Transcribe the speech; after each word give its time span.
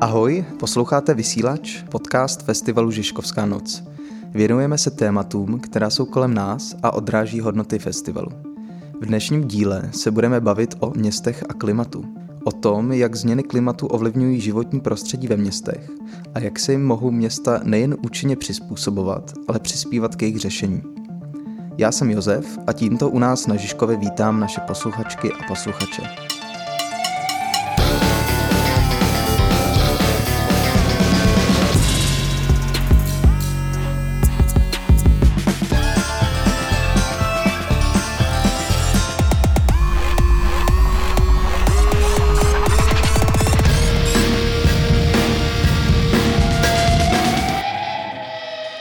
Ahoj, 0.00 0.44
posloucháte 0.58 1.14
Vysílač, 1.14 1.82
podcast 1.90 2.42
festivalu 2.42 2.90
Žižkovská 2.90 3.46
noc. 3.46 3.82
Věnujeme 4.30 4.78
se 4.78 4.90
tématům, 4.90 5.60
která 5.60 5.90
jsou 5.90 6.04
kolem 6.04 6.34
nás 6.34 6.76
a 6.82 6.94
odráží 6.94 7.40
hodnoty 7.40 7.78
festivalu. 7.78 8.28
V 9.00 9.06
dnešním 9.06 9.48
díle 9.48 9.90
se 9.92 10.10
budeme 10.10 10.40
bavit 10.40 10.74
o 10.80 10.92
městech 10.96 11.44
a 11.48 11.54
klimatu. 11.54 12.04
O 12.44 12.52
tom, 12.52 12.92
jak 12.92 13.16
změny 13.16 13.42
klimatu 13.42 13.86
ovlivňují 13.86 14.40
životní 14.40 14.80
prostředí 14.80 15.28
ve 15.28 15.36
městech 15.36 15.90
a 16.34 16.38
jak 16.38 16.58
se 16.58 16.72
jim 16.72 16.86
mohou 16.86 17.10
města 17.10 17.60
nejen 17.64 17.96
účinně 18.04 18.36
přizpůsobovat, 18.36 19.32
ale 19.48 19.58
přispívat 19.58 20.16
k 20.16 20.22
jejich 20.22 20.38
řešení. 20.38 20.82
Já 21.78 21.92
jsem 21.92 22.10
Josef 22.10 22.58
a 22.66 22.72
tímto 22.72 23.10
u 23.10 23.18
nás 23.18 23.46
na 23.46 23.56
Žižkově 23.56 23.96
vítám 23.96 24.40
naše 24.40 24.60
posluchačky 24.60 25.32
a 25.32 25.48
posluchače. 25.48 26.29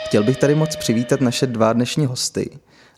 Chtěl 0.10 0.24
bych 0.24 0.38
tady 0.38 0.56
moc 0.56 0.76
přivítat 0.76 1.22
naše 1.22 1.48
dva 1.48 1.74
dnešní 1.74 2.06
hosty, 2.06 2.50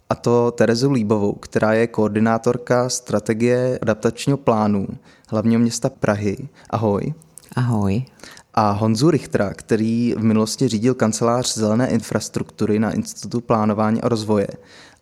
a 0.10 0.16
to 0.16 0.52
Terezu 0.52 0.92
Líbovou, 0.92 1.34
která 1.34 1.74
je 1.74 1.88
koordinátorka 1.88 2.90
strategie 2.90 3.80
adaptačního 3.82 4.38
plánu 4.38 4.88
hlavního 5.30 5.60
města 5.60 5.90
Prahy. 5.90 6.38
Ahoj. 6.70 7.14
Ahoj. 7.56 8.06
A 8.54 8.72
Honzu 8.72 9.12
Richtera, 9.12 9.54
který 9.54 10.16
v 10.18 10.24
minulosti 10.24 10.68
řídil 10.68 10.94
kancelář 10.94 11.54
zelené 11.58 11.90
infrastruktury 11.90 12.80
na 12.80 12.92
Institutu 12.92 13.42
plánování 13.42 14.02
a 14.02 14.10
rozvoje 14.10 14.48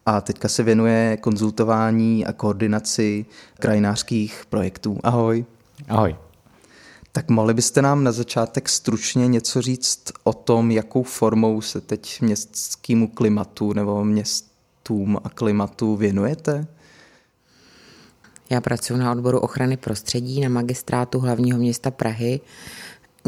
a 0.05 0.21
teďka 0.21 0.47
se 0.47 0.63
věnuje 0.63 1.17
konzultování 1.17 2.25
a 2.25 2.33
koordinaci 2.33 3.25
krajinářských 3.59 4.43
projektů. 4.49 4.99
Ahoj. 5.03 5.45
Ahoj. 5.89 6.15
Tak 7.11 7.29
mohli 7.29 7.53
byste 7.53 7.81
nám 7.81 8.03
na 8.03 8.11
začátek 8.11 8.69
stručně 8.69 9.27
něco 9.27 9.61
říct 9.61 10.03
o 10.23 10.33
tom, 10.33 10.71
jakou 10.71 11.03
formou 11.03 11.61
se 11.61 11.81
teď 11.81 12.21
městskému 12.21 13.07
klimatu 13.07 13.73
nebo 13.73 14.05
městům 14.05 15.17
a 15.23 15.29
klimatu 15.29 15.95
věnujete? 15.95 16.67
Já 18.49 18.61
pracuji 18.61 18.99
na 18.99 19.11
odboru 19.11 19.39
ochrany 19.39 19.77
prostředí 19.77 20.41
na 20.41 20.49
magistrátu 20.49 21.19
hlavního 21.19 21.59
města 21.59 21.91
Prahy 21.91 22.41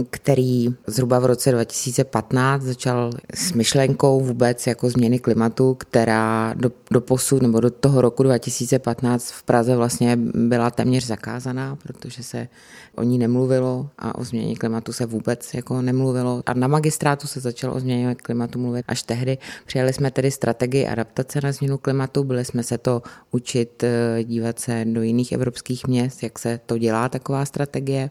který 0.09 0.67
zhruba 0.87 1.19
v 1.19 1.25
roce 1.25 1.51
2015 1.51 2.61
začal 2.61 3.11
s 3.33 3.53
myšlenkou 3.53 4.21
vůbec 4.21 4.67
jako 4.67 4.89
změny 4.89 5.19
klimatu, 5.19 5.73
která 5.73 6.53
do, 6.53 6.71
do 6.91 7.01
posud 7.01 7.41
nebo 7.41 7.59
do 7.59 7.69
toho 7.69 8.01
roku 8.01 8.23
2015 8.23 9.31
v 9.31 9.43
Praze 9.43 9.75
vlastně 9.75 10.17
byla 10.33 10.71
téměř 10.71 11.05
zakázaná, 11.05 11.75
protože 11.75 12.23
se 12.23 12.47
o 12.95 13.03
ní 13.03 13.17
nemluvilo 13.17 13.89
a 13.97 14.17
o 14.17 14.23
změně 14.23 14.55
klimatu 14.55 14.93
se 14.93 15.05
vůbec 15.05 15.53
jako 15.53 15.81
nemluvilo. 15.81 16.43
A 16.45 16.53
na 16.53 16.67
magistrátu 16.67 17.27
se 17.27 17.39
začalo 17.39 17.73
o 17.73 17.79
změně 17.79 18.15
klimatu 18.15 18.59
mluvit 18.59 18.85
až 18.87 19.03
tehdy. 19.03 19.37
Přijali 19.65 19.93
jsme 19.93 20.11
tedy 20.11 20.31
strategii 20.31 20.87
adaptace 20.87 21.39
na 21.43 21.51
změnu 21.51 21.77
klimatu, 21.77 22.23
byli 22.23 22.45
jsme 22.45 22.63
se 22.63 22.77
to 22.77 23.01
učit, 23.31 23.83
eh, 23.83 24.23
dívat 24.23 24.59
se 24.59 24.85
do 24.85 25.01
jiných 25.01 25.31
evropských 25.31 25.87
měst, 25.87 26.23
jak 26.23 26.39
se 26.39 26.59
to 26.65 26.77
dělá 26.77 27.09
taková 27.09 27.45
strategie. 27.45 28.09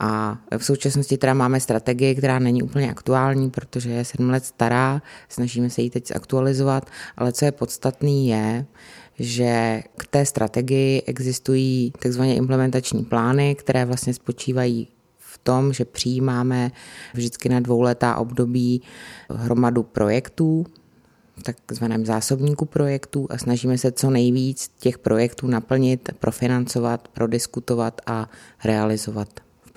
A 0.00 0.38
v 0.58 0.64
současnosti 0.64 1.18
teda 1.18 1.34
máme 1.34 1.60
strategii, 1.60 2.14
která 2.14 2.38
není 2.38 2.62
úplně 2.62 2.90
aktuální, 2.90 3.50
protože 3.50 3.90
je 3.90 4.04
sedm 4.04 4.30
let 4.30 4.44
stará, 4.44 5.02
snažíme 5.28 5.70
se 5.70 5.82
ji 5.82 5.90
teď 5.90 6.16
aktualizovat, 6.16 6.86
ale 7.16 7.32
co 7.32 7.44
je 7.44 7.52
podstatný 7.52 8.28
je, 8.28 8.66
že 9.18 9.82
k 9.96 10.06
té 10.06 10.26
strategii 10.26 11.02
existují 11.06 11.92
takzvané 11.98 12.34
implementační 12.34 13.04
plány, 13.04 13.54
které 13.54 13.84
vlastně 13.84 14.14
spočívají 14.14 14.88
v 15.18 15.38
tom, 15.38 15.72
že 15.72 15.84
přijímáme 15.84 16.70
vždycky 17.14 17.48
na 17.48 17.60
dvouletá 17.60 18.16
období 18.16 18.82
hromadu 19.30 19.82
projektů, 19.82 20.66
takzvaném 21.42 22.06
zásobníku 22.06 22.64
projektů 22.64 23.26
a 23.30 23.38
snažíme 23.38 23.78
se 23.78 23.92
co 23.92 24.10
nejvíc 24.10 24.70
těch 24.78 24.98
projektů 24.98 25.46
naplnit, 25.46 26.08
profinancovat, 26.18 27.08
prodiskutovat 27.08 28.00
a 28.06 28.30
realizovat. 28.64 29.28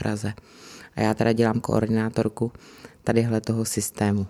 Praze. 0.01 0.33
A 0.95 1.01
já 1.01 1.13
teda 1.13 1.33
dělám 1.33 1.59
koordinátorku 1.59 2.51
tadyhle 3.03 3.41
toho 3.41 3.65
systému. 3.65 4.27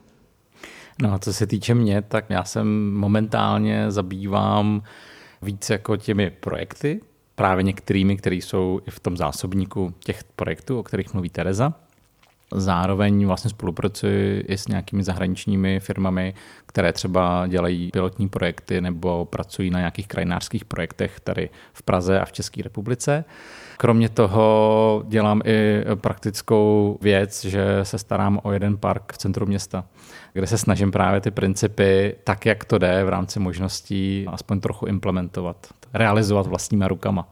No 1.02 1.14
a 1.14 1.20
co 1.20 1.34
se 1.34 1.48
týče 1.48 1.76
mě, 1.76 2.02
tak 2.02 2.26
já 2.30 2.44
se 2.44 2.64
momentálně 2.64 3.92
zabývám 3.92 4.84
víc 5.42 5.70
jako 5.70 5.98
těmi 5.98 6.30
projekty, 6.30 7.02
právě 7.36 7.64
některými, 7.64 8.18
které 8.18 8.36
jsou 8.36 8.80
i 8.88 8.92
v 8.92 9.00
tom 9.00 9.18
zásobníku 9.18 9.94
těch 10.00 10.24
projektů, 10.24 10.80
o 10.80 10.84
kterých 10.84 11.14
mluví 11.14 11.30
Tereza. 11.30 11.74
Zároveň 12.54 13.26
vlastně 13.26 13.50
spolupracuji 13.50 14.40
i 14.48 14.58
s 14.58 14.68
nějakými 14.68 15.04
zahraničními 15.04 15.80
firmami, 15.80 16.34
které 16.66 16.94
třeba 16.94 17.48
dělají 17.48 17.90
pilotní 17.92 18.30
projekty 18.30 18.82
nebo 18.82 19.26
pracují 19.26 19.70
na 19.70 19.80
nějakých 19.80 20.08
krajinářských 20.08 20.66
projektech 20.66 21.20
tady 21.20 21.50
v 21.74 21.84
Praze 21.84 22.20
a 22.20 22.26
v 22.26 22.32
České 22.32 22.64
republice. 22.64 23.26
Kromě 23.78 24.10
toho 24.10 25.04
dělám 25.08 25.42
i 25.46 25.84
praktickou 25.96 26.98
věc, 27.02 27.46
že 27.46 27.80
se 27.84 27.98
starám 27.98 28.40
o 28.44 28.52
jeden 28.52 28.78
park 28.78 29.14
v 29.14 29.18
centru 29.18 29.46
města, 29.46 29.84
kde 30.34 30.48
se 30.48 30.58
snažím 30.58 30.92
právě 30.92 31.22
ty 31.22 31.32
principy 31.32 32.16
tak, 32.24 32.46
jak 32.46 32.66
to 32.66 32.78
jde 32.78 33.04
v 33.04 33.10
rámci 33.10 33.40
možností, 33.40 34.26
aspoň 34.32 34.60
trochu 34.60 34.86
implementovat, 34.86 35.68
realizovat 35.94 36.48
vlastníma 36.48 36.88
rukama. 36.88 37.28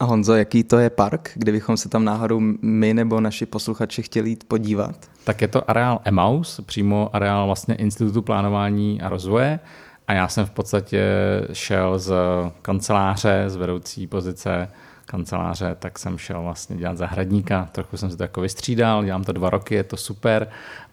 A 0.00 0.04
Honzo, 0.04 0.34
jaký 0.34 0.64
to 0.64 0.78
je 0.78 0.90
park, 0.90 1.30
kdybychom 1.34 1.76
se 1.76 1.88
tam 1.88 2.04
náhodou 2.04 2.40
my 2.62 2.94
nebo 2.94 3.20
naši 3.20 3.46
posluchači 3.46 4.02
chtěli 4.02 4.30
jít 4.30 4.44
podívat? 4.44 5.10
Tak 5.24 5.42
je 5.42 5.48
to 5.48 5.70
areál 5.70 6.00
EMAUS, 6.04 6.60
přímo 6.66 7.10
areál 7.12 7.46
vlastně 7.46 7.74
Institutu 7.74 8.22
plánování 8.22 9.00
a 9.00 9.08
rozvoje. 9.08 9.60
A 10.08 10.12
já 10.12 10.28
jsem 10.28 10.46
v 10.46 10.50
podstatě 10.50 11.02
šel 11.52 11.98
z 11.98 12.14
kanceláře, 12.62 13.44
z 13.46 13.56
vedoucí 13.56 14.06
pozice 14.06 14.68
kanceláře, 15.10 15.76
tak 15.78 15.98
jsem 15.98 16.18
šel 16.18 16.42
vlastně 16.42 16.76
dělat 16.76 16.96
zahradníka. 16.96 17.68
Trochu 17.72 17.96
jsem 17.96 18.10
se 18.10 18.16
to 18.16 18.22
jako 18.22 18.40
vystřídal, 18.40 19.04
dělám 19.04 19.24
to 19.24 19.32
dva 19.32 19.50
roky, 19.50 19.74
je 19.74 19.84
to 19.84 19.96
super. 19.96 20.48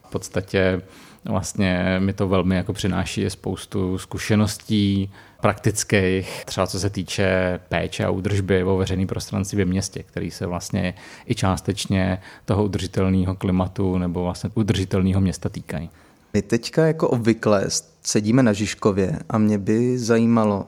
V 0.08 0.10
podstatě 0.10 0.82
vlastně 1.26 2.00
mi 2.00 2.14
to 2.14 2.28
velmi 2.28 2.56
jako 2.56 2.74
přináší 2.74 3.30
spoustu 3.30 3.98
zkušeností 3.98 5.12
praktických, 5.42 6.46
třeba 6.46 6.68
co 6.68 6.80
se 6.80 6.90
týče 6.90 7.60
péče 7.70 8.06
a 8.06 8.10
údržby 8.10 8.64
o 8.64 8.78
veřejný 8.78 9.08
prostranství 9.08 9.58
ve 9.58 9.66
městě, 9.66 10.04
který 10.04 10.32
se 10.32 10.46
vlastně 10.46 10.94
i 11.26 11.36
částečně 11.36 12.22
toho 12.46 12.64
udržitelného 12.64 13.36
klimatu 13.36 13.98
nebo 13.98 14.24
vlastně 14.24 14.50
udržitelného 14.54 15.22
města 15.22 15.50
týkají. 15.50 15.90
My 16.34 16.42
teďka 16.42 16.86
jako 16.88 17.10
obvykle 17.10 17.66
sedíme 18.04 18.44
na 18.44 18.54
Žižkově 18.54 19.20
a 19.30 19.38
mě 19.38 19.58
by 19.58 20.00
zajímalo, 20.00 20.68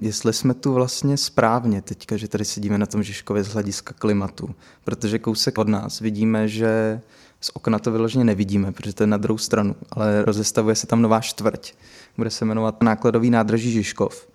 jestli 0.00 0.32
jsme 0.32 0.54
tu 0.54 0.72
vlastně 0.72 1.16
správně 1.16 1.82
teďka, 1.82 2.16
že 2.16 2.28
tady 2.28 2.44
sedíme 2.44 2.78
na 2.78 2.86
tom 2.86 3.02
Žižkově 3.02 3.42
z 3.42 3.48
hlediska 3.48 3.94
klimatu, 3.98 4.54
protože 4.84 5.18
kousek 5.18 5.58
od 5.58 5.68
nás 5.68 6.00
vidíme, 6.00 6.48
že 6.48 7.00
z 7.40 7.50
okna 7.54 7.78
to 7.78 7.92
vyloženě 7.92 8.24
nevidíme, 8.24 8.72
protože 8.72 8.94
to 8.94 9.02
je 9.02 9.06
na 9.06 9.16
druhou 9.16 9.38
stranu, 9.38 9.76
ale 9.90 10.24
rozestavuje 10.24 10.76
se 10.76 10.86
tam 10.86 11.02
nová 11.02 11.20
čtvrť. 11.20 11.72
Bude 12.16 12.30
se 12.30 12.44
jmenovat 12.44 12.82
nákladový 12.82 13.30
nádraží 13.30 13.72
Žižkov. 13.72 14.28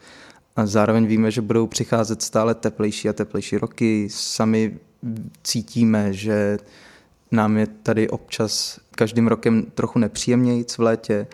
A 0.55 0.65
zároveň 0.65 1.05
víme, 1.05 1.31
že 1.31 1.41
budou 1.41 1.67
přicházet 1.67 2.21
stále 2.21 2.55
teplejší 2.55 3.09
a 3.09 3.13
teplejší 3.13 3.57
roky. 3.57 4.07
Sami 4.11 4.77
cítíme, 5.43 6.13
že 6.13 6.57
nám 7.31 7.57
je 7.57 7.67
tady 7.67 8.09
občas 8.09 8.79
každým 8.95 9.27
rokem 9.27 9.65
trochu 9.75 9.99
nepříjemněji 9.99 10.65
v 10.77 10.79
létě. 10.79 11.27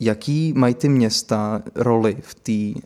Jaký 0.00 0.52
mají 0.56 0.74
ty 0.74 0.88
města 0.88 1.62
roli 1.74 2.16
v 2.20 2.34
té 2.34 2.80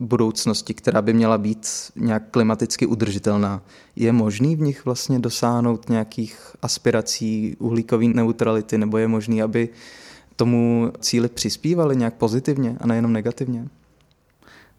budoucnosti, 0.00 0.74
která 0.74 1.02
by 1.02 1.12
měla 1.12 1.38
být 1.38 1.66
nějak 1.96 2.22
klimaticky 2.30 2.86
udržitelná. 2.86 3.62
Je 3.96 4.12
možný 4.12 4.56
v 4.56 4.60
nich 4.60 4.84
vlastně 4.84 5.18
dosáhnout 5.18 5.88
nějakých 5.88 6.56
aspirací 6.62 7.56
uhlíkové 7.58 8.06
neutrality, 8.06 8.78
nebo 8.78 8.98
je 8.98 9.08
možný, 9.08 9.42
aby 9.42 9.68
tomu 10.36 10.92
cíli 11.00 11.28
přispívali 11.28 11.96
nějak 11.96 12.14
pozitivně 12.14 12.76
a 12.80 12.86
nejenom 12.86 13.12
negativně? 13.12 13.68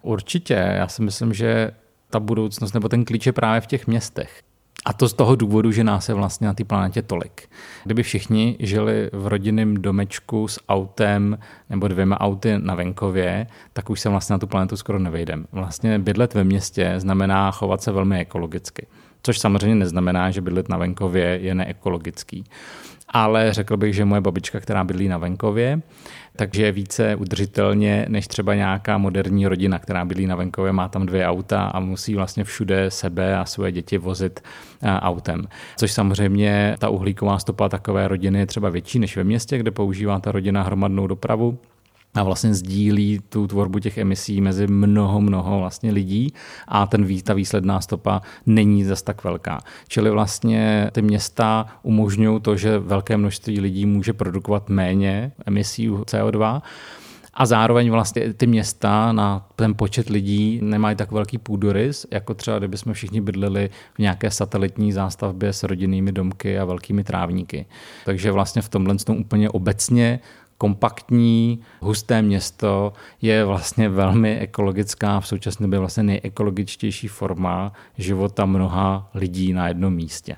Určitě. 0.02 0.54
Já 0.54 0.88
si 0.88 1.02
myslím, 1.02 1.34
že 1.34 1.72
ta 2.10 2.20
budoucnost 2.20 2.74
nebo 2.74 2.90
ten 2.90 3.06
klíč 3.06 3.26
je 3.26 3.34
právě 3.34 3.62
v 3.62 3.68
těch 3.68 3.88
městech. 3.88 4.44
A 4.86 4.94
to 4.94 5.10
z 5.10 5.14
toho 5.14 5.36
důvodu, 5.36 5.72
že 5.72 5.84
nás 5.84 6.10
je 6.10 6.16
vlastně 6.16 6.48
na 6.48 6.54
té 6.54 6.64
planetě 6.64 7.02
tolik. 7.02 7.50
Kdyby 7.84 8.04
všichni 8.04 8.58
žili 8.60 9.10
v 9.14 9.28
rodinném 9.28 9.74
domečku 9.74 10.48
s 10.48 10.60
autem 10.70 11.38
nebo 11.70 11.88
dvěma 11.88 12.22
auty 12.22 12.54
na 12.58 12.76
venkově, 12.76 13.48
tak 13.74 13.90
už 13.90 14.00
se 14.00 14.10
vlastně 14.10 14.34
na 14.34 14.40
tu 14.40 14.48
planetu 14.48 14.78
skoro 14.78 15.00
nevejdem. 15.00 15.46
Vlastně 15.52 16.00
bydlet 16.00 16.34
ve 16.34 16.44
městě 16.44 16.94
znamená 16.98 17.52
chovat 17.52 17.82
se 17.82 17.92
velmi 17.92 18.20
ekologicky. 18.20 18.88
Což 19.24 19.40
samozřejmě 19.40 19.76
neznamená, 19.76 20.32
že 20.32 20.42
bydlet 20.42 20.70
na 20.70 20.78
venkově 20.78 21.40
je 21.42 21.56
neekologický. 21.56 22.44
Ale 23.14 23.54
řekl 23.54 23.78
bych, 23.78 23.94
že 23.94 24.06
moje 24.06 24.22
babička, 24.22 24.60
která 24.60 24.84
bydlí 24.84 25.08
na 25.08 25.18
venkově, 25.18 25.82
takže 26.36 26.64
je 26.66 26.72
více 26.72 27.16
udržitelně 27.16 28.06
než 28.10 28.28
třeba 28.28 28.56
nějaká 28.56 28.98
moderní 28.98 29.48
rodina, 29.48 29.80
která 29.80 30.06
bydlí 30.06 30.28
na 30.28 30.36
venkově, 30.36 30.72
má 30.72 30.88
tam 30.88 31.06
dvě 31.06 31.28
auta 31.28 31.64
a 31.64 31.80
musí 31.80 32.16
vlastně 32.16 32.44
všude 32.44 32.92
sebe 32.92 33.38
a 33.38 33.46
svoje 33.46 33.72
děti 33.72 33.98
vozit 33.98 34.44
autem. 35.00 35.48
Což 35.78 35.92
samozřejmě 35.92 36.76
ta 36.80 36.90
uhlíková 36.90 37.40
stopa 37.40 37.70
takové 37.70 38.08
rodiny 38.08 38.40
je 38.40 38.46
třeba 38.46 38.70
větší 38.70 39.00
než 39.00 39.18
ve 39.18 39.24
městě, 39.24 39.58
kde 39.58 39.72
používá 39.72 40.20
ta 40.20 40.32
rodina 40.32 40.64
hromadnou 40.64 41.08
dopravu 41.08 41.60
a 42.14 42.24
vlastně 42.24 42.54
sdílí 42.54 43.20
tu 43.30 43.48
tvorbu 43.48 43.80
těch 43.80 43.98
emisí 43.98 44.42
mezi 44.42 44.68
mnoho, 44.68 45.22
mnoho 45.22 45.60
vlastně 45.60 45.92
lidí 45.92 46.34
a 46.68 46.88
ten, 46.88 47.08
ta 47.24 47.34
výsledná 47.34 47.82
stopa 47.82 48.22
není 48.46 48.84
zas 48.84 49.02
tak 49.02 49.24
velká. 49.24 49.60
Čili 49.88 50.10
vlastně 50.10 50.90
ty 50.92 51.02
města 51.02 51.66
umožňují 51.84 52.42
to, 52.42 52.58
že 52.58 52.80
velké 52.80 53.18
množství 53.18 53.60
lidí 53.60 53.86
může 53.86 54.14
produkovat 54.14 54.70
méně 54.70 55.32
emisí 55.46 55.90
CO2 55.90 56.62
a 57.34 57.46
zároveň 57.46 57.92
vlastně 57.92 58.34
ty 58.34 58.48
města 58.48 59.12
na 59.12 59.48
ten 59.56 59.76
počet 59.76 60.10
lidí 60.10 60.60
nemají 60.64 60.96
tak 60.96 61.12
velký 61.12 61.38
půdorys, 61.38 62.06
jako 62.12 62.34
třeba 62.34 62.58
kdybychom 62.60 62.94
všichni 62.94 63.22
bydleli 63.22 63.70
v 63.94 64.00
nějaké 64.00 64.32
satelitní 64.32 64.92
zástavbě 64.92 65.54
s 65.54 65.64
rodinnými 65.64 66.12
domky 66.12 66.60
a 66.60 66.66
velkými 66.66 67.04
trávníky. 67.04 67.66
Takže 68.06 68.32
vlastně 68.32 68.62
v 68.62 68.70
tomhle 68.70 68.96
tom 68.96 69.18
úplně 69.18 69.50
obecně 69.50 70.20
kompaktní, 70.62 71.60
husté 71.80 72.22
město 72.22 72.94
je 73.22 73.46
vlastně 73.46 73.90
velmi 73.90 74.40
ekologická, 74.40 75.20
v 75.20 75.28
současné 75.28 75.64
době 75.64 75.80
vlastně 75.80 76.04
nejekologičtější 76.04 77.08
forma 77.08 77.74
života 77.98 78.46
mnoha 78.46 79.10
lidí 79.14 79.54
na 79.54 79.68
jednom 79.68 79.94
místě. 79.94 80.36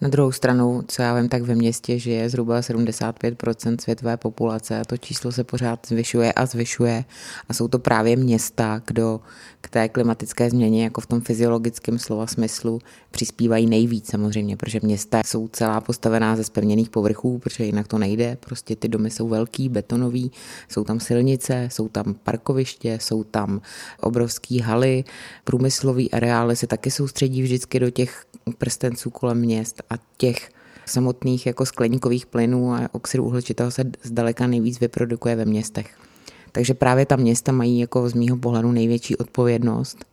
Na 0.00 0.08
druhou 0.08 0.32
stranu, 0.32 0.82
co 0.88 1.02
já 1.02 1.14
vím, 1.14 1.28
tak 1.28 1.42
ve 1.42 1.54
městě 1.54 1.98
žije 1.98 2.28
zhruba 2.28 2.60
75% 2.60 3.76
světové 3.80 4.16
populace 4.16 4.80
a 4.80 4.84
to 4.84 4.96
číslo 4.96 5.32
se 5.32 5.44
pořád 5.44 5.86
zvyšuje 5.86 6.32
a 6.32 6.46
zvyšuje. 6.46 7.04
A 7.48 7.54
jsou 7.54 7.68
to 7.68 7.78
právě 7.78 8.16
města, 8.16 8.82
kdo 8.86 9.20
k 9.60 9.68
té 9.68 9.88
klimatické 9.88 10.50
změně, 10.50 10.84
jako 10.84 11.00
v 11.00 11.06
tom 11.06 11.20
fyziologickém 11.20 11.98
slova 11.98 12.26
smyslu, 12.26 12.78
přispívají 13.10 13.66
nejvíc 13.66 14.10
samozřejmě, 14.10 14.56
protože 14.56 14.80
města 14.82 15.22
jsou 15.26 15.48
celá 15.48 15.80
postavená 15.80 16.36
ze 16.36 16.44
spevněných 16.44 16.90
povrchů, 16.90 17.38
protože 17.38 17.64
jinak 17.64 17.88
to 17.88 17.98
nejde. 17.98 18.36
Prostě 18.40 18.76
ty 18.76 18.88
domy 18.88 19.10
jsou 19.10 19.28
velký, 19.28 19.68
betonový, 19.68 20.32
jsou 20.68 20.84
tam 20.84 21.00
silnice, 21.00 21.68
jsou 21.72 21.88
tam 21.88 22.14
parkoviště, 22.14 22.98
jsou 23.00 23.24
tam 23.24 23.60
obrovský 24.00 24.58
haly, 24.58 25.04
průmyslový 25.44 26.10
areály 26.10 26.56
se 26.56 26.66
taky 26.66 26.90
soustředí 26.90 27.42
vždycky 27.42 27.80
do 27.80 27.90
těch 27.90 28.24
prstenců 28.58 29.10
kolem 29.10 29.38
měst 29.38 29.82
a 29.90 29.94
těch 30.16 30.50
samotných 30.86 31.46
jako 31.46 31.66
skleníkových 31.66 32.26
plynů 32.26 32.72
a 32.72 32.88
oxidu 32.92 33.24
uhličitého 33.24 33.70
se 33.70 33.84
zdaleka 34.02 34.46
nejvíc 34.46 34.80
vyprodukuje 34.80 35.36
ve 35.36 35.44
městech. 35.44 36.09
Takže 36.52 36.74
právě 36.74 37.06
ta 37.06 37.16
města 37.16 37.52
mají 37.52 37.78
jako 37.78 38.08
z 38.08 38.14
mýho 38.14 38.36
pohledu 38.36 38.72
největší 38.72 39.16
odpovědnost 39.16 40.04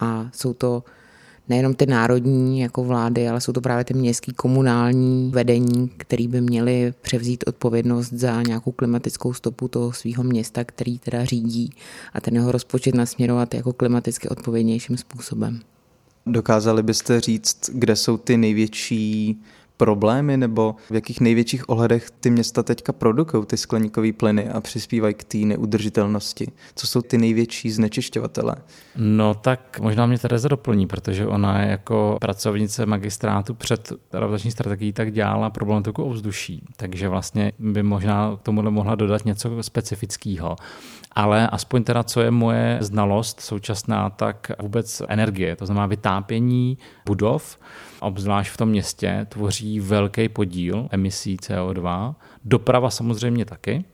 a 0.00 0.30
jsou 0.32 0.52
to 0.52 0.84
nejenom 1.48 1.74
ty 1.74 1.86
národní 1.86 2.60
jako 2.60 2.84
vlády, 2.84 3.28
ale 3.28 3.40
jsou 3.40 3.52
to 3.52 3.60
právě 3.60 3.84
ty 3.84 3.94
městský 3.94 4.32
komunální 4.32 5.30
vedení, 5.34 5.90
který 5.96 6.28
by 6.28 6.40
měli 6.40 6.92
převzít 7.00 7.44
odpovědnost 7.46 8.12
za 8.12 8.42
nějakou 8.42 8.72
klimatickou 8.72 9.32
stopu 9.32 9.68
toho 9.68 9.92
svého 9.92 10.22
města, 10.22 10.64
který 10.64 10.98
teda 10.98 11.24
řídí 11.24 11.72
a 12.12 12.20
ten 12.20 12.34
jeho 12.34 12.52
rozpočet 12.52 12.94
nasměrovat 12.94 13.54
jako 13.54 13.72
klimaticky 13.72 14.28
odpovědnějším 14.28 14.96
způsobem. 14.96 15.60
Dokázali 16.26 16.82
byste 16.82 17.20
říct, 17.20 17.70
kde 17.72 17.96
jsou 17.96 18.16
ty 18.16 18.36
největší 18.36 19.40
problémy 19.80 20.36
nebo 20.36 20.76
v 20.90 20.94
jakých 20.94 21.20
největších 21.20 21.68
ohledech 21.68 22.10
ty 22.10 22.30
města 22.30 22.62
teďka 22.62 22.92
produkují 22.92 23.46
ty 23.46 23.56
skleníkové 23.56 24.12
plyny 24.12 24.48
a 24.48 24.60
přispívají 24.60 25.14
k 25.14 25.24
té 25.24 25.38
neudržitelnosti? 25.38 26.46
Co 26.74 26.86
jsou 26.86 27.02
ty 27.02 27.18
největší 27.18 27.70
znečišťovatele? 27.70 28.56
No 28.96 29.34
tak 29.34 29.80
možná 29.80 30.06
mě 30.06 30.18
Tereza 30.18 30.48
doplní, 30.48 30.86
protože 30.86 31.26
ona 31.26 31.62
je 31.62 31.70
jako 31.70 32.16
pracovnice 32.20 32.86
magistrátu 32.86 33.54
před 33.54 33.92
adaptační 34.12 34.50
strategií 34.50 34.92
tak 34.92 35.12
dělala 35.12 35.50
problematiku 35.50 36.04
ovzduší, 36.04 36.64
takže 36.76 37.08
vlastně 37.08 37.52
by 37.58 37.82
možná 37.82 38.36
k 38.36 38.42
tomuhle 38.42 38.70
mohla 38.70 38.94
dodat 38.94 39.24
něco 39.24 39.62
specifického 39.62 40.56
ale 41.12 41.48
aspoň 41.48 41.84
teda, 41.84 42.02
co 42.02 42.20
je 42.20 42.30
moje 42.30 42.78
znalost 42.80 43.40
současná, 43.40 44.10
tak 44.10 44.52
vůbec 44.62 45.02
energie, 45.08 45.56
to 45.56 45.66
znamená 45.66 45.86
vytápění 45.86 46.78
budov, 47.06 47.58
obzvlášť 48.00 48.52
v 48.52 48.56
tom 48.56 48.68
městě, 48.68 49.26
tvoří 49.28 49.80
velký 49.80 50.28
podíl 50.28 50.88
emisí 50.90 51.36
CO2. 51.36 52.14
Doprava 52.44 52.90
samozřejmě 52.90 53.44
taky, 53.44 53.84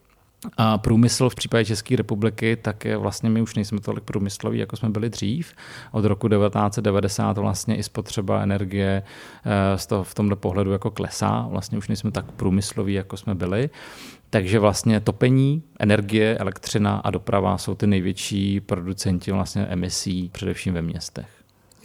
a 0.56 0.78
průmysl 0.78 1.28
v 1.28 1.34
případě 1.34 1.64
České 1.64 1.96
republiky, 1.96 2.56
tak 2.56 2.84
je 2.84 2.96
vlastně 2.96 3.30
my 3.30 3.42
už 3.42 3.54
nejsme 3.54 3.80
tolik 3.80 4.04
průmysloví, 4.04 4.58
jako 4.58 4.76
jsme 4.76 4.90
byli 4.90 5.10
dřív. 5.10 5.54
Od 5.92 6.04
roku 6.04 6.28
1990 6.28 7.38
vlastně 7.38 7.76
i 7.76 7.82
spotřeba 7.82 8.42
energie 8.42 9.02
eh, 9.44 9.78
z 9.78 9.86
toho, 9.86 10.04
v 10.04 10.14
tomto 10.14 10.36
pohledu 10.36 10.72
jako 10.72 10.90
klesá. 10.90 11.46
Vlastně 11.50 11.78
už 11.78 11.88
nejsme 11.88 12.10
tak 12.10 12.32
průmysloví, 12.32 12.94
jako 12.94 13.16
jsme 13.16 13.34
byli. 13.34 13.70
Takže 14.30 14.58
vlastně 14.58 15.00
topení, 15.00 15.62
energie, 15.78 16.38
elektřina 16.38 16.96
a 16.96 17.10
doprava 17.10 17.58
jsou 17.58 17.74
ty 17.74 17.86
největší 17.86 18.60
producenti 18.60 19.32
vlastně 19.32 19.62
emisí, 19.62 20.30
především 20.32 20.74
ve 20.74 20.82
městech. 20.82 21.35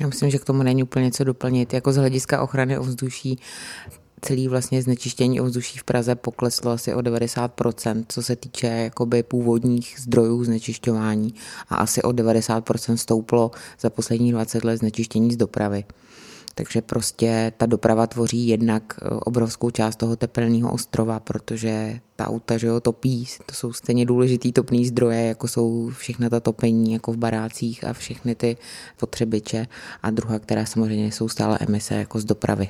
Já 0.01 0.07
myslím, 0.07 0.29
že 0.29 0.37
k 0.37 0.45
tomu 0.45 0.63
není 0.63 0.83
úplně 0.83 1.11
co 1.11 1.23
doplnit. 1.23 1.73
Jako 1.73 1.93
z 1.93 1.95
hlediska 1.95 2.41
ochrany 2.41 2.77
ovzduší 2.77 3.39
celý 4.21 4.47
vlastně 4.47 4.81
znečištění 4.81 5.41
ovzduší 5.41 5.79
v 5.79 5.83
Praze 5.83 6.15
pokleslo 6.15 6.71
asi 6.71 6.93
o 6.93 6.99
90%, 6.99 8.05
co 8.07 8.23
se 8.23 8.35
týče 8.35 8.67
jakoby 8.67 9.23
původních 9.23 9.95
zdrojů 9.99 10.43
znečišťování 10.43 11.33
a 11.69 11.75
asi 11.75 12.01
o 12.01 12.09
90% 12.09 12.95
stouplo 12.95 13.51
za 13.79 13.89
posledních 13.89 14.31
20 14.31 14.63
let 14.63 14.77
znečištění 14.77 15.33
z 15.33 15.37
dopravy. 15.37 15.83
Takže 16.55 16.81
prostě 16.81 17.51
ta 17.57 17.65
doprava 17.65 18.07
tvoří 18.07 18.47
jednak 18.47 18.83
eh, 19.01 19.09
obrovskou 19.09 19.69
část 19.69 19.95
toho 19.95 20.15
tepelného 20.15 20.71
ostrova, 20.71 21.19
protože 21.19 21.99
ta 22.15 22.27
auta, 22.27 22.57
že 22.57 22.67
jo, 22.67 22.79
topí, 22.79 23.27
to 23.45 23.55
jsou 23.55 23.73
stejně 23.73 24.05
důležitý 24.05 24.51
topný 24.51 24.85
zdroje, 24.85 25.25
jako 25.27 25.47
jsou 25.47 25.89
všechna 25.89 26.29
ta 26.29 26.39
topení, 26.39 26.93
jako 26.93 27.13
v 27.13 27.17
barácích 27.17 27.83
a 27.83 27.93
všechny 27.93 28.35
ty 28.35 28.57
potřebiče. 28.97 29.67
A 30.03 30.11
druhá, 30.11 30.39
která 30.39 30.65
samozřejmě 30.65 31.11
jsou 31.11 31.29
stále 31.29 31.57
emise, 31.61 31.95
jako 31.95 32.19
z 32.19 32.25
dopravy. 32.25 32.69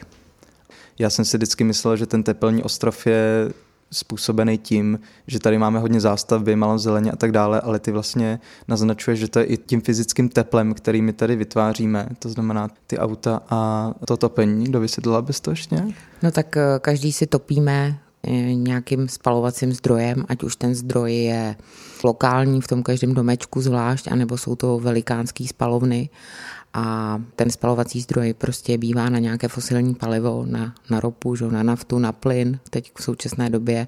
Já 1.00 1.10
jsem 1.10 1.26
si 1.26 1.38
vždycky 1.38 1.64
myslel, 1.64 1.98
že 1.98 2.06
ten 2.06 2.24
tepelný 2.24 2.64
ostrov 2.64 3.08
je 3.08 3.54
způsobený 3.92 4.58
tím, 4.58 5.00
že 5.28 5.40
tady 5.40 5.58
máme 5.58 5.80
hodně 5.80 6.02
zástavby, 6.02 6.56
malou 6.56 6.78
zeleně 6.78 7.12
a 7.12 7.16
tak 7.16 7.32
dále, 7.32 7.62
ale 7.62 7.80
ty 7.80 7.92
vlastně 7.92 8.40
naznačuje, 8.68 9.16
že 9.16 9.28
to 9.28 9.40
je 9.40 9.46
i 9.46 9.58
tím 9.58 9.82
fyzickým 9.82 10.30
teplem, 10.30 10.74
který 10.74 11.02
my 11.02 11.14
tady 11.14 11.36
vytváříme, 11.36 12.08
to 12.20 12.30
znamená 12.30 12.68
ty 12.88 12.98
auta 12.98 13.42
a 13.50 13.92
to 14.08 14.18
topení. 14.18 14.72
Dovysvětlila 14.72 15.22
bys 15.22 15.40
to 15.40 15.50
ještě? 15.50 15.84
No 16.24 16.32
tak 16.32 16.58
eh, 16.58 16.80
každý 16.82 17.12
si 17.12 17.28
topíme 17.28 18.00
eh, 18.24 18.32
nějakým 18.54 19.10
spalovacím 19.10 19.74
zdrojem, 19.74 20.26
ať 20.28 20.44
už 20.44 20.56
ten 20.56 20.76
zdroj 20.76 21.14
je 21.14 21.56
lokální 22.04 22.62
v 22.62 22.68
tom 22.68 22.84
každém 22.84 23.14
domečku 23.14 23.62
zvlášť, 23.62 24.08
anebo 24.12 24.38
jsou 24.38 24.56
to 24.56 24.80
velikánský 24.80 25.48
spalovny 25.48 26.10
a 26.74 27.18
ten 27.36 27.50
spalovací 27.50 28.02
zdroj 28.02 28.34
prostě 28.34 28.78
bývá 28.78 29.10
na 29.10 29.20
nějaké 29.20 29.48
fosilní 29.48 29.96
palivo, 29.96 30.46
na, 30.50 30.76
na 30.90 31.00
ropu, 31.00 31.36
že, 31.36 31.48
na 31.48 31.64
naftu, 31.64 32.00
na 32.00 32.12
plyn, 32.12 32.60
teď 32.70 32.92
v 32.98 33.04
současné 33.04 33.50
době 33.50 33.88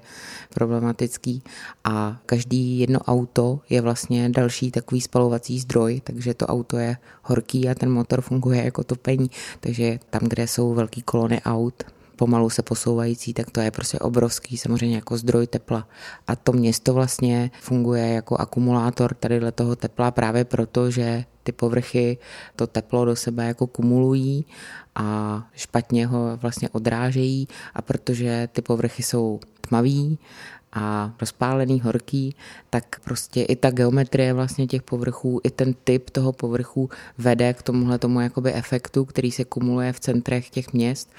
problematický. 0.54 1.42
A 1.84 2.20
každý 2.26 2.78
jedno 2.78 2.98
auto 2.98 3.60
je 3.70 3.80
vlastně 3.80 4.28
další 4.28 4.70
takový 4.70 5.00
spalovací 5.00 5.60
zdroj, 5.60 6.00
takže 6.04 6.34
to 6.34 6.46
auto 6.46 6.76
je 6.76 6.96
horký 7.22 7.68
a 7.68 7.74
ten 7.74 7.92
motor 7.92 8.20
funguje 8.20 8.64
jako 8.64 8.84
topení, 8.84 9.30
takže 9.60 9.98
tam, 10.10 10.22
kde 10.28 10.46
jsou 10.46 10.74
velký 10.74 11.02
kolony 11.02 11.42
aut, 11.42 11.84
pomalu 12.16 12.50
se 12.50 12.62
posouvající, 12.62 13.34
tak 13.34 13.50
to 13.50 13.60
je 13.60 13.70
prostě 13.70 13.98
obrovský 13.98 14.56
samozřejmě 14.56 14.96
jako 14.96 15.16
zdroj 15.16 15.46
tepla. 15.46 15.88
A 16.26 16.36
to 16.36 16.52
město 16.52 16.94
vlastně 16.94 17.50
funguje 17.60 18.08
jako 18.08 18.36
akumulátor 18.36 19.14
tady 19.14 19.40
toho 19.52 19.76
tepla 19.76 20.10
právě 20.10 20.44
proto, 20.44 20.90
že 20.90 21.24
ty 21.42 21.52
povrchy 21.52 22.18
to 22.56 22.66
teplo 22.66 23.04
do 23.04 23.16
sebe 23.16 23.46
jako 23.46 23.66
kumulují 23.66 24.46
a 24.94 25.42
špatně 25.54 26.06
ho 26.06 26.36
vlastně 26.36 26.68
odrážejí 26.68 27.48
a 27.74 27.82
protože 27.82 28.48
ty 28.52 28.62
povrchy 28.62 29.02
jsou 29.02 29.40
tmavý 29.60 30.18
a 30.72 31.14
rozpálený, 31.20 31.80
horký, 31.80 32.36
tak 32.70 33.00
prostě 33.04 33.42
i 33.42 33.56
ta 33.56 33.70
geometrie 33.70 34.32
vlastně 34.32 34.66
těch 34.66 34.82
povrchů, 34.82 35.40
i 35.44 35.50
ten 35.50 35.74
typ 35.84 36.10
toho 36.10 36.32
povrchu 36.32 36.90
vede 37.18 37.54
k 37.54 37.62
tomuhle 37.62 37.98
tomu 37.98 38.20
jakoby 38.20 38.52
efektu, 38.52 39.04
který 39.04 39.30
se 39.30 39.44
kumuluje 39.44 39.92
v 39.92 40.00
centrech 40.00 40.50
těch 40.50 40.72
měst 40.72 41.10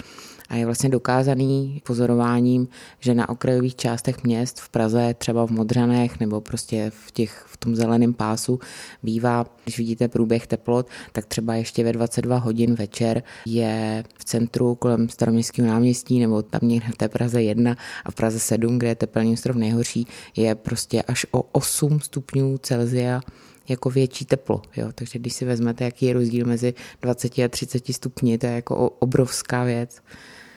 A 0.50 0.56
je 0.56 0.66
vlastně 0.66 0.90
dokázaný 0.90 1.82
pozorováním, 1.86 2.68
že 3.00 3.14
na 3.14 3.30
okrajových 3.30 3.76
částech 3.76 4.24
měst 4.24 4.60
v 4.60 4.70
Praze, 4.70 5.14
třeba 5.18 5.48
v 5.48 5.52
Modřanech 5.52 6.20
nebo 6.20 6.42
prostě 6.42 6.92
v, 6.96 7.12
těch, 7.12 7.46
v 7.48 7.58
tom 7.58 7.76
zeleném 7.76 8.14
pásu 8.14 8.60
bývá, 9.04 9.46
když 9.64 9.78
vidíte 9.78 10.08
průběh 10.08 10.48
teplot, 10.48 10.88
tak 11.12 11.26
třeba 11.26 11.56
ještě 11.56 11.84
ve 11.84 11.94
22 11.94 12.38
hodin 12.38 12.76
večer 12.76 13.24
je 13.46 14.04
v 14.18 14.26
centru 14.26 14.76
kolem 14.76 15.10
staroměstského 15.10 15.68
náměstí 15.68 16.20
nebo 16.20 16.42
tam 16.42 16.62
někde 16.64 16.88
v 16.92 16.98
té 16.98 17.10
Praze 17.10 17.44
1 17.44 17.76
a 18.06 18.12
v 18.12 18.16
Praze 18.16 18.40
7, 18.40 18.78
kde 18.78 18.88
je 18.88 18.96
teplný 18.96 19.38
strop 19.38 19.58
nejhorší, 19.58 20.08
je 20.36 20.56
prostě 20.56 21.02
až 21.02 21.26
o 21.32 21.42
8 21.42 22.00
stupňů 22.00 22.58
Celzia 22.58 23.22
jako 23.68 23.90
větší 23.90 24.26
teplo. 24.26 24.62
Jo? 24.78 24.90
Takže 24.96 25.20
když 25.20 25.34
si 25.34 25.46
vezmete, 25.46 25.84
jaký 25.84 26.06
je 26.06 26.14
rozdíl 26.14 26.46
mezi 26.46 26.74
20 27.02 27.40
a 27.40 27.48
30 27.48 27.94
stupni, 27.94 28.38
to 28.38 28.46
je 28.46 28.54
jako 28.54 28.90
obrovská 28.90 29.64
věc. 29.64 30.02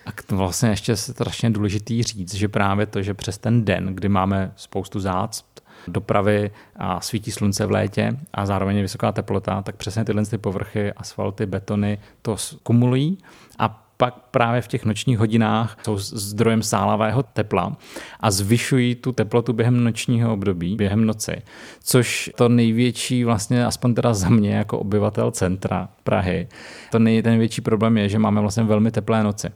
A 0.07 0.35
vlastně 0.35 0.69
ještě 0.69 0.93
je 0.93 0.97
strašně 0.97 1.51
důležitý 1.51 2.03
říct, 2.03 2.35
že 2.35 2.49
právě 2.49 2.87
to, 2.87 3.03
že 3.03 3.15
přes 3.15 3.39
ten 3.39 3.65
den, 3.65 3.87
kdy 3.95 4.09
máme 4.09 4.53
spoustu 4.57 5.01
zácp, 5.01 5.47
dopravy 5.89 6.51
a 6.77 7.01
svítí 7.01 7.31
slunce 7.31 7.67
v 7.67 7.71
létě 7.71 8.17
a 8.33 8.47
zároveň 8.47 8.77
je 8.77 8.83
vysoká 8.83 9.13
teplota, 9.13 9.63
tak 9.63 9.77
přesně 9.77 10.05
tyhle 10.05 10.27
ty 10.27 10.39
povrchy, 10.39 10.93
asfalty, 10.93 11.47
betony 11.47 11.99
to 12.23 12.37
kumulují 12.63 13.19
a 13.59 13.88
pak 13.99 14.15
právě 14.31 14.61
v 14.61 14.69
těch 14.69 14.85
nočních 14.85 15.19
hodinách 15.19 15.79
jsou 15.83 15.99
zdrojem 15.99 16.63
sálavého 16.63 17.23
tepla 17.23 17.77
a 18.21 18.31
zvyšují 18.31 18.95
tu 18.95 19.13
teplotu 19.13 19.53
během 19.53 19.85
nočního 19.85 20.33
období, 20.33 20.77
během 20.77 21.07
noci. 21.07 21.43
Což 21.83 22.31
to 22.37 22.49
největší 22.49 23.25
vlastně, 23.25 23.67
aspoň 23.67 23.95
teda 23.95 24.15
za 24.15 24.29
mě 24.29 24.55
jako 24.55 24.79
obyvatel 24.79 25.31
centra 25.31 25.89
Prahy, 26.05 26.49
to 26.91 26.99
nej, 26.99 27.23
ten 27.23 27.31
největší 27.33 27.61
problém 27.61 27.99
je, 27.99 28.09
že 28.09 28.19
máme 28.19 28.41
vlastně 28.41 28.63
velmi 28.63 28.91
teplé 28.91 29.23
noci 29.23 29.49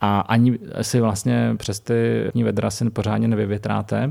a 0.00 0.20
ani 0.20 0.58
si 0.82 1.00
vlastně 1.00 1.54
přes 1.56 1.80
ty 1.80 2.30
vedra 2.44 2.70
si 2.70 2.90
pořádně 2.90 3.28
nevyvětráte. 3.28 4.08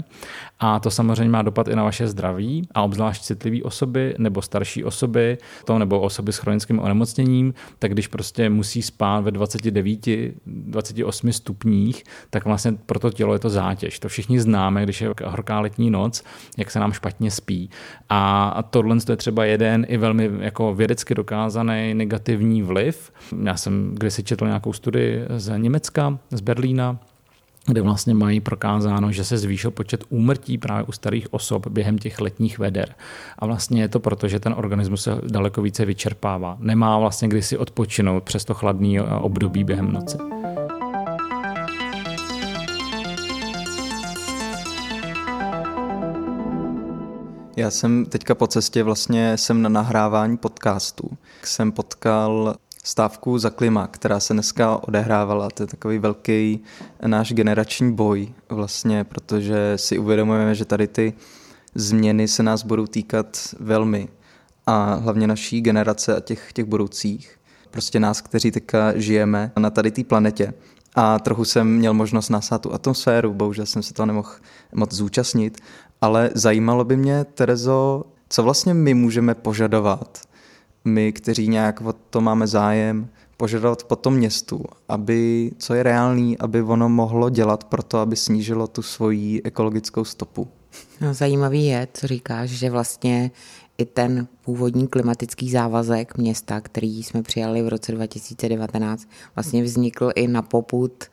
A 0.60 0.80
to 0.80 0.92
samozřejmě 0.92 1.30
má 1.30 1.42
dopad 1.42 1.68
i 1.68 1.76
na 1.76 1.84
vaše 1.84 2.08
zdraví 2.08 2.68
a 2.74 2.82
obzvlášť 2.82 3.24
citlivé 3.24 3.64
osoby 3.64 4.16
nebo 4.18 4.42
starší 4.42 4.84
osoby, 4.84 5.38
to 5.66 5.80
nebo 5.80 6.00
osoby 6.00 6.34
s 6.34 6.38
chronickým 6.38 6.80
onemocněním, 6.80 7.54
tak 7.80 7.92
když 7.92 8.08
prostě 8.08 8.50
musí 8.50 8.82
spát 8.82 9.20
ve 9.20 9.32
29, 9.32 10.00
28 10.46 11.34
stupních, 11.34 12.04
tak 12.30 12.46
vlastně 12.46 12.74
pro 12.86 13.00
to 13.00 13.10
tělo 13.10 13.34
je 13.34 13.40
to 13.40 13.50
zátěž. 13.50 14.00
To 14.00 14.08
všichni 14.08 14.40
známe, 14.40 14.84
když 14.84 15.02
je 15.02 15.10
horká 15.26 15.60
letní 15.60 15.90
noc, 15.90 16.24
jak 16.58 16.72
se 16.72 16.80
nám 16.80 16.92
špatně 16.92 17.32
spí. 17.32 17.70
A 18.10 18.64
tohle 18.70 18.98
je 19.10 19.16
třeba 19.16 19.46
jeden 19.46 19.86
i 19.90 19.98
velmi 19.98 20.32
jako 20.40 20.74
vědecky 20.76 21.16
dokázaný 21.16 21.94
negativní 21.94 22.62
vliv. 22.62 23.12
Já 23.44 23.58
jsem 23.58 23.96
kdysi 23.96 24.24
četl 24.24 24.46
nějakou 24.46 24.74
studii 24.74 25.26
z 25.38 25.58
Německa, 25.58 25.79
z 26.32 26.42
Berlína, 26.42 26.98
kde 27.68 27.82
vlastně 27.82 28.14
mají 28.14 28.40
prokázáno, 28.40 29.12
že 29.12 29.24
se 29.24 29.38
zvýšil 29.38 29.72
počet 29.72 30.04
úmrtí 30.10 30.58
právě 30.58 30.84
u 30.84 30.92
starých 30.92 31.34
osob 31.34 31.68
během 31.68 31.98
těch 31.98 32.22
letních 32.22 32.60
veder. 32.60 32.96
A 33.40 33.46
vlastně 33.46 33.82
je 33.82 33.88
to 33.88 34.00
proto, 34.00 34.28
že 34.28 34.40
ten 34.40 34.54
organismus 34.58 35.04
se 35.04 35.22
daleko 35.28 35.62
více 35.62 35.86
vyčerpává. 35.86 36.58
Nemá 36.60 37.00
vlastně 37.00 37.28
kdy 37.28 37.42
si 37.42 37.58
odpočinout 37.58 38.24
přes 38.24 38.46
to 38.46 38.54
chladný 38.54 39.00
období 39.00 39.64
během 39.64 39.92
noci. 39.92 40.18
Já 47.58 47.72
jsem 47.72 48.06
teďka 48.06 48.36
po 48.36 48.48
cestě 48.48 48.84
vlastně 48.84 49.38
jsem 49.38 49.62
na 49.62 49.70
nahrávání 49.70 50.38
podcastu. 50.38 51.18
Jsem 51.44 51.72
potkal 51.72 52.56
stávku 52.84 53.38
za 53.38 53.50
klima, 53.50 53.88
která 53.88 54.20
se 54.20 54.34
dneska 54.34 54.88
odehrávala. 54.88 55.50
To 55.50 55.64
je 55.64 55.68
takový 55.68 56.00
velký 56.00 56.64
náš 57.06 57.34
generační 57.34 57.94
boj 57.94 58.34
vlastně, 58.50 59.04
protože 59.04 59.74
si 59.76 60.00
uvědomujeme, 60.00 60.56
že 60.56 60.66
tady 60.66 60.88
ty 60.88 61.14
změny 61.76 62.28
se 62.28 62.44
nás 62.44 62.64
budou 62.64 62.88
týkat 62.88 63.38
velmi 63.60 64.08
a 64.68 64.94
hlavně 64.94 65.28
naší 65.28 65.62
generace 65.62 66.16
a 66.16 66.20
těch, 66.20 66.54
těch 66.54 66.66
budoucích. 66.66 67.40
Prostě 67.72 68.00
nás, 68.00 68.22
kteří 68.22 68.52
teďka 68.52 68.98
žijeme 68.98 69.52
na 69.60 69.70
tady 69.70 69.92
té 69.92 70.04
planetě. 70.04 70.54
A 70.96 71.20
trochu 71.20 71.46
jsem 71.46 71.76
měl 71.76 71.94
možnost 71.94 72.30
nasát 72.30 72.62
tu 72.62 72.74
atmosféru, 72.74 73.34
bohužel 73.34 73.66
jsem 73.66 73.84
se 73.84 73.94
to 73.94 74.06
nemohl 74.06 74.30
moc 74.74 74.94
zúčastnit, 74.94 75.58
ale 76.02 76.30
zajímalo 76.34 76.84
by 76.84 76.98
mě, 76.98 77.26
Terezo, 77.34 78.04
co 78.30 78.44
vlastně 78.44 78.74
my 78.74 78.94
můžeme 78.94 79.36
požadovat 79.36 80.29
my, 80.86 81.14
kteří 81.14 81.48
nějak 81.48 81.82
o 81.82 81.94
to 81.94 82.22
máme 82.22 82.48
zájem, 82.48 83.10
požadovat 83.38 83.84
po 83.84 83.96
tom 83.96 84.14
městu, 84.14 84.64
aby, 84.88 85.52
co 85.58 85.74
je 85.74 85.84
reálný, 85.84 86.38
aby 86.38 86.62
ono 86.62 86.90
mohlo 86.90 87.30
dělat 87.30 87.64
pro 87.64 87.84
to, 87.84 87.98
aby 87.98 88.16
snížilo 88.16 88.68
tu 88.68 88.82
svoji 88.82 89.42
ekologickou 89.44 90.04
stopu. 90.04 90.48
No, 91.02 91.14
zajímavý 91.14 91.66
je, 91.66 91.88
co 91.94 92.08
říkáš, 92.08 92.50
že 92.50 92.70
vlastně 92.70 93.32
i 93.78 93.86
ten 93.86 94.28
původní 94.46 94.88
klimatický 94.88 95.52
závazek 95.52 96.18
města, 96.18 96.62
který 96.62 97.04
jsme 97.04 97.24
přijali 97.24 97.62
v 97.62 97.68
roce 97.68 97.92
2019, 97.92 99.08
vlastně 99.36 99.64
vznikl 99.64 100.12
i 100.16 100.28
na 100.28 100.42
poput 100.42 101.04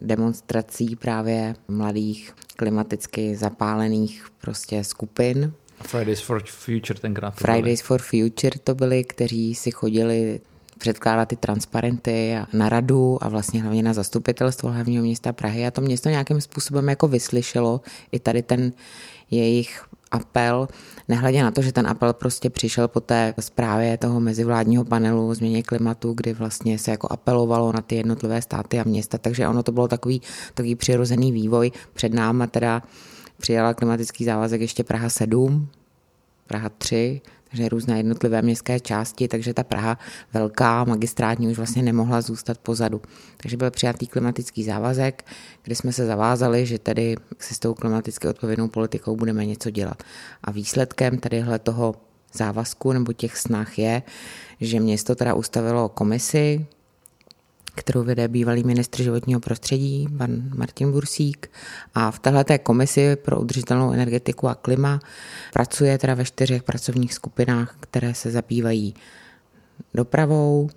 demonstrací 0.00 0.96
právě 0.96 1.56
mladých 1.68 2.34
klimaticky 2.56 3.36
zapálených 3.36 4.26
prostě 4.40 4.84
skupin, 4.84 5.52
Fridays 5.86 6.20
for 6.20 6.42
Future 6.44 7.00
tenkrát. 7.00 7.34
Fridays 7.34 7.82
for 7.82 8.02
Future 8.02 8.58
to 8.64 8.74
byli, 8.74 9.04
kteří 9.04 9.54
si 9.54 9.70
chodili 9.70 10.40
předkládat 10.78 11.28
ty 11.28 11.36
transparenty 11.36 12.36
na 12.52 12.68
radu 12.68 13.18
a 13.20 13.28
vlastně 13.28 13.62
hlavně 13.62 13.82
na 13.82 13.92
zastupitelstvo 13.92 14.70
hlavního 14.70 15.02
města 15.02 15.32
Prahy 15.32 15.66
a 15.66 15.70
to 15.70 15.80
město 15.80 16.08
nějakým 16.08 16.40
způsobem 16.40 16.88
jako 16.88 17.08
vyslyšelo 17.08 17.80
i 18.12 18.18
tady 18.18 18.42
ten 18.42 18.72
jejich 19.30 19.84
apel, 20.10 20.68
nehledě 21.08 21.42
na 21.42 21.50
to, 21.50 21.62
že 21.62 21.72
ten 21.72 21.86
apel 21.86 22.12
prostě 22.12 22.50
přišel 22.50 22.88
po 22.88 23.00
té 23.00 23.34
zprávě 23.40 23.98
toho 23.98 24.20
mezivládního 24.20 24.84
panelu 24.84 25.28
o 25.28 25.34
změně 25.34 25.62
klimatu, 25.62 26.12
kdy 26.12 26.32
vlastně 26.32 26.78
se 26.78 26.90
jako 26.90 27.08
apelovalo 27.10 27.72
na 27.72 27.80
ty 27.80 27.94
jednotlivé 27.94 28.42
státy 28.42 28.80
a 28.80 28.84
města, 28.84 29.18
takže 29.18 29.48
ono 29.48 29.62
to 29.62 29.72
bylo 29.72 29.88
takový, 29.88 30.22
takový 30.54 30.74
přirozený 30.74 31.32
vývoj. 31.32 31.70
Před 31.94 32.14
náma 32.14 32.46
teda 32.46 32.82
přijala 33.40 33.74
klimatický 33.74 34.24
závazek 34.24 34.60
ještě 34.60 34.84
Praha 34.84 35.08
7, 35.08 35.68
Praha 36.46 36.68
3, 36.68 37.20
takže 37.50 37.68
různé 37.68 37.96
jednotlivé 37.96 38.42
městské 38.42 38.80
části, 38.80 39.28
takže 39.28 39.54
ta 39.54 39.64
Praha 39.64 39.98
velká, 40.32 40.84
magistrátní 40.84 41.48
už 41.48 41.56
vlastně 41.56 41.82
nemohla 41.82 42.20
zůstat 42.20 42.58
pozadu. 42.58 43.02
Takže 43.36 43.56
byl 43.56 43.70
přijatý 43.70 44.06
klimatický 44.06 44.64
závazek, 44.64 45.24
kdy 45.62 45.74
jsme 45.74 45.92
se 45.92 46.06
zavázali, 46.06 46.66
že 46.66 46.78
tedy 46.78 47.16
se 47.38 47.54
s 47.54 47.58
tou 47.58 47.74
klimaticky 47.74 48.28
odpovědnou 48.28 48.68
politikou 48.68 49.16
budeme 49.16 49.46
něco 49.46 49.70
dělat. 49.70 50.02
A 50.44 50.50
výsledkem 50.50 51.18
tadyhle 51.18 51.58
toho 51.58 51.94
závazku 52.32 52.92
nebo 52.92 53.12
těch 53.12 53.36
snah 53.36 53.78
je, 53.78 54.02
že 54.60 54.80
město 54.80 55.14
teda 55.14 55.34
ustavilo 55.34 55.88
komisi, 55.88 56.66
kterou 57.74 58.04
vede 58.04 58.28
bývalý 58.28 58.64
ministr 58.64 59.02
životního 59.02 59.40
prostředí, 59.40 60.08
pan 60.18 60.50
Martin 60.56 60.92
Bursík. 60.92 61.50
A 61.94 62.10
v 62.10 62.18
této 62.18 62.58
komisi 62.58 63.16
pro 63.16 63.40
udržitelnou 63.40 63.92
energetiku 63.92 64.48
a 64.48 64.54
klima 64.54 65.00
pracuje 65.52 65.98
teda 65.98 66.14
ve 66.14 66.24
čtyřech 66.24 66.62
pracovních 66.62 67.14
skupinách, 67.14 67.76
které 67.80 68.14
se 68.14 68.30
zabývají 68.30 68.94
dopravou, 69.94 70.70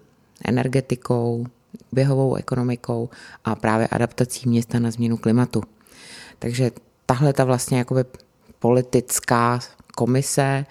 energetikou, 0.46 1.46
běhovou 1.92 2.36
ekonomikou 2.36 3.10
a 3.46 3.56
právě 3.56 3.88
adaptací 3.88 4.50
města 4.50 4.80
na 4.80 4.92
změnu 4.92 5.18
klimatu. 5.18 5.64
Takže 6.40 6.72
tahle 7.06 7.34
ta 7.34 7.44
vlastně 7.44 7.78
jakoby 7.78 8.06
politická 8.60 9.60
komise, 9.96 10.66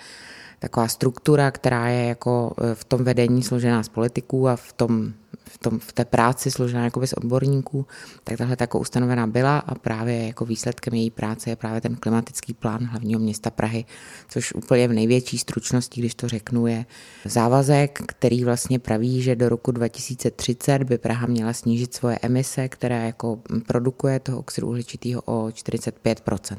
taková 0.59 0.89
struktura, 0.89 1.51
která 1.51 1.89
je 1.89 2.09
jako 2.09 2.55
v 2.75 2.85
tom 2.85 3.05
vedení 3.05 3.43
složená 3.43 3.83
z 3.83 3.89
politiků 3.89 4.49
a 4.49 4.57
v 4.57 4.73
tom 4.73 5.13
v, 5.49 5.59
tom, 5.59 5.79
v 5.79 5.93
té 5.93 6.05
práci 6.05 6.51
složená 6.51 6.85
jakoby 6.85 7.07
z 7.07 7.13
odborníků, 7.13 7.87
tak 8.25 8.39
tahle 8.39 8.57
jako 8.61 8.79
ustanovená 8.79 9.27
byla 9.27 9.59
a 9.59 9.75
právě 9.75 10.27
jako 10.27 10.45
výsledkem 10.45 10.95
její 10.95 11.11
práce 11.11 11.51
je 11.51 11.57
právě 11.57 11.81
ten 11.81 11.97
klimatický 11.97 12.55
plán 12.55 12.85
hlavního 12.85 13.21
města 13.21 13.51
Prahy, 13.51 13.85
což 14.29 14.53
úplně 14.53 14.89
v 14.89 14.93
největší 14.93 15.39
stručnosti, 15.39 16.01
když 16.01 16.15
to 16.15 16.29
řeknu, 16.29 16.67
je 16.67 16.85
závazek, 17.25 18.03
který 18.07 18.45
vlastně 18.45 18.79
praví, 18.79 19.23
že 19.23 19.37
do 19.37 19.49
roku 19.49 19.71
2030 19.73 20.83
by 20.83 20.99
Praha 20.99 21.27
měla 21.27 21.53
snížit 21.53 21.95
svoje 21.95 22.19
emise, 22.23 22.69
které 22.69 23.07
jako 23.07 23.39
produkuje 23.67 24.21
toho 24.21 24.39
oxidu 24.39 24.69
uhličitého 24.69 25.23
o 25.25 25.47
45% 25.47 26.57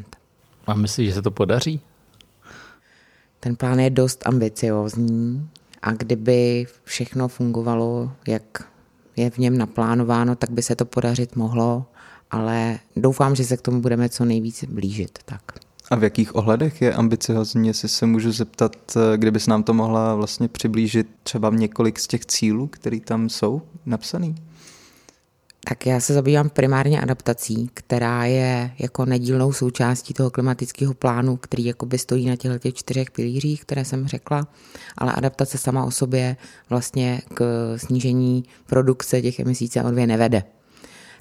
A 0.67 0.73
myslíš, 0.73 1.07
že 1.07 1.13
se 1.13 1.21
to 1.21 1.31
podaří? 1.31 1.81
Ten 3.39 3.55
plán 3.55 3.79
je 3.79 3.89
dost 3.89 4.27
ambiciozní 4.27 5.49
a 5.81 5.91
kdyby 5.91 6.67
všechno 6.83 7.27
fungovalo, 7.27 8.11
jak 8.27 8.43
je 9.15 9.29
v 9.29 9.37
něm 9.37 9.57
naplánováno, 9.57 10.35
tak 10.35 10.49
by 10.49 10.61
se 10.61 10.75
to 10.75 10.85
podařit 10.85 11.35
mohlo, 11.35 11.85
ale 12.31 12.79
doufám, 12.95 13.35
že 13.35 13.43
se 13.43 13.57
k 13.57 13.61
tomu 13.61 13.81
budeme 13.81 14.09
co 14.09 14.25
nejvíc 14.25 14.63
blížit. 14.63 15.19
Tak. 15.25 15.41
A 15.89 15.95
v 15.95 16.03
jakých 16.03 16.35
ohledech 16.35 16.81
je 16.81 16.93
ambiciozní, 16.93 17.67
jestli 17.67 17.89
se 17.89 18.05
můžu 18.05 18.31
zeptat, 18.31 18.75
kdyby 19.15 19.39
se 19.39 19.49
nám 19.49 19.63
to 19.63 19.73
mohla 19.73 20.15
vlastně 20.15 20.47
přiblížit 20.47 21.07
třeba 21.23 21.49
několik 21.49 21.99
z 21.99 22.07
těch 22.07 22.25
cílů, 22.25 22.67
které 22.67 22.99
tam 22.99 23.29
jsou 23.29 23.61
napsaný? 23.85 24.35
Tak 25.69 25.85
já 25.85 25.99
se 25.99 26.13
zabývám 26.13 26.49
primárně 26.49 27.01
adaptací, 27.01 27.69
která 27.73 28.25
je 28.25 28.71
jako 28.79 29.05
nedílnou 29.05 29.53
součástí 29.53 30.13
toho 30.13 30.31
klimatického 30.31 30.93
plánu, 30.93 31.37
který 31.37 31.65
jakoby 31.65 31.97
stojí 31.97 32.25
na 32.25 32.35
těchto 32.35 32.59
těch 32.59 32.73
čtyřech 32.73 33.11
pilířích, 33.11 33.61
které 33.61 33.85
jsem 33.85 34.07
řekla, 34.07 34.47
ale 34.97 35.13
adaptace 35.13 35.57
sama 35.57 35.85
o 35.85 35.91
sobě 35.91 36.37
vlastně 36.69 37.21
k 37.33 37.73
snížení 37.77 38.43
produkce 38.65 39.21
těch 39.21 39.39
emisí 39.39 39.67
CO2 39.67 40.07
nevede. 40.07 40.43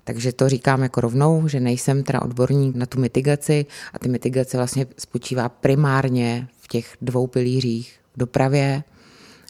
Takže 0.04 0.32
to 0.32 0.48
říkám 0.48 0.82
jako 0.82 1.00
rovnou, 1.00 1.48
že 1.48 1.60
nejsem 1.60 2.02
teda 2.02 2.22
odborník 2.22 2.76
na 2.76 2.86
tu 2.86 3.00
mitigaci 3.00 3.66
a 3.92 3.98
ty 3.98 4.08
mitigace 4.08 4.56
vlastně 4.56 4.86
spočívá 4.98 5.48
primárně 5.48 6.48
v 6.60 6.68
těch 6.68 6.96
dvou 7.02 7.26
pilířích 7.26 7.98
v 8.14 8.18
dopravě 8.18 8.82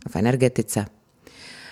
a 0.07 0.09
v 0.09 0.17
energetice. 0.17 0.96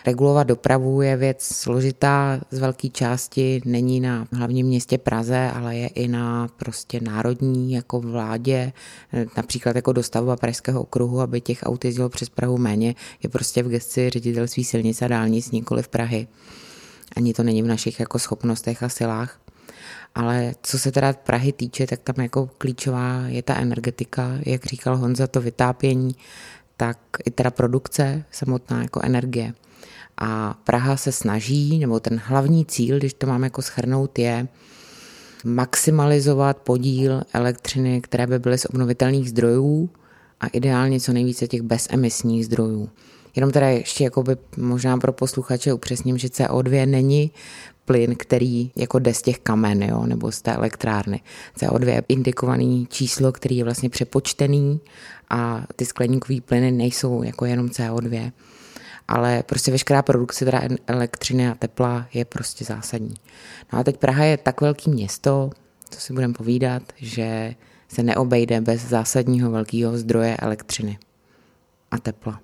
Regulovat 0.06 0.46
dopravu 0.46 1.02
je 1.02 1.16
věc 1.16 1.42
složitá, 1.42 2.40
z 2.50 2.58
velké 2.58 2.88
části 2.88 3.60
není 3.64 4.00
na 4.00 4.26
hlavním 4.32 4.66
městě 4.66 4.98
Praze, 4.98 5.50
ale 5.54 5.76
je 5.76 5.88
i 5.88 6.08
na 6.08 6.48
prostě 6.56 7.00
národní 7.00 7.72
jako 7.72 8.00
vládě, 8.00 8.72
například 9.36 9.76
jako 9.76 9.92
dostavba 9.92 10.36
Pražského 10.36 10.80
okruhu, 10.80 11.20
aby 11.20 11.40
těch 11.40 11.58
aut 11.62 11.84
jezdilo 11.84 12.08
přes 12.08 12.28
Prahu 12.28 12.58
méně, 12.58 12.94
je 13.22 13.28
prostě 13.28 13.62
v 13.62 13.68
gesci 13.68 14.10
ředitelství 14.10 14.64
silnic 14.64 15.02
a 15.02 15.08
dálnic, 15.08 15.50
nikoli 15.50 15.82
v 15.82 15.88
Prahy. 15.88 16.28
Ani 17.16 17.34
to 17.34 17.42
není 17.42 17.62
v 17.62 17.66
našich 17.66 18.00
jako 18.00 18.18
schopnostech 18.18 18.82
a 18.82 18.88
silách. 18.88 19.40
Ale 20.14 20.54
co 20.62 20.78
se 20.78 20.92
teda 20.92 21.12
Prahy 21.12 21.52
týče, 21.52 21.86
tak 21.86 22.00
tam 22.00 22.14
jako 22.18 22.50
klíčová 22.58 23.22
je 23.26 23.42
ta 23.42 23.56
energetika, 23.56 24.30
jak 24.46 24.64
říkal 24.64 24.96
Honza, 24.96 25.26
to 25.26 25.40
vytápění, 25.40 26.16
tak 26.76 26.98
i 27.24 27.30
teda 27.30 27.50
produkce 27.50 28.24
samotná 28.30 28.82
jako 28.82 29.00
energie. 29.02 29.54
A 30.18 30.58
Praha 30.64 30.96
se 30.96 31.12
snaží, 31.12 31.78
nebo 31.78 32.00
ten 32.00 32.20
hlavní 32.24 32.66
cíl, 32.66 32.98
když 32.98 33.14
to 33.14 33.26
mám 33.26 33.44
jako 33.44 33.62
schrnout, 33.62 34.18
je 34.18 34.48
maximalizovat 35.44 36.56
podíl 36.56 37.22
elektřiny, 37.32 38.00
které 38.00 38.26
by 38.26 38.38
byly 38.38 38.58
z 38.58 38.64
obnovitelných 38.64 39.30
zdrojů 39.30 39.90
a 40.40 40.46
ideálně 40.46 41.00
co 41.00 41.12
nejvíce 41.12 41.46
těch 41.46 41.62
bezemisních 41.62 42.46
zdrojů. 42.46 42.90
Jenom 43.36 43.50
teda 43.50 43.68
ještě 43.68 44.04
jakoby 44.04 44.36
možná 44.56 44.96
pro 44.96 45.12
posluchače 45.12 45.72
upřesním, 45.72 46.18
že 46.18 46.28
CO2 46.28 46.88
není 46.88 47.30
plyn, 47.84 48.14
který 48.16 48.70
jako 48.76 48.98
jde 48.98 49.14
z 49.14 49.22
těch 49.22 49.38
kamen, 49.38 49.82
jo, 49.82 50.06
nebo 50.06 50.32
z 50.32 50.42
té 50.42 50.52
elektrárny. 50.52 51.20
CO2 51.58 51.88
je 51.88 52.02
indikovaný 52.08 52.86
číslo, 52.90 53.32
který 53.32 53.56
je 53.56 53.64
vlastně 53.64 53.90
přepočtený 53.90 54.80
a 55.30 55.66
ty 55.76 55.84
skleníkové 55.84 56.40
plyny 56.40 56.70
nejsou 56.70 57.22
jako 57.22 57.44
jenom 57.44 57.66
CO2 57.66 58.32
ale 59.08 59.42
prostě 59.42 59.70
veškerá 59.70 60.02
produkce 60.02 60.44
teda 60.44 60.62
elektřiny 60.86 61.48
a 61.48 61.54
tepla 61.54 62.06
je 62.14 62.24
prostě 62.24 62.64
zásadní. 62.64 63.14
No 63.72 63.78
a 63.78 63.84
teď 63.84 63.96
Praha 63.96 64.24
je 64.24 64.36
tak 64.36 64.60
velký 64.60 64.90
město, 64.90 65.50
co 65.90 66.00
si 66.00 66.12
budeme 66.12 66.34
povídat, 66.34 66.82
že 66.96 67.54
se 67.88 68.02
neobejde 68.02 68.60
bez 68.60 68.88
zásadního 68.88 69.50
velkého 69.50 69.98
zdroje 69.98 70.36
elektřiny 70.36 70.98
a 71.90 71.98
tepla. 71.98 72.40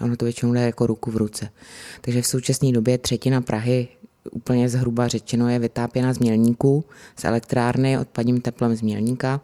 Ono 0.00 0.16
to 0.16 0.24
většinou 0.24 0.52
jde 0.52 0.60
jako 0.60 0.86
ruku 0.86 1.10
v 1.10 1.16
ruce. 1.16 1.48
Takže 2.00 2.22
v 2.22 2.26
současné 2.26 2.72
době 2.72 2.98
třetina 2.98 3.40
Prahy 3.40 3.88
úplně 4.30 4.68
zhruba 4.68 5.08
řečeno 5.08 5.48
je 5.48 5.58
vytápěna 5.58 6.12
z 6.12 6.18
mělníků, 6.18 6.84
z 7.16 7.24
elektrárny 7.24 7.98
odpadním 7.98 8.40
teplem 8.40 8.76
z 8.76 8.82
mělníka. 8.82 9.40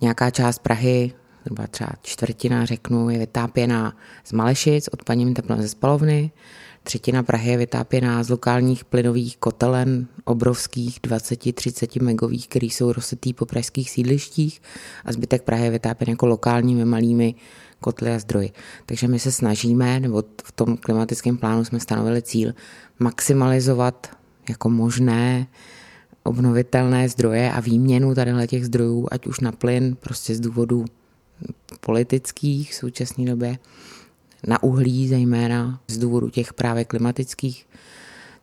Nějaká 0.00 0.30
část 0.30 0.58
Prahy 0.58 1.12
zhruba 1.44 1.66
třeba 1.66 1.90
čtvrtina, 2.02 2.64
řeknu, 2.64 3.10
je 3.10 3.18
vytápěná 3.18 3.96
z 4.24 4.32
Malešic 4.32 4.88
odpadním 4.92 5.34
teplem 5.34 5.62
ze 5.62 5.68
spalovny, 5.68 6.30
třetina 6.82 7.22
Prahy 7.22 7.50
je 7.50 7.56
vytápěná 7.56 8.22
z 8.22 8.30
lokálních 8.30 8.84
plynových 8.84 9.36
kotelen, 9.36 10.06
obrovských 10.24 11.00
20-30 11.00 12.02
megových, 12.02 12.48
který 12.48 12.70
jsou 12.70 12.92
rozsetý 12.92 13.34
po 13.34 13.46
pražských 13.46 13.90
sídlištích 13.90 14.62
a 15.04 15.12
zbytek 15.12 15.42
Prahy 15.42 15.64
je 15.64 15.70
vytápěn 15.70 16.10
jako 16.10 16.26
lokálními 16.26 16.84
malými 16.84 17.34
kotly 17.80 18.14
a 18.14 18.18
zdroji. 18.18 18.52
Takže 18.86 19.08
my 19.08 19.18
se 19.18 19.32
snažíme, 19.32 20.00
nebo 20.00 20.22
v 20.44 20.52
tom 20.52 20.76
klimatickém 20.76 21.36
plánu 21.36 21.64
jsme 21.64 21.80
stanovili 21.80 22.22
cíl, 22.22 22.52
maximalizovat 22.98 24.16
jako 24.48 24.70
možné 24.70 25.46
obnovitelné 26.22 27.08
zdroje 27.08 27.52
a 27.52 27.60
výměnu 27.60 28.14
tady 28.14 28.46
těch 28.46 28.66
zdrojů, 28.66 29.08
ať 29.10 29.26
už 29.26 29.40
na 29.40 29.52
plyn, 29.52 29.96
prostě 30.00 30.34
z 30.34 30.40
důvodu 30.40 30.84
politických 31.80 32.72
v 32.72 32.74
současné 32.74 33.24
době, 33.24 33.58
na 34.46 34.62
uhlí 34.62 35.08
zejména 35.08 35.80
z 35.88 35.98
důvodu 35.98 36.30
těch 36.30 36.52
právě 36.52 36.84
klimatických, 36.84 37.66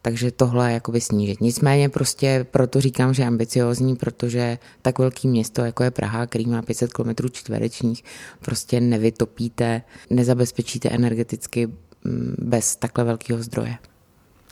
takže 0.01 0.31
tohle 0.31 0.73
jakoby 0.73 1.01
snížit. 1.01 1.41
Nicméně 1.41 1.89
prostě 1.89 2.45
proto 2.51 2.81
říkám, 2.81 3.13
že 3.13 3.25
ambiciozní, 3.25 3.95
protože 3.95 4.57
tak 4.81 4.99
velký 4.99 5.27
město, 5.27 5.61
jako 5.61 5.83
je 5.83 5.91
Praha, 5.91 6.25
který 6.25 6.45
má 6.45 6.61
500 6.61 6.93
km 6.93 7.09
čtverečních, 7.31 8.03
prostě 8.39 8.81
nevytopíte, 8.81 9.81
nezabezpečíte 10.09 10.89
energeticky 10.89 11.67
mm, 11.67 12.35
bez 12.37 12.75
takhle 12.75 13.03
velkého 13.03 13.43
zdroje. 13.43 13.75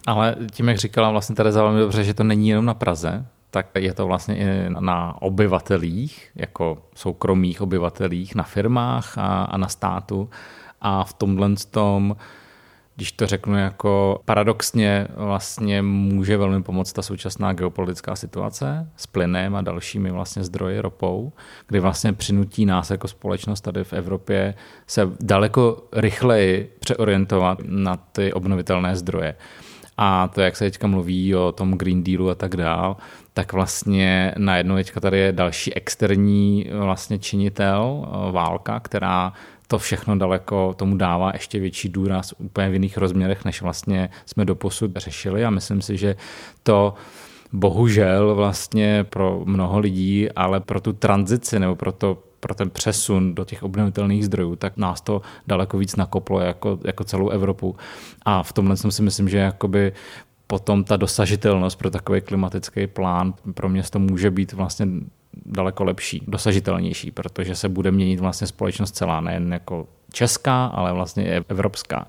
Ale 0.08 0.36
tím, 0.52 0.68
jak 0.68 0.78
říkala 0.78 1.12
vlastně 1.12 1.36
Tereza 1.36 1.64
velmi 1.64 1.80
dobře, 1.80 2.04
že 2.04 2.14
to 2.14 2.24
není 2.24 2.50
jenom 2.50 2.66
na 2.66 2.74
Praze, 2.74 3.26
tak 3.52 3.68
je 3.78 3.94
to 3.94 4.08
vlastně 4.08 4.38
i 4.38 4.70
na 4.70 5.22
obyvatelích, 5.22 6.32
jako 6.36 6.78
soukromých 6.96 7.62
obyvatelích, 7.62 8.36
na 8.36 8.44
firmách 8.44 9.18
a, 9.18 9.44
a 9.44 9.58
na 9.58 9.68
státu. 9.68 10.30
A 10.82 11.04
v 11.04 11.14
tomhle 11.14 11.50
tom, 11.72 12.16
když 12.96 13.12
to 13.12 13.28
řeknu 13.28 13.58
jako 13.58 14.22
paradoxně, 14.26 15.08
vlastně 15.16 15.82
může 15.82 16.38
velmi 16.38 16.64
pomoct 16.64 16.94
ta 16.94 17.02
současná 17.02 17.54
geopolitická 17.54 18.16
situace 18.16 18.90
s 18.96 19.08
plynem 19.08 19.56
a 19.56 19.62
dalšími 19.62 20.12
vlastně 20.12 20.44
zdroji 20.44 20.80
ropou, 20.80 21.34
kdy 21.68 21.80
vlastně 21.80 22.14
přinutí 22.14 22.66
nás 22.66 22.92
jako 22.92 23.08
společnost 23.08 23.62
tady 23.62 23.84
v 23.84 23.94
Evropě 23.94 24.54
se 24.88 25.10
daleko 25.20 25.84
rychleji 25.94 26.76
přeorientovat 26.80 27.60
na 27.66 27.98
ty 27.98 28.34
obnovitelné 28.34 28.96
zdroje. 28.96 29.36
A 29.98 30.28
to, 30.28 30.42
jak 30.42 30.56
se 30.56 30.66
teďka 30.66 30.88
mluví 30.88 31.36
o 31.36 31.52
tom 31.52 31.72
Green 31.72 32.04
Dealu 32.04 32.30
a 32.30 32.36
tak 32.36 32.56
dál, 32.56 32.98
tak 33.34 33.54
vlastně 33.54 34.34
najednou 34.38 34.76
teďka 34.76 35.00
tady 35.00 35.18
je 35.20 35.32
další 35.32 35.74
externí 35.74 36.70
vlastně 36.80 37.20
činitel, 37.20 38.06
eh, 38.06 38.32
válka, 38.32 38.80
která 38.80 39.34
to 39.68 39.78
všechno 39.78 40.18
daleko 40.18 40.74
tomu 40.78 40.98
dává 40.98 41.32
ještě 41.34 41.60
větší 41.60 41.90
důraz 41.90 42.34
úplně 42.38 42.70
v 42.70 42.74
jiných 42.74 42.98
rozměrech, 42.98 43.46
než 43.46 43.62
vlastně 43.62 44.10
jsme 44.26 44.46
doposud 44.46 44.92
řešili. 44.98 45.46
A 45.46 45.50
myslím 45.50 45.82
si, 45.82 45.98
že 45.98 46.16
to 46.64 46.94
bohužel 47.54 48.36
vlastně 48.36 49.04
pro 49.04 49.42
mnoho 49.46 49.80
lidí, 49.80 50.32
ale 50.32 50.60
pro 50.60 50.82
tu 50.82 50.94
tranzici 50.94 51.60
nebo 51.60 51.76
pro 51.76 51.92
to 51.92 52.24
pro 52.40 52.56
ten 52.56 52.70
přesun 52.70 53.36
do 53.36 53.46
těch 53.46 53.64
obnovitelných 53.64 54.26
zdrojů, 54.26 54.56
tak 54.56 54.78
nás 54.78 55.02
to 55.02 55.22
daleko 55.48 55.78
víc 55.78 55.96
nakoplo 55.96 56.40
jako, 56.40 56.80
jako 56.86 57.04
celou 57.04 57.30
Evropu. 57.30 57.76
A 58.26 58.44
v 58.44 58.54
tomhle 58.54 58.78
si 58.78 59.02
myslím, 59.02 59.30
že 59.30 59.38
jakoby 59.38 59.94
potom 60.48 60.84
ta 60.84 60.98
dosažitelnost 60.98 61.78
pro 61.78 61.90
takový 61.90 62.22
klimatický 62.22 62.88
plán 62.88 63.34
pro 63.54 63.70
město 63.70 64.00
může 64.00 64.32
být 64.32 64.54
vlastně 64.54 64.88
daleko 65.46 65.84
lepší, 65.84 66.24
dosažitelnější, 66.28 67.12
protože 67.12 67.56
se 67.56 67.70
bude 67.70 67.92
měnit 67.92 68.20
vlastně 68.20 68.48
společnost 68.48 68.96
celá, 68.96 69.22
nejen 69.22 69.54
jako 69.54 69.88
česká, 70.14 70.66
ale 70.66 70.94
vlastně 70.94 71.26
i 71.26 71.44
evropská. 71.50 72.08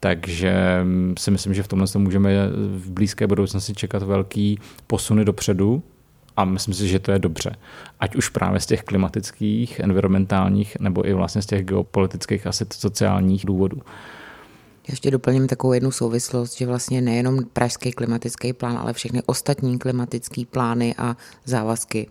Takže 0.00 0.84
si 1.18 1.30
myslím, 1.30 1.54
že 1.54 1.62
v 1.62 1.68
tomhle 1.68 1.86
můžeme 1.96 2.30
v 2.76 2.90
blízké 2.90 3.26
budoucnosti 3.26 3.74
čekat 3.74 4.02
velký 4.02 4.58
posuny 4.86 5.24
dopředu 5.24 5.82
a 6.40 6.44
myslím 6.44 6.74
si, 6.74 6.88
že 6.88 6.98
to 6.98 7.12
je 7.12 7.18
dobře. 7.18 7.56
Ať 8.00 8.16
už 8.16 8.28
právě 8.28 8.60
z 8.60 8.66
těch 8.66 8.82
klimatických, 8.82 9.80
environmentálních 9.80 10.76
nebo 10.80 11.08
i 11.08 11.12
vlastně 11.12 11.42
z 11.42 11.46
těch 11.46 11.64
geopolitických 11.64 12.46
a 12.46 12.52
sociálních 12.72 13.46
důvodů. 13.46 13.82
Ještě 14.88 15.10
doplním 15.10 15.46
takovou 15.46 15.72
jednu 15.72 15.90
souvislost, 15.90 16.58
že 16.58 16.66
vlastně 16.66 17.00
nejenom 17.00 17.44
pražský 17.52 17.92
klimatický 17.92 18.52
plán, 18.52 18.78
ale 18.78 18.92
všechny 18.92 19.22
ostatní 19.26 19.78
klimatické 19.78 20.42
plány 20.50 20.94
a 20.98 21.16
závazky 21.44 22.08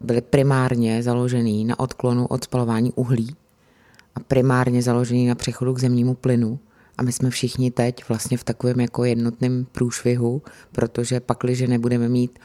byly 0.00 0.20
primárně 0.20 1.02
založený 1.02 1.64
na 1.64 1.78
odklonu 1.78 2.26
od 2.26 2.44
spalování 2.44 2.92
uhlí 2.92 3.36
a 4.14 4.20
primárně 4.20 4.82
založený 4.82 5.26
na 5.26 5.34
přechodu 5.34 5.74
k 5.74 5.78
zemnímu 5.78 6.14
plynu. 6.14 6.58
A 6.98 7.02
my 7.02 7.12
jsme 7.12 7.30
všichni 7.30 7.70
teď 7.70 8.08
vlastně 8.08 8.36
v 8.36 8.44
takovém 8.44 8.80
jako 8.80 9.04
jednotném 9.04 9.66
průšvihu, 9.72 10.42
protože 10.72 11.20
pakliže 11.20 11.66
nebudeme 11.66 12.08
mít 12.08 12.38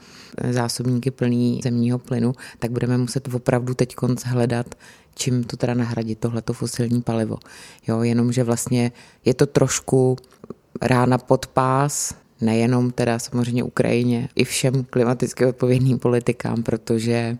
zásobníky 0.49 1.11
plný 1.11 1.59
zemního 1.63 1.99
plynu, 1.99 2.33
tak 2.59 2.71
budeme 2.71 2.97
muset 2.97 3.33
opravdu 3.33 3.73
teď 3.73 3.95
hledat 4.25 4.75
čím 5.19 5.43
to 5.43 5.57
teda 5.57 5.73
nahradit, 5.73 6.19
tohleto 6.19 6.53
fosilní 6.53 7.01
palivo. 7.01 7.37
Jo, 7.87 8.01
jenomže 8.01 8.43
vlastně 8.43 8.91
je 9.25 9.33
to 9.33 9.45
trošku 9.45 10.15
rána 10.81 11.17
pod 11.17 11.47
pás, 11.47 12.15
nejenom 12.41 12.91
teda 12.91 13.19
samozřejmě 13.19 13.63
Ukrajině, 13.63 14.29
i 14.35 14.43
všem 14.43 14.83
klimaticky 14.83 15.45
odpovědným 15.45 15.99
politikám, 15.99 16.63
protože 16.63 17.37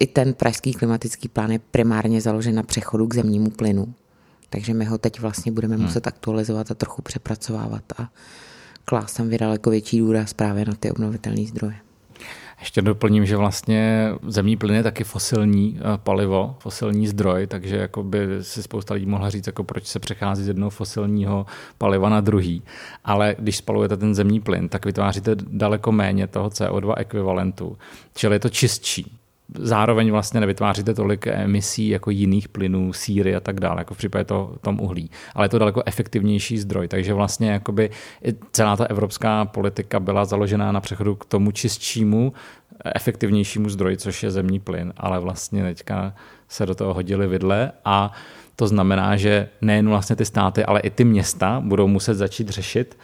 i 0.00 0.06
ten 0.06 0.34
pražský 0.34 0.72
klimatický 0.72 1.28
plán 1.28 1.50
je 1.50 1.58
primárně 1.58 2.20
založen 2.20 2.54
na 2.54 2.62
přechodu 2.62 3.06
k 3.06 3.14
zemnímu 3.14 3.50
plynu. 3.50 3.94
Takže 4.50 4.74
my 4.74 4.84
ho 4.84 4.98
teď 4.98 5.20
vlastně 5.20 5.52
budeme 5.52 5.74
hmm. 5.74 5.84
muset 5.84 6.06
aktualizovat 6.06 6.70
a 6.70 6.74
trochu 6.74 7.02
přepracovávat 7.02 7.82
a 7.98 8.10
klás 8.84 9.12
tam 9.12 9.30
daleko 9.30 9.70
větší 9.70 9.98
důraz 9.98 10.32
právě 10.32 10.64
na 10.64 10.74
ty 10.74 10.90
obnovitelné 10.90 11.46
zdroje. 11.46 11.85
Ještě 12.60 12.82
doplním, 12.82 13.26
že 13.26 13.36
vlastně 13.36 14.10
zemní 14.26 14.56
plyn 14.56 14.74
je 14.74 14.82
taky 14.82 15.04
fosilní 15.04 15.78
eh, 15.78 15.82
palivo, 15.96 16.56
fosilní 16.58 17.08
zdroj, 17.08 17.46
takže 17.46 17.76
jako 17.76 18.02
by 18.02 18.26
si 18.40 18.62
spousta 18.62 18.94
lidí 18.94 19.06
mohla 19.06 19.30
říct, 19.30 19.46
jako 19.46 19.64
proč 19.64 19.86
se 19.86 19.98
přechází 19.98 20.44
z 20.44 20.48
jednoho 20.48 20.70
fosilního 20.70 21.46
paliva 21.78 22.08
na 22.08 22.20
druhý. 22.20 22.62
Ale 23.04 23.36
když 23.38 23.56
spalujete 23.56 23.96
ten 23.96 24.14
zemní 24.14 24.40
plyn, 24.40 24.68
tak 24.68 24.86
vytváříte 24.86 25.36
daleko 25.48 25.92
méně 25.92 26.26
toho 26.26 26.48
CO2 26.48 26.94
ekvivalentu, 26.96 27.76
čili 28.14 28.34
je 28.34 28.40
to 28.40 28.48
čistší 28.48 29.18
zároveň 29.54 30.10
vlastně 30.10 30.40
nevytváříte 30.40 30.94
tolik 30.94 31.26
emisí 31.26 31.88
jako 31.88 32.10
jiných 32.10 32.48
plynů, 32.48 32.92
síry 32.92 33.36
a 33.36 33.40
tak 33.40 33.60
dále, 33.60 33.80
jako 33.80 33.94
v 33.94 33.98
případě 33.98 34.24
to, 34.24 34.54
tom 34.60 34.80
uhlí. 34.80 35.10
Ale 35.34 35.44
je 35.44 35.48
to 35.48 35.58
daleko 35.58 35.82
efektivnější 35.86 36.58
zdroj, 36.58 36.88
takže 36.88 37.14
vlastně 37.14 37.50
jakoby 37.50 37.90
celá 38.52 38.76
ta 38.76 38.84
evropská 38.84 39.44
politika 39.44 40.00
byla 40.00 40.24
založená 40.24 40.72
na 40.72 40.80
přechodu 40.80 41.14
k 41.14 41.24
tomu 41.24 41.50
čistšímu, 41.50 42.32
efektivnějšímu 42.94 43.68
zdroji, 43.68 43.96
což 43.96 44.22
je 44.22 44.30
zemní 44.30 44.60
plyn, 44.60 44.92
ale 44.96 45.20
vlastně 45.20 45.62
teďka 45.62 46.14
se 46.48 46.66
do 46.66 46.74
toho 46.74 46.94
hodili 46.94 47.26
vidle 47.26 47.72
a 47.84 48.12
to 48.56 48.66
znamená, 48.66 49.16
že 49.16 49.48
nejen 49.60 49.88
vlastně 49.88 50.16
ty 50.16 50.24
státy, 50.24 50.64
ale 50.64 50.80
i 50.80 50.90
ty 50.90 51.04
města 51.04 51.62
budou 51.64 51.88
muset 51.88 52.14
začít 52.14 52.48
řešit 52.48 52.98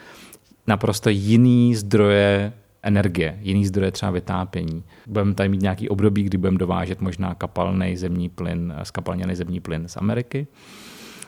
naprosto 0.67 1.09
jiný 1.09 1.75
zdroje 1.75 2.53
energie, 2.83 3.39
jiný 3.41 3.65
zdroje 3.65 3.91
třeba 3.91 4.11
vytápění. 4.11 4.83
Budeme 5.07 5.33
tady 5.33 5.49
mít 5.49 5.61
nějaký 5.61 5.89
období, 5.89 6.23
kdy 6.23 6.37
budeme 6.37 6.57
dovážet 6.57 7.01
možná 7.01 7.35
kapalný 7.35 7.97
zemní 7.97 8.29
plyn, 8.29 8.73
skapalněný 8.83 9.35
zemní 9.35 9.59
plyn 9.59 9.87
z 9.87 9.97
Ameriky, 9.97 10.47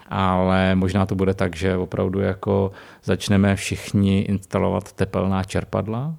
ale 0.10 0.76
možná 0.76 1.06
to 1.06 1.16
bude 1.16 1.34
tak, 1.34 1.56
že 1.56 1.78
opravdu 1.78 2.20
jako 2.20 2.72
začneme 3.04 3.56
všichni 3.56 4.22
instalovat 4.22 4.92
tepelná 4.92 5.44
čerpadla, 5.44 6.16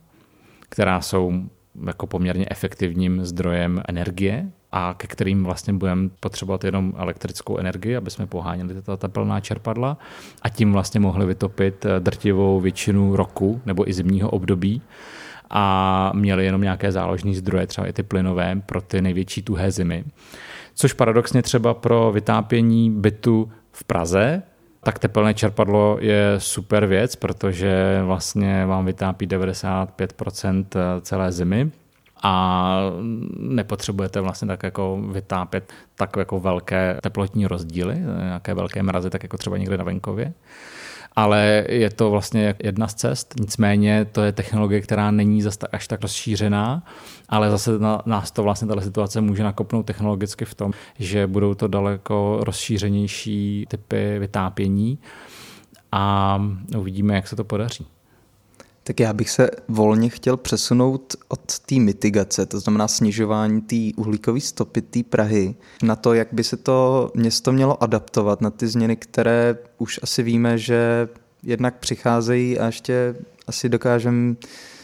která 0.68 1.00
jsou 1.00 1.42
jako 1.86 2.06
poměrně 2.06 2.46
efektivním 2.50 3.24
zdrojem 3.24 3.82
energie 3.88 4.50
a 4.72 4.94
ke 4.96 5.06
kterým 5.06 5.44
vlastně 5.44 5.72
budeme 5.72 6.08
potřebovat 6.20 6.64
jenom 6.64 6.92
elektrickou 6.96 7.58
energii, 7.58 7.96
aby 7.96 8.10
jsme 8.10 8.26
poháněli 8.26 8.74
tato 8.74 8.96
tepelná 8.96 9.40
čerpadla. 9.40 9.98
A 10.42 10.48
tím 10.48 10.72
vlastně 10.72 11.00
mohli 11.00 11.26
vytopit 11.26 11.86
drtivou 11.98 12.60
většinu 12.60 13.16
roku 13.16 13.60
nebo 13.66 13.88
i 13.88 13.92
zimního 13.92 14.30
období 14.30 14.82
a 15.50 16.12
měli 16.14 16.44
jenom 16.44 16.62
nějaké 16.62 16.92
záložní 16.92 17.34
zdroje, 17.34 17.66
třeba 17.66 17.86
i 17.86 17.92
ty 17.92 18.02
plynové, 18.02 18.60
pro 18.66 18.80
ty 18.80 19.02
největší 19.02 19.42
tuhé 19.42 19.70
zimy. 19.70 20.04
Což 20.74 20.92
paradoxně 20.92 21.42
třeba 21.42 21.74
pro 21.74 22.12
vytápění 22.12 22.90
bytu 22.90 23.52
v 23.72 23.84
Praze, 23.84 24.42
tak 24.82 24.98
tepelné 24.98 25.34
čerpadlo 25.34 25.98
je 26.00 26.34
super 26.38 26.86
věc, 26.86 27.16
protože 27.16 28.00
vlastně 28.04 28.66
vám 28.66 28.84
vytápí 28.84 29.26
95% 29.26 30.66
celé 31.00 31.32
zimy 31.32 31.70
a 32.22 32.76
nepotřebujete 33.38 34.20
vlastně 34.20 34.48
tak 34.48 34.62
jako 34.62 35.02
vytápět 35.10 35.72
tak 35.94 36.16
jako 36.16 36.40
velké 36.40 36.98
teplotní 37.02 37.46
rozdíly, 37.46 37.98
nějaké 38.18 38.54
velké 38.54 38.82
mrazy, 38.82 39.10
tak 39.10 39.22
jako 39.22 39.36
třeba 39.36 39.56
někde 39.56 39.76
na 39.76 39.84
venkově 39.84 40.32
ale 41.16 41.64
je 41.68 41.90
to 41.90 42.10
vlastně 42.10 42.54
jedna 42.62 42.88
z 42.88 42.94
cest. 42.94 43.34
Nicméně 43.40 44.04
to 44.12 44.22
je 44.22 44.32
technologie, 44.32 44.80
která 44.80 45.10
není 45.10 45.42
až 45.72 45.88
tak 45.88 46.02
rozšířená, 46.02 46.82
ale 47.28 47.50
zase 47.50 47.78
na, 47.78 48.02
nás 48.06 48.30
to 48.30 48.42
vlastně 48.42 48.68
tato 48.68 48.80
situace 48.80 49.20
může 49.20 49.42
nakopnout 49.42 49.86
technologicky 49.86 50.44
v 50.44 50.54
tom, 50.54 50.72
že 50.98 51.26
budou 51.26 51.54
to 51.54 51.68
daleko 51.68 52.38
rozšířenější 52.42 53.66
typy 53.68 54.18
vytápění 54.18 54.98
a 55.92 56.38
uvidíme, 56.78 57.14
jak 57.14 57.28
se 57.28 57.36
to 57.36 57.44
podaří. 57.44 57.86
Tak 58.86 59.00
já 59.00 59.12
bych 59.12 59.30
se 59.30 59.50
volně 59.68 60.08
chtěl 60.08 60.36
přesunout 60.36 61.16
od 61.28 61.58
té 61.58 61.74
mitigace, 61.74 62.46
to 62.46 62.60
znamená 62.60 62.88
snižování 62.88 63.60
té 63.60 63.76
uhlíkové 63.96 64.40
stopy 64.40 64.82
té 64.82 65.02
Prahy, 65.02 65.54
na 65.82 65.96
to, 65.96 66.14
jak 66.14 66.28
by 66.32 66.44
se 66.44 66.56
to 66.56 67.10
město 67.14 67.52
mělo 67.52 67.82
adaptovat 67.82 68.40
na 68.40 68.50
ty 68.50 68.66
změny, 68.66 68.96
které 68.96 69.58
už 69.78 70.00
asi 70.02 70.22
víme, 70.22 70.58
že 70.58 71.08
jednak 71.42 71.78
přicházejí 71.78 72.58
a 72.58 72.66
ještě 72.66 73.14
asi 73.46 73.68
dokážeme 73.68 74.34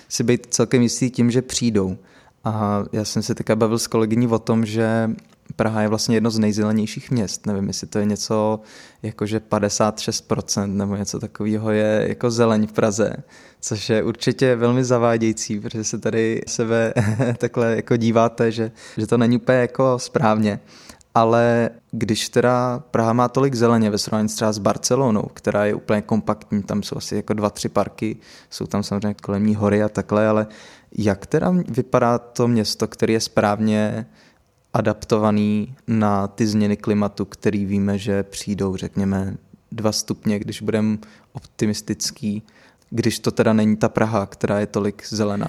si 0.08 0.24
být 0.24 0.46
celkem 0.50 0.82
jistý 0.82 1.10
tím, 1.10 1.30
že 1.30 1.42
přijdou. 1.42 1.96
A 2.44 2.84
já 2.92 3.04
jsem 3.04 3.22
se 3.22 3.34
teďka 3.34 3.56
bavil 3.56 3.78
s 3.78 3.86
kolegyní 3.86 4.26
o 4.26 4.38
tom, 4.38 4.66
že 4.66 5.10
Praha 5.57 5.83
je 5.83 5.88
vlastně 5.88 6.16
jedno 6.16 6.31
z 6.31 6.38
nejzelenějších 6.38 7.11
měst. 7.11 7.46
Nevím, 7.46 7.68
jestli 7.68 7.87
to 7.87 7.98
je 7.98 8.05
něco 8.05 8.61
jako, 9.02 9.26
že 9.26 9.38
56% 9.38 10.66
nebo 10.66 10.96
něco 10.96 11.18
takového 11.18 11.70
je 11.70 12.05
jako 12.09 12.31
zeleň 12.31 12.66
v 12.66 12.72
Praze, 12.72 13.12
což 13.61 13.90
je 13.90 14.02
určitě 14.02 14.57
velmi 14.57 14.85
zavádějící, 14.85 15.61
protože 15.61 15.85
se 15.85 15.98
tady 15.98 16.42
sebe 16.46 16.94
takhle 17.38 17.76
jako 17.76 17.96
díváte, 17.96 18.52
že, 18.52 18.72
že 18.96 19.07
to 19.07 19.18
není 19.18 19.37
úplně 19.37 19.59
jako 19.59 19.98
správně. 19.98 20.61
Ale 21.14 21.70
když 21.90 22.28
teda 22.28 22.83
Praha 22.90 23.12
má 23.12 23.28
tolik 23.28 23.55
zeleně 23.55 23.90
ve 23.90 23.98
srovnání 23.98 24.28
třeba 24.28 24.52
s 24.52 24.59
Barcelonou, 24.59 25.31
která 25.35 25.64
je 25.64 25.74
úplně 25.74 26.02
kompaktní, 26.02 26.62
tam 26.62 26.83
jsou 26.83 26.96
asi 26.96 27.16
jako 27.16 27.35
dva, 27.35 27.50
tři 27.50 27.68
parky, 27.68 28.16
jsou 28.50 28.66
tam 28.66 28.83
samozřejmě 28.83 29.14
kolem 29.14 29.55
hory 29.55 29.83
a 29.83 29.88
takhle, 29.88 30.28
ale 30.28 30.46
jak 30.98 31.26
teda 31.26 31.55
vypadá 31.68 32.18
to 32.18 32.48
město, 32.48 32.88
které 32.88 33.12
je 33.12 33.20
správně 33.20 34.07
adaptovaný 34.74 35.74
na 35.87 36.28
ty 36.28 36.46
změny 36.46 36.76
klimatu, 36.76 37.24
který 37.24 37.66
víme, 37.66 37.98
že 37.98 38.22
přijdou, 38.22 38.76
řekněme, 38.76 39.35
dva 39.72 39.92
stupně, 39.92 40.38
když 40.38 40.62
budeme 40.62 40.98
optimistický, 41.32 42.42
když 42.90 43.18
to 43.18 43.30
teda 43.30 43.52
není 43.52 43.76
ta 43.76 43.88
Praha, 43.88 44.26
která 44.26 44.61
je 44.61 44.66
tolik 44.66 45.06
zelená. 45.06 45.48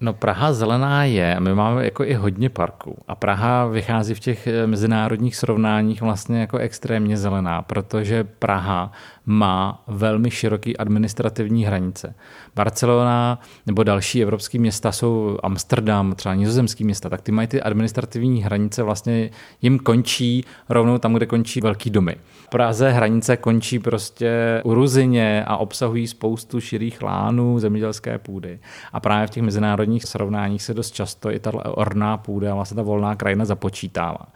No 0.00 0.12
Praha 0.12 0.52
zelená 0.52 1.04
je, 1.04 1.36
my 1.40 1.54
máme 1.54 1.84
jako 1.84 2.04
i 2.04 2.14
hodně 2.14 2.50
parků 2.50 2.96
a 3.08 3.14
Praha 3.14 3.66
vychází 3.66 4.14
v 4.14 4.20
těch 4.20 4.46
eh, 4.46 4.66
mezinárodních 4.66 5.36
srovnáních 5.36 6.02
vlastně 6.02 6.40
jako 6.40 6.58
extrémně 6.58 7.16
zelená, 7.16 7.62
protože 7.62 8.24
Praha 8.24 8.92
má 9.26 9.82
velmi 9.86 10.30
široký 10.30 10.76
administrativní 10.76 11.64
hranice. 11.64 12.14
Barcelona 12.54 13.40
nebo 13.66 13.82
další 13.82 14.22
evropské 14.22 14.58
města 14.58 14.92
jsou 14.92 15.38
Amsterdam, 15.42 16.14
třeba 16.14 16.34
nizozemský 16.34 16.84
města, 16.84 17.08
tak 17.08 17.22
ty 17.22 17.32
mají 17.32 17.48
ty 17.48 17.62
administrativní 17.62 18.42
hranice 18.42 18.82
vlastně 18.82 19.30
jim 19.62 19.78
končí 19.78 20.44
rovnou 20.68 20.98
tam, 20.98 21.14
kde 21.14 21.26
končí 21.26 21.60
velký 21.60 21.90
domy. 21.90 22.16
V 22.44 22.48
Praze 22.48 22.90
hranice 22.90 23.36
končí 23.36 23.78
prostě 23.78 24.60
u 24.64 24.74
Ruzině 24.74 25.44
a 25.46 25.56
obsahují 25.56 26.06
spoustu 26.06 26.60
širých 26.60 27.02
lánů 27.02 27.58
zemědělské 27.58 28.18
půdy. 28.18 28.58
A 28.92 29.00
právě 29.00 29.26
v 29.26 29.30
těch 29.30 29.42
mezinárodních 29.42 30.04
srovnáních 30.04 30.62
se 30.62 30.74
dost 30.74 30.90
často 30.90 31.30
i 31.30 31.38
ta 31.38 31.50
orná 31.76 32.16
půda 32.16 32.54
vlastně 32.54 32.74
ta 32.74 32.82
volná 32.82 33.16
krajina 33.16 33.44
započítává. 33.44 34.26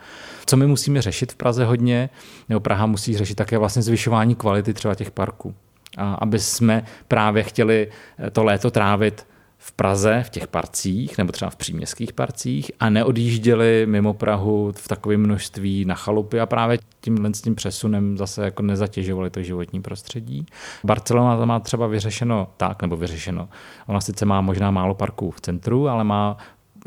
Co 0.47 0.57
my 0.57 0.67
musíme 0.67 1.03
řešit 1.03 1.33
v 1.33 1.37
Praze 1.37 1.65
hodně, 1.65 2.11
nebo 2.49 2.61
Praha 2.61 2.87
musí 2.87 3.17
řešit 3.17 3.35
také 3.35 3.59
vlastně 3.59 3.83
zvyšování 3.83 4.35
kvality 4.35 4.75
třeba 4.79 4.95
těch 4.95 5.11
parků. 5.11 5.55
A 5.97 6.15
aby 6.15 6.39
jsme 6.39 6.85
právě 7.09 7.43
chtěli 7.43 7.89
eh, 8.19 8.31
to 8.31 8.45
léto 8.45 8.71
trávit 8.71 9.27
v 9.59 9.73
Praze, 9.73 10.23
v 10.27 10.31
těch 10.31 10.47
parcích, 10.47 11.19
nebo 11.19 11.33
třeba 11.33 11.51
v 11.51 11.57
příměstských 11.57 12.13
parcích 12.13 12.71
a 12.81 12.91
neodjížděli 12.91 13.87
mimo 13.87 14.15
Prahu 14.15 14.73
v 14.77 14.89
takovém 14.89 15.21
množství 15.21 15.85
na 15.85 15.95
chalupy 15.95 16.41
a 16.41 16.47
právě 16.47 16.79
tímhle 17.01 17.35
s 17.35 17.43
tím 17.43 17.55
přesunem 17.55 18.19
zase 18.19 18.45
jako 18.45 18.63
nezatěžovali 18.63 19.31
to 19.31 19.43
životní 19.43 19.83
prostředí. 19.83 20.47
Barcelona 20.85 21.37
to 21.37 21.47
má 21.47 21.61
třeba 21.61 21.87
vyřešeno 21.87 22.49
tak, 22.57 22.83
nebo 22.83 22.97
vyřešeno. 22.97 23.49
Ona 23.87 24.01
sice 24.01 24.27
má 24.27 24.41
možná 24.41 24.71
málo 24.71 24.95
parků 24.95 25.31
v 25.31 25.41
centru, 25.41 25.89
ale 25.89 26.05
má 26.05 26.37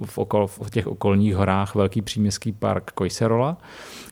v, 0.06 0.18
okol, 0.18 0.48
v 0.48 0.70
těch 0.70 0.88
okolních 0.88 1.36
horách 1.36 1.76
velký 1.76 2.02
příměstský 2.02 2.52
park 2.52 2.92
Koiserola, 2.92 3.58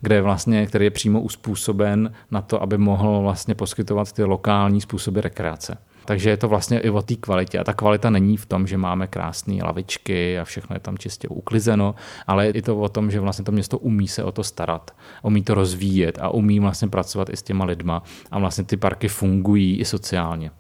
kde 0.02 0.22
vlastně, 0.22 0.66
který 0.66 0.86
je 0.86 0.92
přímo 0.92 1.22
uspůsoben 1.22 2.14
na 2.32 2.42
to, 2.42 2.62
aby 2.62 2.78
mohl 2.78 3.22
vlastně 3.22 3.56
poskytovat 3.56 4.12
ty 4.12 4.24
lokální 4.24 4.82
způsoby 4.82 5.20
rekreace. 5.20 5.78
Takže 6.06 6.30
je 6.30 6.38
to 6.38 6.48
vlastně 6.48 6.80
i 6.80 6.90
o 6.90 7.02
té 7.02 7.16
kvalitě. 7.16 7.60
A 7.60 7.64
ta 7.64 7.74
kvalita 7.74 8.10
není 8.10 8.38
v 8.38 8.46
tom, 8.46 8.68
že 8.68 8.78
máme 8.78 9.08
krásné 9.08 9.64
lavičky 9.64 10.40
a 10.40 10.44
všechno 10.44 10.76
je 10.76 10.80
tam 10.80 10.98
čistě 10.98 11.28
uklizeno, 11.28 11.96
ale 12.28 12.48
je 12.48 12.62
to 12.62 12.78
o 12.80 12.90
tom, 12.90 13.12
že 13.12 13.20
vlastně 13.20 13.46
to 13.46 13.52
město 13.52 13.78
umí 13.78 14.08
se 14.08 14.24
o 14.24 14.32
to 14.32 14.44
starat, 14.44 14.92
umí 15.24 15.44
to 15.44 15.54
rozvíjet 15.54 16.18
a 16.22 16.30
umí 16.30 16.60
vlastně 16.60 16.88
pracovat 16.88 17.30
i 17.30 17.38
s 17.38 17.44
těma 17.44 17.66
lidma 17.66 18.04
a 18.32 18.40
vlastně 18.40 18.64
ty 18.64 18.78
parky 18.78 19.08
fungují 19.08 19.80
i 19.80 19.86
sociálně 19.86 20.52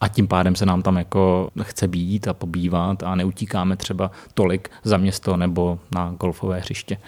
a 0.00 0.08
tím 0.08 0.28
pádem 0.28 0.56
se 0.56 0.66
nám 0.66 0.82
tam 0.82 0.96
jako 0.96 1.50
chce 1.62 1.88
být 1.88 2.28
a 2.28 2.34
pobývat 2.34 3.02
a 3.02 3.14
neutíkáme 3.14 3.76
třeba 3.76 4.10
tolik 4.34 4.70
za 4.84 4.96
město 4.96 5.36
nebo 5.36 5.78
na 5.94 6.14
golfové 6.20 6.58
hřiště. 6.60 6.98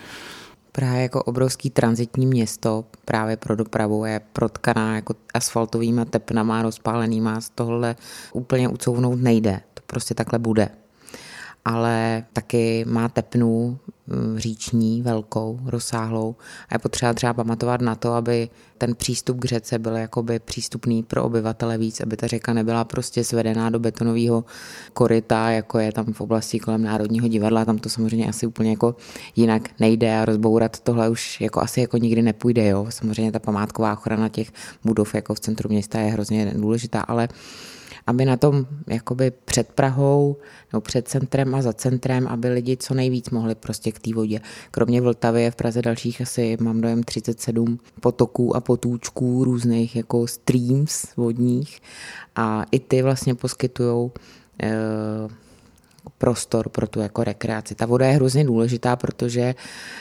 Praha 0.73 0.97
jako 0.97 1.23
obrovský 1.23 1.71
transitní 1.71 2.27
město 2.27 2.85
právě 3.05 3.37
pro 3.37 3.57
dopravu 3.57 4.05
je 4.05 4.21
protkaná 4.33 4.95
jako 4.95 5.15
asfaltovými 5.35 6.05
tepnama 6.05 6.63
rozpálenýma, 6.63 7.41
z 7.41 7.51
tohle 7.51 7.97
úplně 8.33 8.69
ucouvnout 8.69 9.17
nejde. 9.17 9.61
To 9.75 9.83
prostě 9.87 10.15
takhle 10.15 10.39
bude. 10.39 10.69
Ale 11.69 12.25
taky 12.33 12.85
má 12.89 13.09
tepnu 13.09 13.79
mm, 14.07 14.39
říční, 14.39 15.03
velkou, 15.03 15.61
rozsáhlou 15.65 16.37
a 16.69 16.75
je 16.75 16.79
potřeba 16.79 17.15
třeba 17.15 17.35
pamatovat 17.35 17.81
na 17.81 17.95
to, 17.95 18.13
aby 18.13 18.49
ten 18.79 18.95
přístup 18.95 19.41
k 19.41 19.45
řece 19.45 19.79
byl 19.79 19.97
jakoby 19.97 20.39
přístupný 20.39 21.03
pro 21.03 21.25
obyvatele 21.25 21.79
víc, 21.79 22.01
aby 22.01 22.17
ta 22.17 22.27
řeka 22.27 22.53
nebyla 22.53 22.85
prostě 22.85 23.25
svedená 23.25 23.71
do 23.71 23.79
betonového 23.79 24.45
koryta, 24.93 25.51
jako 25.51 25.79
je 25.79 25.93
tam 25.93 26.13
v 26.13 26.21
oblasti 26.21 26.59
kolem 26.59 26.83
Národního 26.83 27.29
divadla, 27.29 27.65
tam 27.65 27.79
to 27.79 27.89
samozřejmě 27.89 28.29
asi 28.29 28.47
úplně 28.47 28.71
jako 28.71 28.97
jinak 29.37 29.69
nejde 29.81 30.19
a 30.19 30.25
rozbourat 30.25 30.81
tohle 30.81 31.09
už 31.09 31.41
jako 31.41 31.61
asi 31.61 31.81
jako 31.81 31.97
nikdy 31.97 32.23
nepůjde, 32.23 32.69
jo. 32.69 32.87
Samozřejmě 32.89 33.33
ta 33.33 33.39
památková 33.39 33.93
ochrana 33.93 34.29
těch 34.29 34.53
budov 34.85 35.15
jako 35.15 35.35
v 35.35 35.41
centru 35.41 35.69
města 35.69 36.01
je 36.01 36.11
hrozně 36.11 36.53
důležitá, 36.57 37.01
ale 37.01 37.29
aby 38.09 38.25
na 38.25 38.37
tom 38.37 38.67
jakoby 38.87 39.31
před 39.31 39.69
Prahou 39.69 40.37
nebo 40.73 40.81
před 40.81 41.09
centrem 41.09 41.55
a 41.55 41.63
za 41.63 41.73
centrem, 41.73 42.29
aby 42.29 42.49
lidi 42.49 42.77
co 42.77 42.95
nejvíc 42.95 43.31
mohli 43.31 43.55
prostě 43.55 43.93
k 43.93 43.99
té 43.99 44.15
vodě. 44.15 44.41
Kromě 44.71 45.01
Vltavy 45.01 45.43
je 45.43 45.51
v 45.51 45.57
Praze 45.57 45.83
dalších 45.83 46.21
asi, 46.21 46.57
mám 46.61 46.81
dojem, 46.81 47.03
37 47.03 47.79
potoků 48.01 48.57
a 48.57 48.61
potůčků 48.61 49.45
různých 49.45 49.97
jako 49.97 50.27
streams 50.27 51.07
vodních 51.17 51.81
a 52.37 52.65
i 52.71 52.79
ty 52.79 53.03
vlastně 53.03 53.35
poskytují 53.35 54.11
eh, 54.63 54.69
prostor 56.19 56.69
pro 56.69 56.87
tu 56.87 57.01
jako 57.01 57.25
rekreaci. 57.25 57.75
Ta 57.75 57.87
voda 57.87 58.07
je 58.07 58.13
hrozně 58.13 58.45
důležitá, 58.45 58.97
protože 58.97 59.55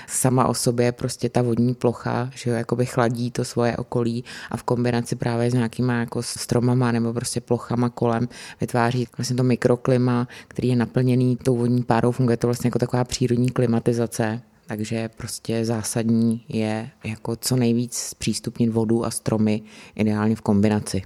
sama 0.07 0.47
o 0.47 0.53
sobě 0.53 0.91
prostě 0.91 1.29
ta 1.29 1.41
vodní 1.41 1.73
plocha, 1.73 2.29
že 2.35 2.49
jo, 2.49 2.55
jakoby 2.55 2.85
chladí 2.85 3.31
to 3.31 3.45
svoje 3.45 3.77
okolí 3.77 4.23
a 4.51 4.57
v 4.57 4.63
kombinaci 4.63 5.15
právě 5.15 5.51
s 5.51 5.53
nějakýma 5.53 5.93
jako 5.93 6.23
stromama 6.23 6.91
nebo 6.91 7.13
prostě 7.13 7.41
plochama 7.41 7.89
kolem 7.89 8.27
vytváří 8.61 9.07
vlastně 9.17 9.35
to 9.35 9.43
mikroklima, 9.43 10.27
který 10.47 10.67
je 10.67 10.75
naplněný 10.75 11.35
tou 11.35 11.57
vodní 11.57 11.83
párou, 11.83 12.11
funguje 12.11 12.37
to 12.37 12.47
vlastně 12.47 12.67
jako 12.67 12.79
taková 12.79 13.03
přírodní 13.03 13.49
klimatizace, 13.49 14.41
takže 14.67 15.09
prostě 15.09 15.65
zásadní 15.65 16.45
je 16.49 16.89
jako 17.03 17.35
co 17.35 17.55
nejvíc 17.55 17.97
zpřístupnit 17.97 18.69
vodu 18.69 19.05
a 19.05 19.11
stromy, 19.11 19.61
ideálně 19.95 20.35
v 20.35 20.41
kombinaci. 20.41 21.01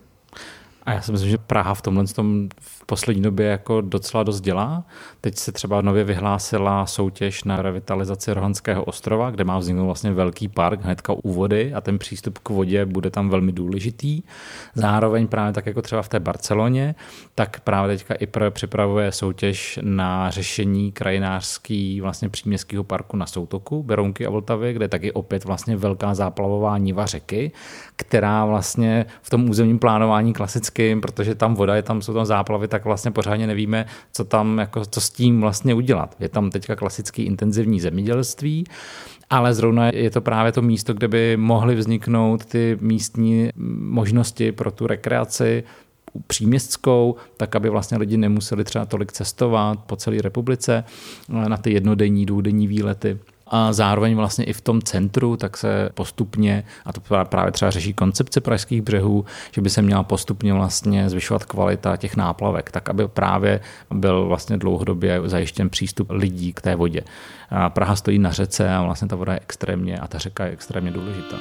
A 0.83 0.93
já 0.93 1.01
si 1.01 1.11
myslím, 1.11 1.29
že 1.29 1.37
Praha 1.37 1.73
v 1.73 1.81
tomhle 1.81 2.05
tom 2.07 2.49
poslední 2.91 3.21
době 3.21 3.47
jako 3.47 3.81
docela 3.81 4.23
dost 4.23 4.41
dělá. 4.41 4.83
Teď 5.21 5.37
se 5.37 5.51
třeba 5.51 5.81
nově 5.81 6.03
vyhlásila 6.03 6.85
soutěž 6.85 7.43
na 7.43 7.61
revitalizaci 7.61 8.33
Rohanského 8.33 8.83
ostrova, 8.83 9.31
kde 9.31 9.43
má 9.43 9.59
vzniknout 9.59 9.85
vlastně 9.85 10.11
velký 10.11 10.47
park 10.47 10.81
hnedka 10.81 11.13
u 11.13 11.33
vody 11.33 11.73
a 11.73 11.81
ten 11.81 11.99
přístup 11.99 12.39
k 12.39 12.49
vodě 12.49 12.85
bude 12.85 13.09
tam 13.09 13.29
velmi 13.29 13.51
důležitý. 13.51 14.23
Zároveň 14.75 15.27
právě 15.27 15.53
tak 15.53 15.65
jako 15.65 15.81
třeba 15.81 16.01
v 16.01 16.09
té 16.09 16.19
Barceloně, 16.19 16.95
tak 17.35 17.59
právě 17.59 17.97
teďka 17.97 18.13
i 18.13 18.27
připravuje 18.49 19.11
soutěž 19.11 19.79
na 19.81 20.29
řešení 20.29 20.91
krajinářský 20.91 22.01
vlastně 22.01 22.29
příměstského 22.29 22.83
parku 22.83 23.17
na 23.17 23.25
Soutoku, 23.25 23.83
Berounky 23.83 24.25
a 24.25 24.29
Vltavy, 24.29 24.73
kde 24.73 24.87
taky 24.87 25.11
opět 25.11 25.45
vlastně 25.45 25.77
velká 25.77 26.13
záplavová 26.13 26.77
niva 26.77 27.05
řeky, 27.05 27.51
která 27.95 28.45
vlastně 28.45 29.05
v 29.21 29.29
tom 29.29 29.49
územním 29.49 29.79
plánování 29.79 30.33
klasickým, 30.33 31.01
protože 31.01 31.35
tam 31.35 31.55
voda 31.55 31.75
je, 31.75 31.81
tam 31.81 32.01
jsou 32.01 32.13
tam 32.13 32.25
záplavy, 32.25 32.67
tak 32.67 32.80
vlastně 32.85 33.11
pořádně 33.11 33.47
nevíme, 33.47 33.85
co 34.11 34.23
tam, 34.23 34.57
jako, 34.57 34.85
co 34.85 35.01
s 35.01 35.09
tím 35.09 35.41
vlastně 35.41 35.73
udělat. 35.73 36.15
Je 36.19 36.29
tam 36.29 36.49
teďka 36.49 36.75
klasický 36.75 37.23
intenzivní 37.23 37.79
zemědělství, 37.79 38.63
ale 39.29 39.53
zrovna 39.53 39.87
je 39.87 40.09
to 40.09 40.21
právě 40.21 40.51
to 40.51 40.61
místo, 40.61 40.93
kde 40.93 41.07
by 41.07 41.37
mohly 41.37 41.75
vzniknout 41.75 42.45
ty 42.45 42.77
místní 42.81 43.49
možnosti 43.77 44.51
pro 44.51 44.71
tu 44.71 44.87
rekreaci, 44.87 45.63
příměstskou, 46.27 47.15
tak 47.37 47.55
aby 47.55 47.69
vlastně 47.69 47.97
lidi 47.97 48.17
nemuseli 48.17 48.63
třeba 48.63 48.85
tolik 48.85 49.11
cestovat 49.11 49.79
po 49.79 49.95
celé 49.95 50.21
republice 50.21 50.83
na 51.29 51.57
ty 51.57 51.73
jednodenní, 51.73 52.25
dvoudenní 52.25 52.67
výlety 52.67 53.17
a 53.51 53.73
zároveň 53.73 54.15
vlastně 54.15 54.45
i 54.45 54.53
v 54.53 54.61
tom 54.61 54.81
centru, 54.81 55.37
tak 55.37 55.57
se 55.57 55.89
postupně, 55.93 56.63
a 56.85 56.93
to 56.93 57.01
právě 57.23 57.51
třeba 57.51 57.71
řeší 57.71 57.93
koncepce 57.93 58.41
pražských 58.41 58.81
břehů, 58.81 59.25
že 59.51 59.61
by 59.61 59.69
se 59.69 59.81
měla 59.81 60.03
postupně 60.03 60.53
vlastně 60.53 61.09
zvyšovat 61.09 61.45
kvalita 61.45 61.97
těch 61.97 62.15
náplavek, 62.15 62.71
tak 62.71 62.89
aby 62.89 63.07
právě 63.07 63.59
byl 63.93 64.27
vlastně 64.27 64.57
dlouhodobě 64.57 65.21
zajištěn 65.25 65.69
přístup 65.69 66.07
lidí 66.09 66.53
k 66.53 66.61
té 66.61 66.75
vodě. 66.75 67.01
A 67.49 67.69
Praha 67.69 67.95
stojí 67.95 68.19
na 68.19 68.31
řece 68.31 68.73
a 68.73 68.83
vlastně 68.83 69.07
ta 69.07 69.15
voda 69.15 69.33
je 69.33 69.39
extrémně, 69.39 69.99
a 69.99 70.07
ta 70.07 70.17
řeka 70.17 70.45
je 70.45 70.51
extrémně 70.51 70.91
důležitá. 70.91 71.37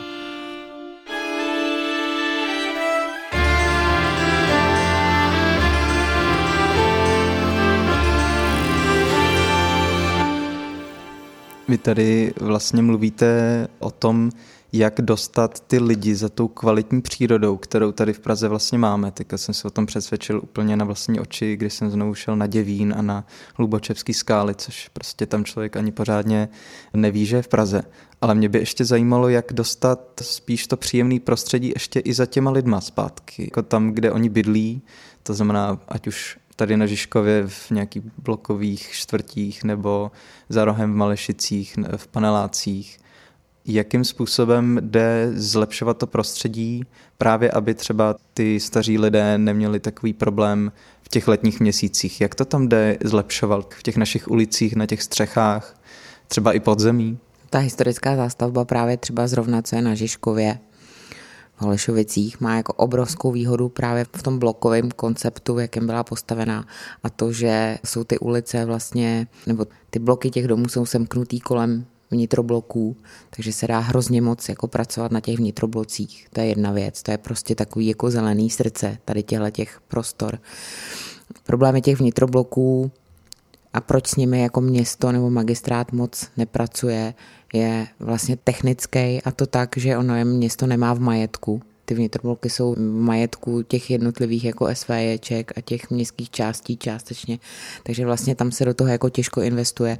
Vy 11.70 11.78
tady 11.78 12.32
vlastně 12.40 12.82
mluvíte 12.82 13.68
o 13.78 13.90
tom, 13.90 14.30
jak 14.72 15.00
dostat 15.00 15.60
ty 15.60 15.78
lidi 15.78 16.14
za 16.14 16.28
tou 16.28 16.48
kvalitní 16.48 17.02
přírodou, 17.02 17.56
kterou 17.56 17.92
tady 17.92 18.12
v 18.12 18.20
Praze 18.20 18.48
vlastně 18.48 18.78
máme. 18.78 19.10
Teďka 19.10 19.38
jsem 19.38 19.54
se 19.54 19.68
o 19.68 19.70
tom 19.70 19.86
přesvědčil 19.86 20.40
úplně 20.42 20.76
na 20.76 20.84
vlastní 20.84 21.20
oči, 21.20 21.56
když 21.56 21.74
jsem 21.74 21.90
znovu 21.90 22.14
šel 22.14 22.36
na 22.36 22.46
Děvín 22.46 22.94
a 22.96 23.02
na 23.02 23.26
Hlubočevský 23.54 24.14
skály, 24.14 24.54
což 24.54 24.88
prostě 24.88 25.26
tam 25.26 25.44
člověk 25.44 25.76
ani 25.76 25.92
pořádně 25.92 26.48
neví, 26.94 27.26
že 27.26 27.36
je 27.36 27.42
v 27.42 27.48
Praze. 27.48 27.82
Ale 28.20 28.34
mě 28.34 28.48
by 28.48 28.58
ještě 28.58 28.84
zajímalo, 28.84 29.28
jak 29.28 29.52
dostat 29.52 30.00
spíš 30.22 30.66
to 30.66 30.76
příjemné 30.76 31.20
prostředí 31.20 31.72
ještě 31.74 32.00
i 32.00 32.14
za 32.14 32.26
těma 32.26 32.50
lidma 32.50 32.80
zpátky. 32.80 33.42
Jako 33.42 33.62
tam, 33.62 33.90
kde 33.90 34.12
oni 34.12 34.28
bydlí, 34.28 34.82
to 35.22 35.34
znamená, 35.34 35.80
ať 35.88 36.06
už 36.06 36.38
tady 36.60 36.76
na 36.76 36.86
Žižkově 36.86 37.46
v 37.46 37.70
nějakých 37.70 38.02
blokových 38.18 38.88
čtvrtích 38.92 39.64
nebo 39.64 40.10
za 40.48 40.64
rohem 40.64 40.92
v 40.92 40.96
Malešicích, 40.96 41.78
v 41.96 42.06
panelácích. 42.06 42.98
Jakým 43.64 44.04
způsobem 44.04 44.78
jde 44.82 45.30
zlepšovat 45.34 45.98
to 45.98 46.06
prostředí, 46.06 46.84
právě 47.18 47.50
aby 47.50 47.74
třeba 47.74 48.14
ty 48.34 48.60
staří 48.60 48.98
lidé 48.98 49.38
neměli 49.38 49.80
takový 49.80 50.12
problém 50.12 50.72
v 51.02 51.08
těch 51.08 51.28
letních 51.28 51.60
měsících? 51.60 52.20
Jak 52.20 52.34
to 52.34 52.44
tam 52.44 52.68
jde 52.68 52.98
zlepšovat 53.04 53.74
v 53.74 53.82
těch 53.82 53.96
našich 53.96 54.28
ulicích, 54.28 54.76
na 54.76 54.86
těch 54.86 55.02
střechách, 55.02 55.80
třeba 56.28 56.52
i 56.52 56.60
podzemí? 56.60 57.18
Ta 57.50 57.58
historická 57.58 58.16
zástavba 58.16 58.64
právě 58.64 58.96
třeba 58.96 59.26
zrovna, 59.26 59.62
co 59.62 59.76
je 59.76 59.82
na 59.82 59.94
Žižkově, 59.94 60.58
Holešovicích 61.60 62.40
má 62.40 62.56
jako 62.56 62.72
obrovskou 62.72 63.32
výhodu 63.32 63.68
právě 63.68 64.06
v 64.16 64.22
tom 64.22 64.38
blokovém 64.38 64.90
konceptu, 64.90 65.54
v 65.54 65.60
jakém 65.60 65.86
byla 65.86 66.04
postavená 66.04 66.66
a 67.02 67.10
to, 67.10 67.32
že 67.32 67.78
jsou 67.84 68.04
ty 68.04 68.18
ulice 68.18 68.64
vlastně, 68.64 69.26
nebo 69.46 69.66
ty 69.90 69.98
bloky 69.98 70.30
těch 70.30 70.48
domů 70.48 70.68
jsou 70.68 70.86
semknutý 70.86 71.40
kolem 71.40 71.86
vnitrobloků, 72.10 72.96
takže 73.36 73.52
se 73.52 73.66
dá 73.66 73.78
hrozně 73.78 74.22
moc 74.22 74.48
jako 74.48 74.68
pracovat 74.68 75.12
na 75.12 75.20
těch 75.20 75.38
vnitroblocích. 75.38 76.26
To 76.32 76.40
je 76.40 76.46
jedna 76.46 76.72
věc, 76.72 77.02
to 77.02 77.10
je 77.10 77.18
prostě 77.18 77.54
takový 77.54 77.86
jako 77.86 78.10
zelený 78.10 78.50
srdce 78.50 78.98
tady 79.04 79.22
těchto 79.22 79.50
těch 79.50 79.80
prostor. 79.88 80.38
Problémy 81.44 81.80
těch 81.80 81.98
vnitrobloků 81.98 82.90
a 83.72 83.80
proč 83.80 84.06
s 84.06 84.16
nimi 84.16 84.40
jako 84.42 84.60
město 84.60 85.12
nebo 85.12 85.30
magistrát 85.30 85.92
moc 85.92 86.30
nepracuje, 86.36 87.14
je 87.52 87.86
vlastně 88.00 88.36
technický 88.36 89.22
a 89.24 89.30
to 89.36 89.46
tak, 89.46 89.76
že 89.76 89.96
ono 89.96 90.16
je 90.16 90.24
město 90.24 90.66
nemá 90.66 90.94
v 90.94 91.00
majetku. 91.00 91.62
Ty 91.90 91.94
vnitrobloky 91.94 92.50
jsou 92.50 92.74
v 92.74 92.78
majetku 92.78 93.62
těch 93.62 93.90
jednotlivých 93.90 94.44
jako 94.44 94.68
SVJček 94.74 95.52
a 95.58 95.60
těch 95.60 95.90
městských 95.90 96.30
částí 96.30 96.76
částečně, 96.76 97.38
takže 97.82 98.04
vlastně 98.04 98.34
tam 98.34 98.52
se 98.52 98.64
do 98.64 98.74
toho 98.74 98.90
jako 98.90 99.10
těžko 99.10 99.42
investuje. 99.42 99.98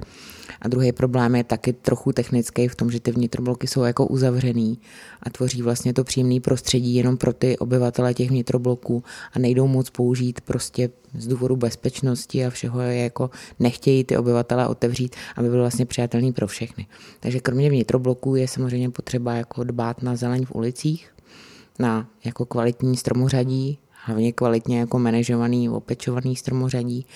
A 0.63 0.69
druhý 0.69 0.93
problém 0.93 1.37
je 1.37 1.45
taky 1.45 1.73
trochu 1.73 2.13
technický 2.13 2.69
v 2.69 2.75
tom, 2.75 2.91
že 2.91 3.01
ty 3.01 3.11
vnitrobloky 3.13 3.67
jsou 3.67 3.83
jako 3.83 4.07
uzavřený 4.07 4.79
a 5.23 5.31
tvoří 5.31 5.63
vlastně 5.63 5.93
to 5.93 6.05
příjemné 6.05 6.41
prostředí 6.41 6.95
jenom 6.95 7.17
pro 7.17 7.33
ty 7.33 7.59
obyvatele 7.59 8.15
těch 8.15 8.31
vnitrobloků 8.31 9.05
a 9.33 9.39
nejdou 9.39 9.67
moc 9.67 9.91
použít 9.91 10.41
prostě 10.41 10.91
z 11.19 11.27
důvodu 11.27 11.57
bezpečnosti 11.57 12.47
a 12.47 12.51
všeho 12.51 12.81
je 12.81 13.03
jako 13.03 13.31
nechtějí 13.59 14.05
ty 14.05 14.17
obyvatele 14.17 14.69
otevřít, 14.69 15.17
aby 15.37 15.49
byl 15.49 15.59
vlastně 15.59 15.87
přijatelný 15.87 16.33
pro 16.33 16.47
všechny. 16.47 16.87
Takže 17.21 17.41
kromě 17.41 17.71
vnitrobloků 17.71 18.37
je 18.37 18.49
samozřejmě 18.49 18.91
potřeba 18.91 19.35
jako 19.35 19.65
dbát 19.65 20.03
na 20.03 20.17
zeleň 20.17 20.45
v 20.47 20.55
ulicích, 20.55 21.11
na 21.81 22.09
jako 22.25 22.45
kvalitní 22.45 22.97
stromořadí, 22.97 23.79
hlavně 24.05 24.33
kvalitně 24.33 24.79
jako 24.79 24.99
manažovaný, 24.99 25.69
opečovaný 25.69 26.37
stromořadí, 26.37 27.07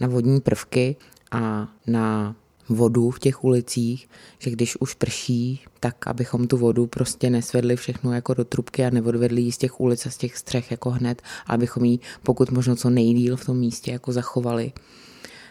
na 0.00 0.08
vodní 0.08 0.40
prvky 0.40 0.96
a 1.30 1.68
na 1.86 2.36
vodu 2.68 3.10
v 3.10 3.18
těch 3.18 3.44
ulicích, 3.44 4.08
že 4.38 4.50
když 4.50 4.76
už 4.80 4.94
prší, 4.94 5.64
tak 5.80 6.06
abychom 6.06 6.46
tu 6.46 6.56
vodu 6.56 6.86
prostě 6.86 7.30
nesvedli 7.30 7.76
všechno 7.76 8.12
jako 8.12 8.34
do 8.34 8.44
trubky 8.44 8.84
a 8.84 8.90
neodvedli 8.90 9.42
ji 9.42 9.52
z 9.52 9.58
těch 9.58 9.80
ulic 9.80 10.06
a 10.06 10.10
z 10.10 10.16
těch 10.16 10.36
střech 10.36 10.70
jako 10.70 10.90
hned, 10.90 11.22
abychom 11.46 11.84
ji 11.84 11.98
pokud 12.22 12.50
možno 12.50 12.76
co 12.76 12.90
nejdíl 12.90 13.36
v 13.36 13.44
tom 13.44 13.56
místě 13.56 13.90
jako 13.92 14.12
zachovali. 14.12 14.72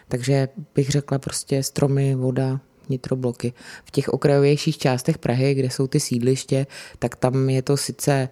Takže 0.08 0.48
bych 0.74 0.90
řekla 0.90 1.18
prostě 1.18 1.62
stromy, 1.62 2.14
voda, 2.14 2.60
nitrobloky. 2.88 3.52
V 3.84 3.90
těch 3.90 4.08
okrajovějších 4.08 4.78
částech 4.78 5.18
Prahy, 5.18 5.54
kde 5.54 5.70
jsou 5.70 5.86
ty 5.86 6.00
sídliště, 6.00 6.66
tak 6.98 7.16
tam 7.16 7.50
je 7.50 7.62
to 7.62 7.76
sice 7.76 8.28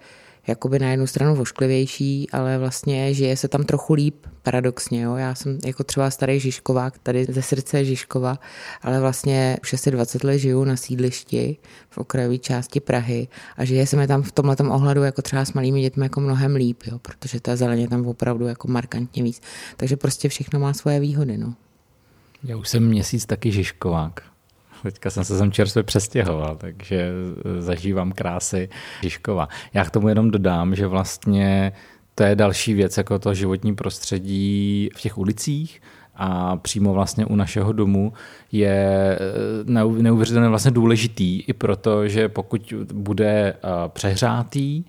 jakoby 0.46 0.78
na 0.78 0.90
jednu 0.90 1.06
stranu 1.06 1.34
vošklivější, 1.34 2.30
ale 2.30 2.58
vlastně 2.58 3.14
žije 3.14 3.36
se 3.36 3.48
tam 3.48 3.64
trochu 3.64 3.94
líp, 3.94 4.26
paradoxně. 4.42 5.02
Jo. 5.02 5.16
Já 5.16 5.34
jsem 5.34 5.58
jako 5.66 5.84
třeba 5.84 6.10
starý 6.10 6.40
Žižkovák, 6.40 6.98
tady 6.98 7.26
ze 7.28 7.42
srdce 7.42 7.84
Žižkova, 7.84 8.38
ale 8.82 9.00
vlastně 9.00 9.56
už 9.62 9.72
asi 9.72 9.90
20 9.90 10.24
let 10.24 10.38
žiju 10.38 10.64
na 10.64 10.76
sídlišti 10.76 11.56
v 11.90 11.98
okrajové 11.98 12.38
části 12.38 12.80
Prahy 12.80 13.28
a 13.56 13.64
žije 13.64 13.86
se 13.86 13.96
mi 13.96 14.06
tam 14.06 14.22
v 14.22 14.32
tomhle 14.32 14.56
ohledu 14.68 15.02
jako 15.02 15.22
třeba 15.22 15.44
s 15.44 15.52
malými 15.52 15.80
dětmi 15.80 16.04
jako 16.04 16.20
mnohem 16.20 16.54
líp, 16.54 16.82
jo, 16.86 16.98
protože 16.98 17.40
ta 17.40 17.56
zeleně 17.56 17.88
tam 17.88 18.06
opravdu 18.06 18.46
jako 18.46 18.68
markantně 18.68 19.22
víc. 19.22 19.40
Takže 19.76 19.96
prostě 19.96 20.28
všechno 20.28 20.60
má 20.60 20.72
svoje 20.72 21.00
výhody. 21.00 21.38
No. 21.38 21.54
Já 22.44 22.56
už 22.56 22.68
jsem 22.68 22.88
měsíc 22.88 23.26
taky 23.26 23.52
Žižkovák. 23.52 24.31
Teďka 24.82 25.10
jsem 25.10 25.24
se 25.24 25.38
sem 25.38 25.52
čerstvě 25.52 25.82
přestěhoval, 25.82 26.56
takže 26.56 27.10
zažívám 27.58 28.12
krásy 28.12 28.68
Žižkova. 29.02 29.48
Já 29.74 29.84
k 29.84 29.90
tomu 29.90 30.08
jenom 30.08 30.30
dodám, 30.30 30.74
že 30.74 30.86
vlastně 30.86 31.72
to 32.14 32.22
je 32.22 32.36
další 32.36 32.74
věc, 32.74 32.96
jako 32.96 33.18
to 33.18 33.34
životní 33.34 33.74
prostředí 33.74 34.88
v 34.96 35.00
těch 35.00 35.18
ulicích 35.18 35.82
a 36.14 36.56
přímo 36.56 36.92
vlastně 36.92 37.26
u 37.26 37.36
našeho 37.36 37.72
domu 37.72 38.12
je 38.52 39.18
eh, 39.20 40.02
neuvěřitelně 40.02 40.48
vlastně 40.48 40.70
důležitý 40.70 41.40
i 41.40 41.52
proto, 41.52 42.08
že 42.08 42.28
pokud 42.28 42.74
bude 42.92 43.54
eh, 43.54 43.58
přehrátý, 43.88 44.84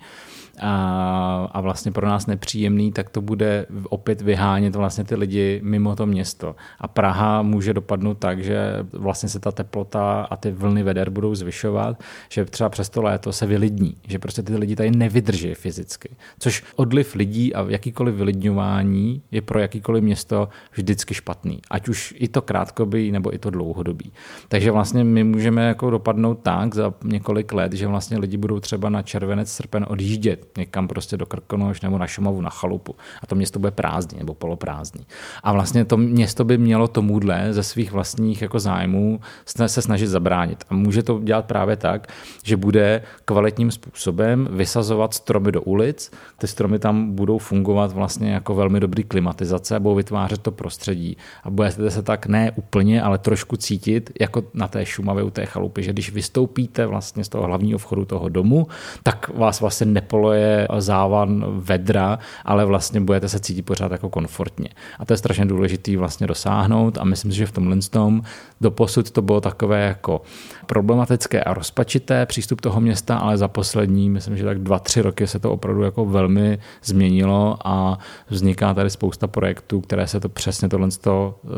a, 0.59 1.49
a 1.51 1.61
vlastně 1.61 1.91
pro 1.91 2.07
nás 2.07 2.27
nepříjemný, 2.27 2.91
tak 2.91 3.09
to 3.09 3.21
bude 3.21 3.65
opět 3.89 4.21
vyhánět 4.21 4.75
vlastně 4.75 5.03
ty 5.03 5.15
lidi 5.15 5.59
mimo 5.63 5.95
to 5.95 6.05
město. 6.05 6.55
A 6.79 6.87
Praha 6.87 7.41
může 7.41 7.73
dopadnout 7.73 8.17
tak, 8.17 8.43
že 8.43 8.85
vlastně 8.93 9.29
se 9.29 9.39
ta 9.39 9.51
teplota 9.51 10.27
a 10.29 10.35
ty 10.35 10.51
vlny 10.51 10.83
veder 10.83 11.09
budou 11.09 11.35
zvyšovat, 11.35 12.03
že 12.29 12.45
třeba 12.45 12.69
přes 12.69 12.89
to 12.89 13.01
léto 13.01 13.33
se 13.33 13.45
vylidní, 13.45 13.95
že 14.07 14.19
prostě 14.19 14.43
ty 14.43 14.57
lidi 14.57 14.75
tady 14.75 14.91
nevydrží 14.91 15.53
fyzicky. 15.53 16.09
Což 16.39 16.63
odliv 16.75 17.15
lidí 17.15 17.55
a 17.55 17.65
jakýkoliv 17.69 18.15
vylidňování 18.15 19.21
je 19.31 19.41
pro 19.41 19.59
jakýkoliv 19.59 20.03
město 20.03 20.49
vždycky 20.71 21.13
špatný. 21.13 21.59
Ať 21.71 21.89
už 21.89 22.13
i 22.17 22.27
to 22.27 22.41
krátkodobý 22.41 23.11
nebo 23.11 23.35
i 23.35 23.37
to 23.37 23.49
dlouhodobý. 23.49 24.11
Takže 24.47 24.71
vlastně 24.71 25.03
my 25.03 25.23
můžeme 25.23 25.67
jako 25.67 25.89
dopadnout 25.89 26.39
tak 26.41 26.75
za 26.75 26.93
několik 27.03 27.53
let, 27.53 27.73
že 27.73 27.87
vlastně 27.87 28.17
lidi 28.17 28.37
budou 28.37 28.59
třeba 28.59 28.89
na 28.89 29.01
červenec, 29.01 29.51
srpen 29.51 29.85
odjíždět 29.89 30.42
někam 30.57 30.87
prostě 30.87 31.17
do 31.17 31.25
Krkonoš 31.25 31.81
nebo 31.81 31.97
na 31.97 32.07
Šumavu 32.07 32.41
na 32.41 32.49
chalupu 32.49 32.95
a 33.21 33.27
to 33.27 33.35
město 33.35 33.59
bude 33.59 33.71
prázdný 33.71 34.19
nebo 34.19 34.33
poloprázdný. 34.33 35.05
A 35.43 35.53
vlastně 35.53 35.85
to 35.85 35.97
město 35.97 36.43
by 36.43 36.57
mělo 36.57 36.87
tomuhle 36.87 37.53
ze 37.53 37.63
svých 37.63 37.91
vlastních 37.91 38.41
jako 38.41 38.59
zájmů 38.59 39.19
se 39.65 39.81
snažit 39.81 40.07
zabránit. 40.07 40.63
A 40.69 40.73
může 40.73 41.03
to 41.03 41.19
dělat 41.23 41.45
právě 41.45 41.75
tak, 41.75 42.07
že 42.43 42.57
bude 42.57 43.01
kvalitním 43.25 43.71
způsobem 43.71 44.47
vysazovat 44.51 45.13
stromy 45.13 45.51
do 45.51 45.61
ulic, 45.61 46.11
ty 46.37 46.47
stromy 46.47 46.79
tam 46.79 47.11
budou 47.11 47.37
fungovat 47.37 47.91
vlastně 47.91 48.31
jako 48.31 48.55
velmi 48.55 48.79
dobrý 48.79 49.03
klimatizace 49.03 49.75
a 49.75 49.79
budou 49.79 49.95
vytvářet 49.95 50.41
to 50.41 50.51
prostředí. 50.51 51.17
A 51.43 51.49
budete 51.49 51.91
se 51.91 52.03
tak 52.03 52.25
ne 52.25 52.51
úplně, 52.55 53.01
ale 53.01 53.17
trošku 53.17 53.57
cítit, 53.57 54.11
jako 54.19 54.43
na 54.53 54.67
té 54.67 54.85
Šumavě 54.85 55.23
u 55.23 55.29
té 55.29 55.45
chalupy, 55.45 55.83
že 55.83 55.93
když 55.93 56.11
vystoupíte 56.11 56.85
vlastně 56.85 57.23
z 57.23 57.29
toho 57.29 57.43
hlavního 57.43 57.79
vchodu 57.79 58.05
toho 58.05 58.29
domu, 58.29 58.67
tak 59.03 59.29
vás 59.35 59.61
vlastně 59.61 59.85
je 60.33 60.67
závan 60.77 61.45
vedra, 61.47 62.19
ale 62.45 62.65
vlastně 62.65 63.01
budete 63.01 63.29
se 63.29 63.39
cítit 63.39 63.61
pořád 63.61 63.91
jako 63.91 64.09
komfortně. 64.09 64.69
A 64.99 65.05
to 65.05 65.13
je 65.13 65.17
strašně 65.17 65.45
důležitý 65.45 65.95
vlastně 65.95 66.27
dosáhnout 66.27 66.97
a 66.97 67.03
myslím 67.03 67.31
si, 67.31 67.37
že 67.37 67.45
v 67.45 67.51
tomhle 67.51 67.77
tom 67.89 68.21
doposud 68.61 69.11
to 69.11 69.21
bylo 69.21 69.41
takové 69.41 69.87
jako 69.87 70.21
problematické 70.65 71.43
a 71.43 71.53
rozpačité 71.53 72.25
přístup 72.25 72.61
toho 72.61 72.81
města, 72.81 73.17
ale 73.17 73.37
za 73.37 73.47
poslední, 73.47 74.09
myslím, 74.09 74.37
že 74.37 74.45
tak 74.45 74.59
dva, 74.59 74.79
tři 74.79 75.01
roky 75.01 75.27
se 75.27 75.39
to 75.39 75.51
opravdu 75.51 75.83
jako 75.83 76.05
velmi 76.05 76.59
změnilo 76.83 77.57
a 77.65 77.99
vzniká 78.29 78.73
tady 78.73 78.89
spousta 78.89 79.27
projektů, 79.27 79.81
které 79.81 80.07
se 80.07 80.19
to 80.19 80.29
přesně 80.29 80.69
tohle, 80.69 80.89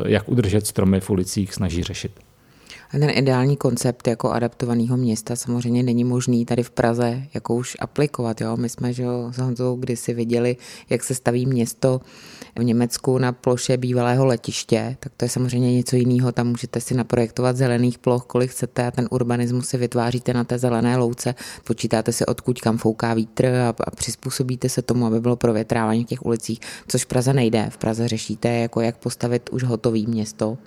jak 0.05 0.29
udržet 0.29 0.67
stromy 0.67 0.99
v 0.99 1.09
ulicích, 1.09 1.53
snaží 1.53 1.83
řešit. 1.83 2.11
A 2.89 2.99
ten 2.99 3.09
ideální 3.09 3.57
koncept 3.57 4.07
jako 4.07 4.31
adaptovaného 4.31 4.97
města 4.97 5.35
samozřejmě 5.35 5.83
není 5.83 6.03
možný 6.03 6.45
tady 6.45 6.63
v 6.63 6.69
Praze 6.69 7.23
jako 7.33 7.55
už 7.55 7.77
aplikovat. 7.79 8.41
Jo? 8.41 8.57
My 8.57 8.69
jsme 8.69 8.93
že 8.93 9.05
s 9.31 9.37
Honzou 9.37 9.75
kdysi 9.75 10.13
viděli, 10.13 10.57
jak 10.89 11.03
se 11.03 11.15
staví 11.15 11.45
město 11.45 12.01
v 12.59 12.63
Německu 12.63 13.17
na 13.17 13.31
ploše 13.31 13.77
bývalého 13.77 14.25
letiště, 14.25 14.97
tak 14.99 15.11
to 15.17 15.25
je 15.25 15.29
samozřejmě 15.29 15.73
něco 15.73 15.95
jiného. 15.95 16.31
Tam 16.31 16.47
můžete 16.47 16.81
si 16.81 16.93
naprojektovat 16.93 17.57
zelených 17.57 17.97
ploch, 17.97 18.25
kolik 18.25 18.51
chcete 18.51 18.87
a 18.87 18.91
ten 18.91 19.07
urbanismus 19.11 19.67
si 19.67 19.77
vytváříte 19.77 20.33
na 20.33 20.43
té 20.43 20.59
zelené 20.59 20.97
louce. 20.97 21.35
Počítáte 21.63 22.13
si, 22.13 22.25
odkud 22.25 22.61
kam 22.61 22.77
fouká 22.77 23.13
vítr 23.13 23.45
a, 23.45 23.69
a 23.79 23.91
přizpůsobíte 23.91 24.69
se 24.69 24.81
tomu, 24.81 25.05
aby 25.05 25.19
bylo 25.19 25.35
provětrávání 25.35 26.03
v 26.03 26.07
těch 26.07 26.25
ulicích, 26.25 26.59
což 26.87 27.03
v 27.03 27.07
Praze 27.07 27.33
nejde. 27.33 27.69
V 27.69 27.77
Praze 27.77 28.07
řešíte, 28.07 28.49
jako 28.49 28.81
jak 28.81 28.97
postavit 28.97 29.49
už 29.49 29.63
hotový 29.63 30.07
město 30.07 30.57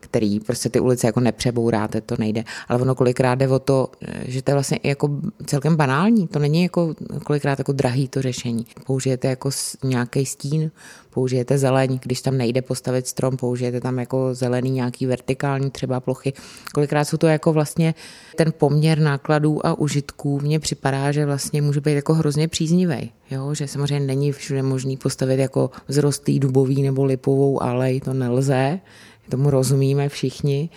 který 0.00 0.40
prostě 0.40 0.68
ty 0.68 0.80
ulice 0.80 1.06
jako 1.06 1.20
nepřebouráte, 1.20 2.00
to 2.00 2.14
nejde. 2.18 2.44
Ale 2.68 2.80
ono 2.82 2.94
kolikrát 2.94 3.34
jde 3.34 3.48
o 3.48 3.58
to, 3.58 3.90
že 4.24 4.42
to 4.42 4.50
je 4.50 4.54
vlastně 4.54 4.78
jako 4.82 5.10
celkem 5.46 5.76
banální, 5.76 6.26
to 6.28 6.38
není 6.38 6.62
jako 6.62 6.94
kolikrát 7.24 7.58
jako 7.58 7.72
drahý 7.72 8.08
to 8.08 8.22
řešení. 8.22 8.66
Použijete 8.86 9.28
jako 9.28 9.50
nějaký 9.84 10.26
stín, 10.26 10.70
použijete 11.10 11.58
zeleň, 11.58 11.98
když 12.02 12.22
tam 12.22 12.36
nejde 12.36 12.62
postavit 12.62 13.06
strom, 13.06 13.36
použijete 13.36 13.80
tam 13.80 13.98
jako 13.98 14.34
zelený 14.34 14.70
nějaký 14.70 15.06
vertikální 15.06 15.70
třeba 15.70 16.00
plochy. 16.00 16.32
Kolikrát 16.74 17.04
jsou 17.04 17.16
to 17.16 17.26
jako 17.26 17.52
vlastně 17.52 17.94
ten 18.36 18.52
poměr 18.58 18.98
nákladů 18.98 19.66
a 19.66 19.78
užitků 19.78 20.40
mně 20.40 20.60
připadá, 20.60 21.12
že 21.12 21.26
vlastně 21.26 21.62
může 21.62 21.80
být 21.80 21.92
jako 21.92 22.14
hrozně 22.14 22.48
příznivý. 22.48 23.10
Jo, 23.30 23.54
že 23.54 23.68
samozřejmě 23.68 24.06
není 24.06 24.32
všude 24.32 24.62
možný 24.62 24.96
postavit 24.96 25.38
jako 25.38 25.70
zrostlý 25.88 26.40
dubový 26.40 26.82
nebo 26.82 27.04
lipovou 27.04 27.62
alej, 27.62 28.00
to 28.00 28.14
nelze, 28.14 28.80
tomu 29.28 29.50
rozumíme 29.50 30.08
všichni, 30.08 30.70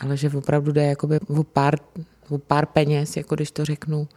ale 0.00 0.16
že 0.16 0.30
opravdu 0.30 0.72
jde 0.72 0.86
jakoby 0.86 1.20
o 1.20 1.44
pár, 1.44 1.74
o 2.28 2.38
pár 2.38 2.66
peněz, 2.66 3.16
jako 3.16 3.34
když 3.34 3.50
to 3.50 3.64
řeknu, 3.64 4.08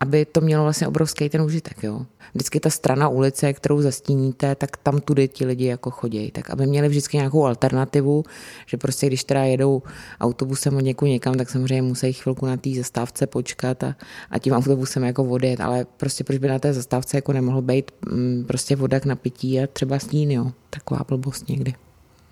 aby 0.00 0.24
to 0.24 0.40
mělo 0.40 0.62
vlastně 0.62 0.88
obrovský 0.88 1.28
ten 1.28 1.40
užitek. 1.40 1.82
Jo. 1.82 2.06
Vždycky 2.34 2.60
ta 2.60 2.70
strana 2.70 3.08
ulice, 3.08 3.52
kterou 3.52 3.82
zastíníte, 3.82 4.54
tak 4.54 4.76
tam 4.76 5.00
tudy 5.00 5.28
ti 5.28 5.46
lidi 5.46 5.64
jako 5.64 5.90
chodí. 5.90 6.30
Tak 6.30 6.50
aby 6.50 6.66
měli 6.66 6.88
vždycky 6.88 7.16
nějakou 7.16 7.46
alternativu, 7.46 8.24
že 8.66 8.76
prostě 8.76 9.06
když 9.06 9.24
teda 9.24 9.44
jedou 9.44 9.82
autobusem 10.20 10.76
od 10.76 10.80
někud 10.80 11.06
někam, 11.06 11.34
tak 11.34 11.50
samozřejmě 11.50 11.82
musí 11.82 12.12
chvilku 12.12 12.46
na 12.46 12.56
té 12.56 12.70
zastávce 12.76 13.26
počkat 13.26 13.84
a, 13.84 13.96
a 14.30 14.38
tím 14.38 14.52
autobusem 14.52 15.04
jako 15.04 15.24
odjet, 15.24 15.60
ale 15.60 15.86
prostě 15.96 16.24
proč 16.24 16.38
by 16.38 16.48
na 16.48 16.58
té 16.58 16.72
zastávce 16.72 17.16
jako 17.16 17.32
nemohl 17.32 17.62
být 17.62 17.90
mm, 18.10 18.44
prostě 18.48 18.76
voda 18.76 19.00
k 19.00 19.04
napití 19.04 19.60
a 19.60 19.66
třeba 19.66 19.98
stín, 19.98 20.30
jo. 20.30 20.52
Taková 20.70 21.04
blbost 21.08 21.48
někdy. 21.48 21.74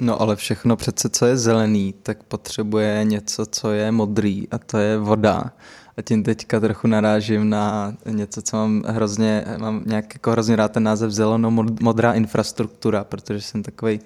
No 0.01 0.23
ale 0.23 0.37
všechno 0.37 0.77
přece, 0.77 1.09
co 1.09 1.27
je 1.27 1.37
zelený, 1.37 1.95
tak 2.03 2.23
potřebuje 2.23 3.05
něco, 3.05 3.47
co 3.47 3.71
je 3.71 3.93
modrý 3.93 4.49
a 4.51 4.59
to 4.59 4.79
je 4.79 4.99
voda. 4.99 5.53
A 5.97 6.03
tím 6.03 6.23
teďka 6.23 6.61
trochu 6.61 6.87
narážím 6.87 7.51
na 7.51 7.95
něco, 8.07 8.43
co 8.43 8.57
mám 8.57 8.83
hrozně, 8.87 9.45
mám 9.59 9.83
nějak 9.87 10.15
jako 10.15 10.31
hrozně 10.31 10.57
rád 10.57 10.73
ten 10.73 10.83
název 10.83 11.11
zeleno-modrá 11.11 12.13
infrastruktura, 12.13 13.05
protože 13.05 13.41
jsem 13.41 13.63
takový 13.63 14.01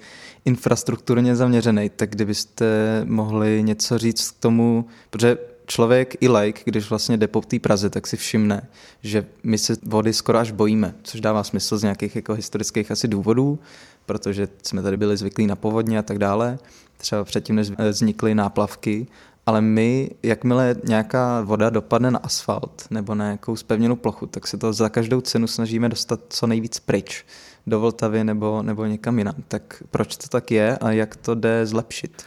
infrastrukturně 0.45 1.37
zaměřený, 1.37 1.91
tak 1.97 2.11
kdybyste 2.11 2.67
mohli 3.05 3.63
něco 3.63 3.99
říct 3.99 4.31
k 4.31 4.41
tomu, 4.41 4.87
protože 5.11 5.39
člověk 5.67 6.17
i 6.21 6.29
like, 6.29 6.63
když 6.65 6.91
vlastně 6.91 7.17
jde 7.17 7.29
po 7.29 7.41
té 7.41 7.59
Praze, 7.59 7.91
tak 7.91 8.07
si 8.07 8.17
všimne, 8.17 8.69
že 9.03 9.27
my 9.43 9.59
se 9.59 9.77
vody 9.83 10.13
skoro 10.13 10.39
až 10.39 10.51
bojíme, 10.51 10.95
což 11.03 11.21
dává 11.21 11.45
smysl 11.45 11.79
z 11.79 11.83
nějakých 11.83 12.17
jako 12.17 12.35
historických 12.35 12.91
asi 12.91 13.09
důvodů, 13.09 13.59
protože 14.07 14.49
jsme 14.63 14.83
tady 14.83 14.97
byli 14.97 15.17
zvyklí 15.17 15.47
na 15.47 15.57
povodně 15.57 15.99
a 15.99 16.03
tak 16.03 16.19
dále, 16.19 16.59
třeba 16.97 17.25
předtím, 17.25 17.57
než 17.57 17.71
vznikly 17.91 18.35
náplavky, 18.35 19.07
ale 19.47 19.61
my, 19.61 20.11
jakmile 20.23 20.77
nějaká 20.85 21.41
voda 21.41 21.71
dopadne 21.71 22.11
na 22.11 22.19
asfalt 22.19 22.87
nebo 22.91 23.15
na 23.15 23.25
nějakou 23.25 23.57
spevněnou 23.57 23.97
plochu, 23.97 24.27
tak 24.27 24.47
se 24.47 24.59
to 24.59 24.73
za 24.73 24.89
každou 24.89 25.21
cenu 25.21 25.47
snažíme 25.47 25.89
dostat 25.89 26.21
co 26.29 26.47
nejvíc 26.47 26.79
pryč 26.79 27.25
do 27.67 27.81
Vltavy 27.81 28.25
nebo, 28.25 28.63
nebo 28.63 28.87
někam 28.87 29.19
jinam. 29.19 29.35
Tak 29.49 29.83
proč 29.91 30.17
to 30.17 30.29
tak 30.29 30.51
je 30.51 30.79
a 30.79 30.91
jak 30.91 31.17
to 31.17 31.35
jde 31.35 31.67
zlepšit? 31.67 32.23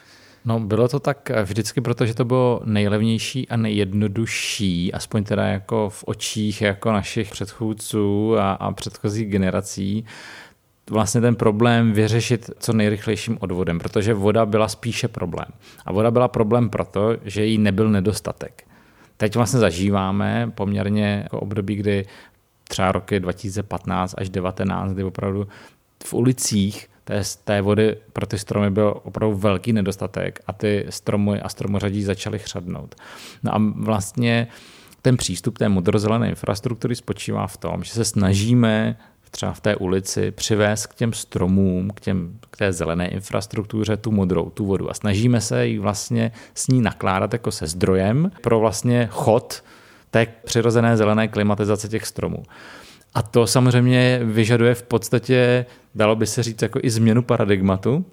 No, 0.45 0.59
bylo 0.59 0.87
to 0.87 0.99
tak 0.99 1.31
vždycky, 1.43 1.81
protože 1.81 2.13
to 2.13 2.25
bylo 2.25 2.61
nejlevnější 2.65 3.49
a 3.49 3.57
nejjednodušší, 3.57 4.93
aspoň 4.93 5.23
teda 5.23 5.47
jako 5.47 5.89
v 5.89 6.03
očích 6.07 6.61
jako 6.61 6.91
našich 6.91 7.31
předchůdců 7.31 8.37
a, 8.37 8.51
a 8.51 8.71
předchozích 8.71 9.27
generací, 9.27 10.05
vlastně 10.89 11.21
ten 11.21 11.35
problém 11.35 11.93
vyřešit 11.93 12.49
co 12.59 12.73
nejrychlejším 12.73 13.37
odvodem, 13.41 13.79
protože 13.79 14.13
voda 14.13 14.45
byla 14.45 14.67
spíše 14.67 15.07
problém. 15.07 15.47
A 15.85 15.91
voda 15.91 16.11
byla 16.11 16.27
problém 16.27 16.69
proto, 16.69 17.17
že 17.25 17.45
jí 17.45 17.57
nebyl 17.57 17.89
nedostatek. 17.89 18.63
Teď 19.17 19.35
vlastně 19.35 19.59
zažíváme 19.59 20.51
poměrně 20.55 21.19
jako 21.23 21.39
období, 21.39 21.75
kdy 21.75 22.05
třeba 22.67 22.91
roky 22.91 23.19
2015 23.19 24.15
až 24.17 24.29
2019, 24.29 24.93
kdy 24.93 25.03
opravdu 25.03 25.47
v 26.05 26.13
ulicích 26.13 26.89
té, 27.09 27.21
té 27.43 27.61
vody 27.61 27.97
pro 28.13 28.25
ty 28.25 28.37
stromy 28.37 28.69
byl 28.69 29.01
opravdu 29.03 29.37
velký 29.37 29.73
nedostatek 29.73 30.39
a 30.47 30.53
ty 30.53 30.85
stromy 30.89 31.41
a 31.41 31.49
stromořadí 31.49 32.03
začaly 32.03 32.39
chřadnout. 32.39 32.95
No 33.43 33.55
a 33.55 33.61
vlastně 33.75 34.47
ten 35.01 35.17
přístup 35.17 35.57
té 35.57 35.69
modrozelené 35.69 36.29
infrastruktury 36.29 36.95
spočívá 36.95 37.47
v 37.47 37.57
tom, 37.57 37.83
že 37.83 37.91
se 37.91 38.05
snažíme 38.05 38.97
třeba 39.31 39.53
v 39.53 39.61
té 39.61 39.75
ulici 39.75 40.31
přivést 40.31 40.87
k 40.87 40.95
těm 40.95 41.13
stromům, 41.13 41.89
k, 41.89 41.99
těm, 41.99 42.37
k 42.49 42.57
té 42.57 42.73
zelené 42.73 43.07
infrastruktuře 43.07 43.97
tu 43.97 44.11
modrou, 44.11 44.49
tu 44.49 44.65
vodu. 44.65 44.89
A 44.89 44.93
snažíme 44.93 45.41
se 45.41 45.67
ji 45.67 45.79
vlastně 45.79 46.31
s 46.53 46.67
ní 46.67 46.81
nakládat 46.81 47.33
jako 47.33 47.51
se 47.51 47.67
zdrojem 47.67 48.31
pro 48.41 48.59
vlastně 48.59 49.07
chod 49.11 49.63
té 50.11 50.27
přirozené 50.45 50.97
zelené 50.97 51.27
klimatizace 51.27 51.87
těch 51.87 52.05
stromů. 52.05 52.43
A 53.13 53.21
to 53.21 53.47
samozřejmě 53.47 54.19
vyžaduje 54.23 54.75
v 54.75 54.83
podstatě, 54.83 55.65
dalo 55.95 56.15
by 56.15 56.27
se 56.27 56.43
říct, 56.43 56.61
jako 56.61 56.79
i 56.83 56.89
změnu 56.89 57.21
paradigmatu, 57.21 58.05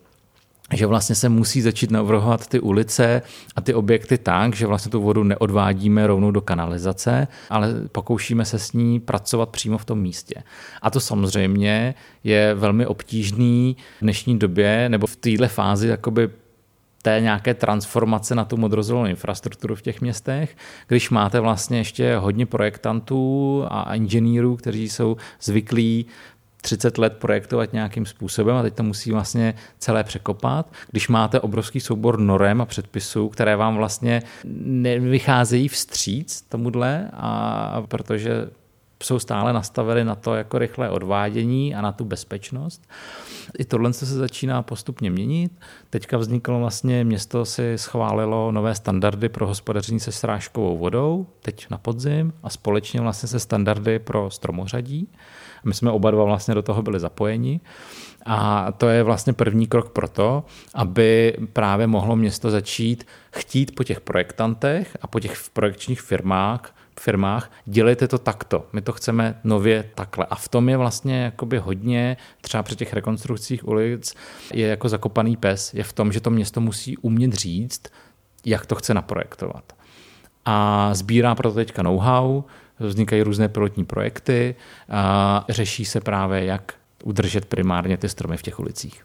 že 0.74 0.86
vlastně 0.86 1.14
se 1.14 1.28
musí 1.28 1.62
začít 1.62 1.90
navrhovat 1.90 2.46
ty 2.46 2.60
ulice 2.60 3.22
a 3.56 3.60
ty 3.60 3.74
objekty 3.74 4.18
tak, 4.18 4.54
že 4.54 4.66
vlastně 4.66 4.90
tu 4.90 5.02
vodu 5.02 5.24
neodvádíme 5.24 6.06
rovnou 6.06 6.30
do 6.30 6.40
kanalizace, 6.40 7.28
ale 7.50 7.74
pokoušíme 7.92 8.44
se 8.44 8.58
s 8.58 8.72
ní 8.72 9.00
pracovat 9.00 9.48
přímo 9.48 9.78
v 9.78 9.84
tom 9.84 10.00
místě. 10.00 10.42
A 10.82 10.90
to 10.90 11.00
samozřejmě 11.00 11.94
je 12.24 12.54
velmi 12.54 12.86
obtížný 12.86 13.76
v 13.98 14.02
dnešní 14.02 14.38
době 14.38 14.88
nebo 14.88 15.06
v 15.06 15.16
této 15.16 15.48
fázi 15.48 15.88
jakoby 15.88 16.30
té 17.02 17.20
nějaké 17.20 17.54
transformace 17.54 18.34
na 18.34 18.44
tu 18.44 18.56
modrozelenou 18.56 19.06
infrastrukturu 19.06 19.74
v 19.74 19.82
těch 19.82 20.00
městech, 20.00 20.56
když 20.88 21.10
máte 21.10 21.40
vlastně 21.40 21.78
ještě 21.78 22.16
hodně 22.16 22.46
projektantů 22.46 23.64
a 23.68 23.94
inženýrů, 23.94 24.56
kteří 24.56 24.88
jsou 24.88 25.16
zvyklí 25.40 26.06
30 26.66 26.98
let 26.98 27.16
projektovat 27.18 27.72
nějakým 27.72 28.06
způsobem 28.06 28.56
a 28.56 28.62
teď 28.62 28.74
to 28.74 28.82
musí 28.82 29.12
vlastně 29.12 29.54
celé 29.78 30.04
překopat. 30.04 30.72
Když 30.90 31.08
máte 31.08 31.40
obrovský 31.40 31.80
soubor 31.80 32.18
norem 32.18 32.60
a 32.60 32.64
předpisů, 32.64 33.28
které 33.28 33.56
vám 33.56 33.76
vlastně 33.76 34.22
nevycházejí 34.64 35.68
vstříc 35.68 36.42
tomuhle, 36.48 37.10
a 37.12 37.82
protože 37.88 38.48
jsou 39.02 39.18
stále 39.18 39.52
nastaveny 39.52 40.04
na 40.04 40.14
to 40.14 40.34
jako 40.34 40.58
rychlé 40.58 40.90
odvádění 40.90 41.74
a 41.74 41.80
na 41.80 41.92
tu 41.92 42.04
bezpečnost. 42.04 42.88
I 43.58 43.64
tohle 43.64 43.92
se 43.92 44.06
začíná 44.06 44.62
postupně 44.62 45.10
měnit. 45.10 45.52
Teďka 45.90 46.18
vzniklo 46.18 46.58
vlastně, 46.58 47.04
město 47.04 47.44
si 47.44 47.72
schválilo 47.76 48.52
nové 48.52 48.74
standardy 48.74 49.28
pro 49.28 49.46
hospodaření 49.46 50.00
se 50.00 50.12
srážkovou 50.12 50.78
vodou, 50.78 51.26
teď 51.42 51.66
na 51.70 51.78
podzim 51.78 52.32
a 52.42 52.50
společně 52.50 53.00
vlastně 53.00 53.28
se 53.28 53.38
standardy 53.38 53.98
pro 53.98 54.30
stromořadí. 54.30 55.08
My 55.66 55.74
jsme 55.74 55.90
oba 55.90 56.10
dva 56.10 56.24
vlastně 56.24 56.54
do 56.54 56.62
toho 56.62 56.82
byli 56.82 57.00
zapojeni. 57.00 57.60
A 58.26 58.72
to 58.72 58.88
je 58.88 59.02
vlastně 59.02 59.32
první 59.32 59.66
krok 59.66 59.90
pro 59.90 60.08
to, 60.08 60.44
aby 60.74 61.36
právě 61.52 61.86
mohlo 61.86 62.16
město 62.16 62.50
začít 62.50 63.06
chtít 63.32 63.74
po 63.74 63.84
těch 63.84 64.00
projektantech 64.00 64.96
a 65.02 65.06
po 65.06 65.20
těch 65.20 65.40
projekčních 65.52 66.00
firmách, 66.00 66.74
firmách, 67.00 67.52
dělejte 67.64 68.08
to 68.08 68.18
takto, 68.18 68.66
my 68.72 68.80
to 68.80 68.92
chceme 68.92 69.40
nově 69.44 69.90
takhle. 69.94 70.26
A 70.30 70.34
v 70.34 70.48
tom 70.48 70.68
je 70.68 70.76
vlastně 70.76 71.22
jakoby 71.22 71.58
hodně, 71.58 72.16
třeba 72.40 72.62
při 72.62 72.76
těch 72.76 72.92
rekonstrukcích 72.92 73.68
ulic, 73.68 74.14
je 74.52 74.66
jako 74.66 74.88
zakopaný 74.88 75.36
pes, 75.36 75.74
je 75.74 75.84
v 75.84 75.92
tom, 75.92 76.12
že 76.12 76.20
to 76.20 76.30
město 76.30 76.60
musí 76.60 76.96
umět 76.96 77.32
říct, 77.32 77.82
jak 78.44 78.66
to 78.66 78.74
chce 78.74 78.94
naprojektovat. 78.94 79.72
A 80.44 80.90
sbírá 80.94 81.34
proto 81.34 81.54
teďka 81.54 81.82
know-how, 81.82 82.42
vznikají 82.80 83.22
různé 83.22 83.48
pilotní 83.48 83.84
projekty 83.84 84.54
a 84.88 85.44
řeší 85.48 85.84
se 85.84 86.00
právě, 86.00 86.44
jak 86.44 86.74
udržet 87.04 87.44
primárně 87.44 87.96
ty 87.96 88.08
stromy 88.08 88.36
v 88.36 88.42
těch 88.42 88.60
ulicích. 88.60 89.04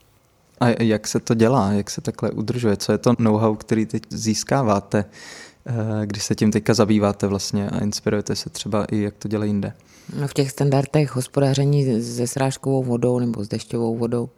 A 0.60 0.84
jak 0.84 1.08
se 1.08 1.20
to 1.20 1.34
dělá? 1.34 1.72
Jak 1.72 1.90
se 1.90 2.02
takhle 2.02 2.32
udržuje? 2.32 2.78
Co 2.78 2.92
je 2.92 2.98
to 2.98 3.14
know-how, 3.20 3.56
který 3.56 3.86
teď 3.86 4.04
získáváte, 4.10 5.06
eh, 5.66 6.06
když 6.06 6.24
se 6.24 6.36
tím 6.36 6.52
teďka 6.52 6.74
zabýváte 6.74 7.28
vlastně 7.28 7.70
a 7.70 7.80
inspirujete 7.80 8.36
se 8.36 8.50
třeba 8.50 8.86
i, 8.86 9.02
jak 9.02 9.16
to 9.16 9.28
dělají 9.28 9.50
jinde? 9.50 9.74
No 10.20 10.28
v 10.28 10.34
těch 10.34 10.52
standardech 10.52 11.16
hospodaření 11.16 12.02
se 12.02 12.28
srážkovou 12.28 12.84
vodou 12.84 13.20
nebo 13.20 13.44
s 13.44 13.48
dešťovou 13.48 13.98
vodou 13.98 14.30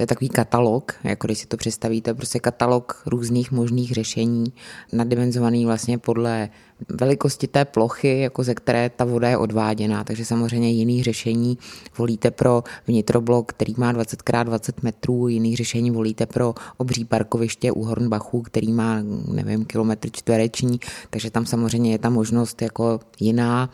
to 0.00 0.02
je 0.02 0.06
takový 0.06 0.28
katalog, 0.28 0.94
jako 1.04 1.26
když 1.26 1.38
si 1.38 1.46
to 1.46 1.56
představíte, 1.56 2.14
prostě 2.14 2.38
katalog 2.38 3.02
různých 3.06 3.52
možných 3.52 3.92
řešení, 3.92 4.52
naddimenzovaný 4.92 5.66
vlastně 5.66 5.98
podle 5.98 6.48
velikosti 6.88 7.46
té 7.46 7.64
plochy, 7.64 8.20
jako 8.20 8.42
ze 8.42 8.54
které 8.54 8.90
ta 8.90 9.04
voda 9.04 9.28
je 9.28 9.36
odváděná. 9.36 10.04
Takže 10.04 10.24
samozřejmě 10.24 10.70
jiný 10.70 11.02
řešení 11.02 11.58
volíte 11.98 12.30
pro 12.30 12.64
vnitroblok, 12.86 13.52
který 13.52 13.74
má 13.76 13.92
20 13.92 14.22
x 14.22 14.44
20 14.44 14.82
metrů, 14.82 15.28
jiný 15.28 15.56
řešení 15.56 15.90
volíte 15.90 16.26
pro 16.26 16.54
obří 16.76 17.04
parkoviště 17.04 17.72
u 17.72 17.82
Hornbachu, 17.82 18.42
který 18.42 18.72
má, 18.72 18.98
nevím, 19.32 19.64
kilometr 19.64 20.08
čtvereční, 20.12 20.80
takže 21.10 21.30
tam 21.30 21.46
samozřejmě 21.46 21.92
je 21.92 21.98
ta 21.98 22.10
možnost 22.10 22.62
jako 22.62 23.00
jiná 23.20 23.70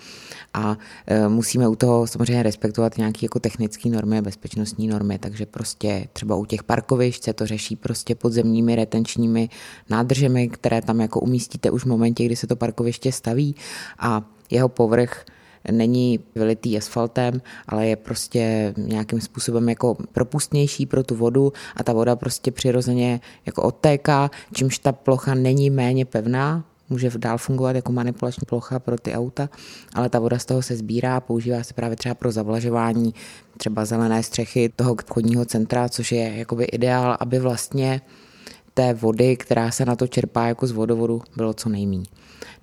a 0.55 0.79
e, 1.07 1.29
musíme 1.29 1.69
u 1.69 1.77
toho 1.77 2.07
samozřejmě 2.07 2.43
respektovat 2.43 2.99
nějaké 2.99 3.19
jako 3.23 3.41
technické 3.41 3.89
normy, 3.89 4.23
bezpečnostní 4.23 4.89
normy, 4.89 5.19
takže 5.19 5.47
prostě 5.47 6.09
třeba 6.13 6.37
u 6.37 6.45
těch 6.45 6.63
parkovišť 6.63 7.25
se 7.25 7.33
to 7.33 7.47
řeší 7.47 7.77
prostě 7.77 8.15
podzemními 8.15 8.77
retenčními 8.77 9.49
nádržemi, 9.91 10.49
které 10.49 10.83
tam 10.83 11.01
jako 11.01 11.21
umístíte 11.21 11.71
už 11.71 11.83
v 11.83 11.87
momentě, 11.87 12.25
kdy 12.25 12.37
se 12.37 12.47
to 12.47 12.57
parkoviště 12.57 12.96
staví 13.13 13.55
a 13.99 14.23
jeho 14.51 14.69
povrch 14.69 15.25
není 15.71 16.21
vylitý 16.35 16.79
asfaltem, 16.79 17.43
ale 17.69 17.87
je 17.87 17.97
prostě 17.97 18.75
nějakým 18.77 19.21
způsobem 19.21 19.69
jako 19.69 19.97
propustnější 20.13 20.87
pro 20.87 21.03
tu 21.03 21.15
vodu 21.15 21.53
a 21.77 21.83
ta 21.83 21.93
voda 21.93 22.17
prostě 22.17 22.51
přirozeně 22.51 23.21
jako 23.47 23.63
odtéká, 23.63 24.31
čímž 24.55 24.79
ta 24.79 24.93
plocha 24.93 25.35
není 25.35 25.71
méně 25.71 26.05
pevná, 26.05 26.65
může 26.91 27.11
dál 27.17 27.39
fungovat 27.39 27.77
jako 27.77 27.93
manipulační 27.93 28.43
plocha 28.47 28.79
pro 28.79 28.99
ty 28.99 29.15
auta, 29.15 29.49
ale 29.95 30.09
ta 30.09 30.19
voda 30.19 30.39
z 30.39 30.45
toho 30.45 30.63
se 30.63 30.77
sbírá, 30.77 31.21
používá 31.21 31.63
se 31.63 31.75
právě 31.75 31.97
třeba 31.97 32.15
pro 32.15 32.33
zavlažování 32.33 33.15
třeba 33.59 33.85
zelené 33.85 34.23
střechy 34.23 34.73
toho 34.77 34.93
obchodního 34.93 35.45
centra, 35.45 35.89
což 35.89 36.13
je 36.13 36.37
jakoby 36.37 36.65
ideál, 36.65 37.17
aby 37.21 37.39
vlastně 37.39 38.01
té 38.75 38.95
vody, 38.95 39.37
která 39.37 39.71
se 39.71 39.85
na 39.85 39.97
to 39.97 40.07
čerpá 40.07 40.47
jako 40.47 40.67
z 40.67 40.71
vodovodu, 40.71 41.23
bylo 41.37 41.55
co 41.55 41.69
nejméně. 41.69 42.07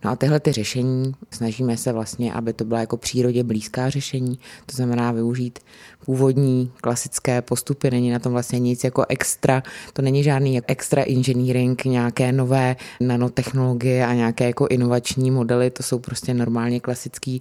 No 0.04 0.12
a 0.12 0.16
tyhle 0.16 0.39
ty 0.39 0.51
řešení 0.51 1.14
snažíme 1.32 1.78
se 1.78 1.91
vlastně, 1.91 2.34
aby 2.34 2.54
to 2.54 2.66
byla 2.66 2.80
jako 2.80 2.97
přírodě 2.97 3.43
blízká 3.43 3.89
řešení, 3.89 4.39
to 4.66 4.76
znamená 4.76 5.12
využít 5.12 5.60
původní 6.06 6.72
klasické 6.82 7.41
postupy, 7.41 7.91
není 7.91 8.12
na 8.12 8.20
tom 8.20 8.32
vlastně 8.32 8.60
nic 8.60 8.84
jako 8.84 9.06
extra, 9.10 9.64
to 9.93 10.01
není 10.01 10.24
žádný 10.24 10.62
extra 10.68 11.04
engineering, 11.08 11.86
nějaké 11.86 12.32
nové 12.32 12.76
nanotechnologie 12.99 14.06
a 14.06 14.14
nějaké 14.14 14.47
jako 14.47 14.68
inovační 14.68 15.32
modely, 15.32 15.70
to 15.70 15.84
jsou 15.84 15.99
prostě 15.99 16.34
normálně 16.34 16.80
klasické 16.80 17.38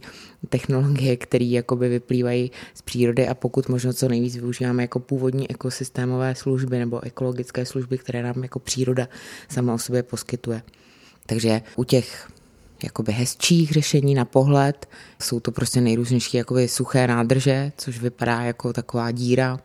technologie, 0.48 1.16
které 1.16 1.44
jakoby 1.44 1.88
vyplývají 1.88 2.50
z 2.74 2.82
přírody 2.82 3.28
a 3.28 3.34
pokud 3.34 3.68
možno 3.68 3.92
co 3.92 4.08
nejvíc 4.08 4.36
využíváme 4.36 4.82
jako 4.82 4.98
původní 4.98 5.50
ekosystémové 5.50 6.34
služby 6.34 6.78
nebo 6.78 7.04
ekologické 7.04 7.66
služby, 7.66 7.98
které 7.98 8.22
nám 8.22 8.42
jako 8.42 8.58
příroda 8.58 9.08
sama 9.48 9.74
o 9.74 9.78
sobě 9.78 10.02
poskytuje. 10.02 10.62
Takže 11.26 11.62
u 11.76 11.84
těch 11.84 12.28
jakoby 12.84 13.12
hezčích 13.12 13.70
řešení 13.70 14.14
na 14.14 14.24
pohled. 14.24 14.88
Jsou 15.22 15.40
to 15.40 15.52
prostě 15.52 15.80
nejrůznější 15.80 16.36
jakoby 16.36 16.68
suché 16.68 17.06
nádrže, 17.06 17.72
což 17.76 17.98
vypadá 17.98 18.40
jako 18.40 18.72
taková 18.72 19.10
díra, 19.10 19.58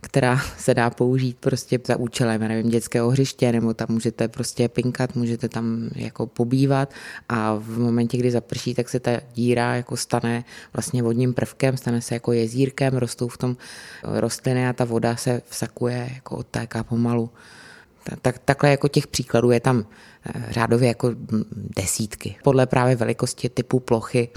která 0.00 0.40
se 0.58 0.74
dá 0.74 0.90
použít 0.90 1.36
prostě 1.40 1.78
za 1.86 1.96
účelem, 1.96 2.40
nevím, 2.40 2.70
dětského 2.70 3.10
hřiště, 3.10 3.52
nebo 3.52 3.74
tam 3.74 3.86
můžete 3.90 4.28
prostě 4.28 4.68
pinkat, 4.68 5.16
můžete 5.16 5.48
tam 5.48 5.90
jako 5.94 6.26
pobývat 6.26 6.92
a 7.28 7.54
v 7.54 7.78
momentě, 7.78 8.16
kdy 8.16 8.30
zaprší, 8.30 8.74
tak 8.74 8.88
se 8.88 9.00
ta 9.00 9.10
díra 9.34 9.76
jako 9.76 9.96
stane 9.96 10.44
vlastně 10.72 11.02
vodním 11.02 11.34
prvkem, 11.34 11.76
stane 11.76 12.00
se 12.00 12.14
jako 12.14 12.32
jezírkem, 12.32 12.96
rostou 12.96 13.28
v 13.28 13.38
tom 13.38 13.56
rostliny 14.02 14.68
a 14.68 14.72
ta 14.72 14.84
voda 14.84 15.16
se 15.16 15.42
vsakuje, 15.48 16.10
jako 16.14 16.36
odtéká 16.36 16.84
pomalu. 16.84 17.30
Tak, 18.22 18.38
takhle 18.38 18.70
jako 18.70 18.88
těch 18.88 19.06
příkladů 19.06 19.50
je 19.50 19.60
tam 19.60 19.84
eh, 20.34 20.52
řádově 20.52 20.88
jako 20.88 21.10
desítky. 21.76 22.36
Podle 22.44 22.66
právě 22.66 22.96
velikosti 22.96 23.48
typu 23.48 23.80
plochy 23.80 24.28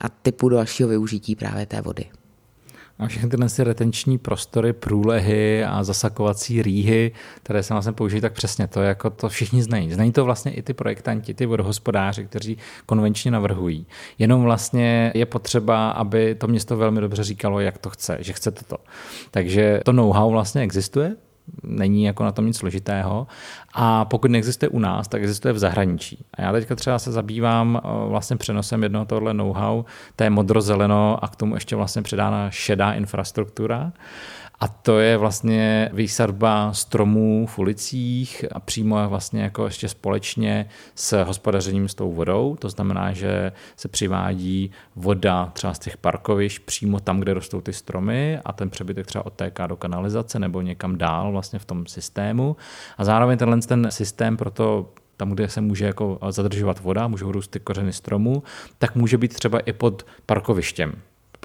a 0.00 0.08
typu 0.08 0.48
dalšího 0.48 0.88
využití 0.88 1.36
právě 1.36 1.66
té 1.66 1.80
vody. 1.80 2.04
A 2.98 3.06
všechny 3.06 3.30
tyhle 3.30 3.48
retenční 3.58 4.18
prostory, 4.18 4.72
průlehy 4.72 5.64
a 5.64 5.84
zasakovací 5.84 6.62
rýhy, 6.62 7.12
které 7.42 7.62
se 7.62 7.74
vlastně 7.74 7.92
použijí, 7.92 8.20
tak 8.20 8.32
přesně 8.32 8.66
to, 8.66 8.82
jako 8.82 9.10
to 9.10 9.28
všichni 9.28 9.62
znají. 9.62 9.92
Znají 9.92 10.12
to 10.12 10.24
vlastně 10.24 10.52
i 10.52 10.62
ty 10.62 10.74
projektanti, 10.74 11.34
ty 11.34 11.46
vodohospodáři, 11.46 12.24
kteří 12.24 12.58
konvenčně 12.86 13.30
navrhují. 13.30 13.86
Jenom 14.18 14.42
vlastně 14.42 15.12
je 15.14 15.26
potřeba, 15.26 15.90
aby 15.90 16.34
to 16.34 16.46
město 16.46 16.76
velmi 16.76 17.00
dobře 17.00 17.24
říkalo, 17.24 17.60
jak 17.60 17.78
to 17.78 17.90
chce, 17.90 18.18
že 18.20 18.32
chce 18.32 18.50
toto. 18.50 18.76
Takže 19.30 19.80
to 19.84 19.92
know-how 19.92 20.30
vlastně 20.30 20.62
existuje, 20.62 21.16
není 21.62 22.04
jako 22.04 22.24
na 22.24 22.32
tom 22.32 22.46
nic 22.46 22.56
složitého. 22.56 23.26
A 23.74 24.04
pokud 24.04 24.30
neexistuje 24.30 24.68
u 24.68 24.78
nás, 24.78 25.08
tak 25.08 25.22
existuje 25.22 25.52
v 25.52 25.58
zahraničí. 25.58 26.24
A 26.34 26.42
já 26.42 26.52
teďka 26.52 26.74
třeba 26.74 26.98
se 26.98 27.12
zabývám 27.12 27.80
eh, 27.84 28.08
vlastně 28.08 28.36
přenosem 28.36 28.82
jednoho 28.82 29.04
tohle 29.04 29.34
know-how, 29.34 29.84
té 30.16 30.30
modrozeleno 30.30 31.24
a 31.24 31.28
k 31.28 31.36
tomu 31.36 31.54
ještě 31.54 31.76
vlastně 31.76 32.02
předána 32.02 32.50
šedá 32.50 32.92
infrastruktura. 32.92 33.92
A 34.60 34.68
to 34.68 34.98
je 34.98 35.16
vlastně 35.16 35.90
výsadba 35.92 36.72
stromů 36.72 37.46
v 37.46 37.58
ulicích 37.58 38.44
a 38.52 38.60
přímo 38.60 39.08
vlastně 39.08 39.42
jako 39.42 39.64
ještě 39.64 39.88
společně 39.88 40.68
s 40.94 41.24
hospodařením 41.24 41.88
s 41.88 41.94
tou 41.94 42.12
vodou. 42.12 42.56
To 42.58 42.68
znamená, 42.68 43.12
že 43.12 43.52
se 43.76 43.88
přivádí 43.88 44.70
voda 44.96 45.50
třeba 45.52 45.74
z 45.74 45.78
těch 45.78 45.96
parkovišť 45.96 46.62
přímo 46.64 47.00
tam, 47.00 47.20
kde 47.20 47.34
rostou 47.34 47.60
ty 47.60 47.72
stromy 47.72 48.38
a 48.44 48.52
ten 48.52 48.70
přebytek 48.70 49.06
třeba 49.06 49.26
odtéká 49.26 49.66
do 49.66 49.76
kanalizace 49.76 50.38
nebo 50.38 50.60
někam 50.60 50.98
dál 50.98 51.32
vlastně 51.32 51.58
v 51.58 51.64
tom 51.64 51.86
systému. 51.86 52.56
A 52.98 53.04
zároveň 53.04 53.38
tenhle 53.38 53.58
ten 53.60 53.90
systém 53.90 54.36
proto 54.36 54.90
tam, 55.16 55.30
kde 55.30 55.48
se 55.48 55.60
může 55.60 55.86
jako 55.86 56.18
zadržovat 56.28 56.80
voda, 56.80 57.08
můžou 57.08 57.32
růst 57.32 57.48
ty 57.48 57.60
kořeny 57.60 57.92
stromů, 57.92 58.42
tak 58.78 58.94
může 58.94 59.18
být 59.18 59.34
třeba 59.34 59.58
i 59.58 59.72
pod 59.72 60.06
parkovištěm 60.26 60.92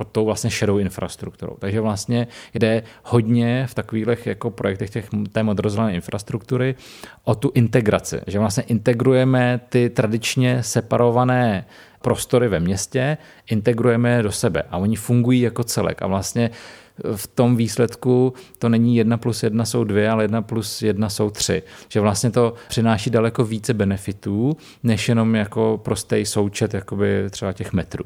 pod 0.01 0.07
tou 0.11 0.25
vlastně 0.25 0.49
šedou 0.49 0.77
infrastrukturou. 0.77 1.55
Takže 1.59 1.81
vlastně 1.81 2.27
jde 2.53 2.83
hodně 3.03 3.67
v 3.67 3.73
takových 3.73 4.25
jako 4.25 4.49
projektech 4.49 4.89
těch, 4.89 5.09
té 5.31 5.43
modrozelené 5.43 5.93
infrastruktury 5.93 6.75
o 7.23 7.35
tu 7.35 7.51
integraci, 7.53 8.21
že 8.27 8.39
vlastně 8.39 8.63
integrujeme 8.63 9.61
ty 9.69 9.89
tradičně 9.89 10.63
separované 10.63 11.65
prostory 12.01 12.47
ve 12.47 12.59
městě, 12.59 13.17
integrujeme 13.49 14.09
je 14.09 14.23
do 14.23 14.31
sebe 14.31 14.63
a 14.69 14.77
oni 14.77 14.95
fungují 14.95 15.41
jako 15.41 15.63
celek 15.63 16.01
a 16.01 16.07
vlastně 16.07 16.49
v 17.15 17.27
tom 17.27 17.55
výsledku 17.55 18.33
to 18.59 18.69
není 18.69 18.95
jedna 18.95 19.17
plus 19.17 19.43
jedna 19.43 19.65
jsou 19.65 19.83
dvě, 19.83 20.09
ale 20.09 20.23
jedna 20.23 20.41
plus 20.41 20.81
jedna 20.81 21.09
jsou 21.09 21.29
tři. 21.29 21.63
Že 21.89 21.99
vlastně 21.99 22.31
to 22.31 22.53
přináší 22.69 23.09
daleko 23.09 23.45
více 23.45 23.73
benefitů, 23.73 24.57
než 24.83 25.09
jenom 25.09 25.35
jako 25.35 25.79
prostý 25.83 26.25
součet 26.25 26.73
jakoby 26.73 27.29
třeba 27.29 27.53
těch 27.53 27.73
metrů. 27.73 28.05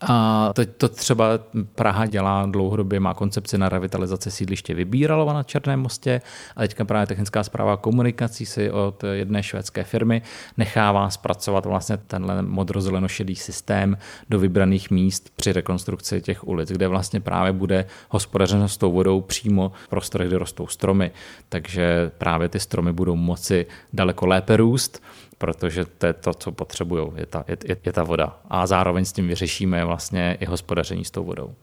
A 0.00 0.50
teď 0.52 0.70
to 0.76 0.88
třeba 0.88 1.26
Praha 1.74 2.06
dělá 2.06 2.46
dlouhodobě, 2.46 3.00
má 3.00 3.14
koncepci 3.14 3.58
na 3.58 3.68
revitalizaci 3.68 4.30
sídliště 4.30 4.74
Vybíralova 4.74 5.32
na 5.32 5.42
Černém 5.42 5.80
mostě 5.80 6.20
a 6.56 6.60
teďka 6.60 6.84
právě 6.84 7.06
technická 7.06 7.44
zpráva 7.44 7.76
komunikací 7.76 8.46
si 8.46 8.70
od 8.70 9.04
jedné 9.12 9.42
švédské 9.42 9.84
firmy 9.84 10.22
nechává 10.56 11.10
zpracovat 11.10 11.66
vlastně 11.66 11.96
tenhle 11.96 12.42
modrozelenošedý 12.42 13.36
systém 13.36 13.98
do 14.30 14.38
vybraných 14.38 14.90
míst 14.90 15.30
při 15.36 15.52
rekonstrukci 15.52 16.20
těch 16.20 16.48
ulic, 16.48 16.68
kde 16.72 16.88
vlastně 16.88 17.20
právě 17.20 17.52
bude 17.52 17.84
hospodařeno 18.08 18.68
s 18.68 18.76
tou 18.76 18.92
vodou 18.92 19.20
přímo 19.20 19.72
v 19.84 19.88
prostorech, 19.88 20.28
kde 20.28 20.38
rostou 20.38 20.66
stromy. 20.66 21.10
Takže 21.48 22.10
právě 22.18 22.48
ty 22.48 22.60
stromy 22.60 22.92
budou 22.92 23.16
moci 23.16 23.66
daleko 23.92 24.26
lépe 24.26 24.56
růst 24.56 25.02
protože 25.40 25.84
to 25.84 26.06
je 26.06 26.12
to, 26.12 26.34
co 26.34 26.52
potřebují, 26.52 27.12
je 27.16 27.26
ta, 27.26 27.44
je, 27.48 27.76
je 27.84 27.92
ta 27.92 28.04
voda. 28.04 28.40
A 28.50 28.66
zároveň 28.66 29.04
s 29.04 29.12
tím 29.12 29.28
vyřešíme 29.28 29.84
vlastně 29.84 30.36
i 30.40 30.44
hospodaření 30.44 31.04
s 31.04 31.10
tou 31.10 31.24
vodou. 31.24 31.54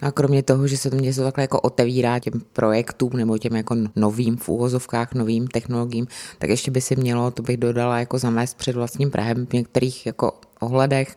A 0.00 0.12
kromě 0.12 0.42
toho, 0.42 0.66
že 0.66 0.76
se 0.76 0.90
to 0.90 0.96
město 0.96 1.22
takhle 1.22 1.44
jako 1.44 1.60
otevírá 1.60 2.18
těm 2.18 2.32
projektům 2.52 3.12
nebo 3.12 3.38
těm 3.38 3.56
jako 3.56 3.76
novým 3.96 4.36
v 4.36 4.48
úvozovkách, 4.48 5.14
novým 5.14 5.46
technologiím, 5.48 6.06
tak 6.38 6.50
ještě 6.50 6.70
by 6.70 6.80
si 6.80 6.96
mělo, 6.96 7.30
to 7.30 7.42
bych 7.42 7.56
dodala, 7.56 7.98
jako 7.98 8.18
zamést 8.18 8.56
před 8.56 8.76
vlastním 8.76 9.10
Prahem 9.10 9.46
v 9.46 9.52
některých 9.52 10.06
jako 10.06 10.32
ohledech, 10.60 11.16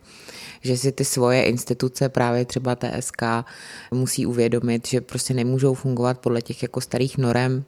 že 0.62 0.78
si 0.78 0.92
ty 0.92 1.06
svoje 1.06 1.44
instituce, 1.44 2.10
právě 2.10 2.46
třeba 2.46 2.76
TSK, 2.76 3.24
musí 3.92 4.26
uvědomit, 4.26 4.88
že 4.88 5.02
prostě 5.02 5.34
nemůžou 5.34 5.74
fungovat 5.74 6.20
podle 6.20 6.42
těch 6.42 6.64
jako 6.64 6.82
starých 6.82 7.18
norem, 7.18 7.64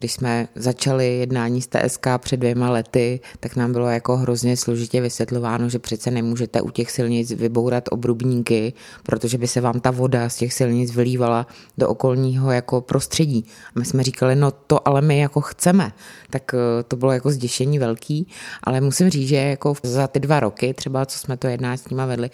když 0.00 0.12
jsme 0.12 0.48
začali 0.54 1.18
jednání 1.18 1.62
s 1.62 1.66
TSK 1.66 2.06
před 2.18 2.36
dvěma 2.36 2.70
lety, 2.70 3.20
tak 3.40 3.56
nám 3.56 3.72
bylo 3.72 3.88
jako 3.88 4.16
hrozně 4.16 4.56
složitě 4.56 5.00
vysvětlováno, 5.00 5.68
že 5.68 5.78
přece 5.78 6.10
nemůžete 6.10 6.60
u 6.60 6.70
těch 6.70 6.90
silnic 6.90 7.30
vybourat 7.30 7.84
obrubníky, 7.90 8.72
protože 9.02 9.38
by 9.38 9.46
se 9.46 9.60
vám 9.60 9.80
ta 9.80 9.90
voda 9.90 10.28
z 10.28 10.36
těch 10.36 10.52
silnic 10.52 10.94
vylívala 10.94 11.46
do 11.78 11.88
okolního 11.88 12.52
jako 12.52 12.80
prostředí. 12.80 13.44
A 13.76 13.78
my 13.78 13.84
jsme 13.84 14.02
říkali, 14.02 14.36
no 14.36 14.50
to 14.50 14.88
ale 14.88 15.00
my 15.02 15.18
jako 15.18 15.40
chceme. 15.40 15.92
Tak 16.30 16.54
eh, 16.54 16.82
to 16.82 16.96
bylo 16.96 17.12
jako 17.12 17.30
zděšení 17.30 17.78
velký, 17.78 18.26
ale 18.64 18.80
musím 18.80 19.10
říct, 19.10 19.28
že 19.28 19.36
jako 19.36 19.74
za 19.82 20.06
ty 20.06 20.20
dva 20.20 20.40
roky, 20.40 20.74
třeba 20.74 21.06
co 21.06 21.18
jsme 21.18 21.36
to 21.36 21.46
jednání 21.46 21.78
s 21.78 21.88
nima 21.88 22.06
vedli, 22.06 22.30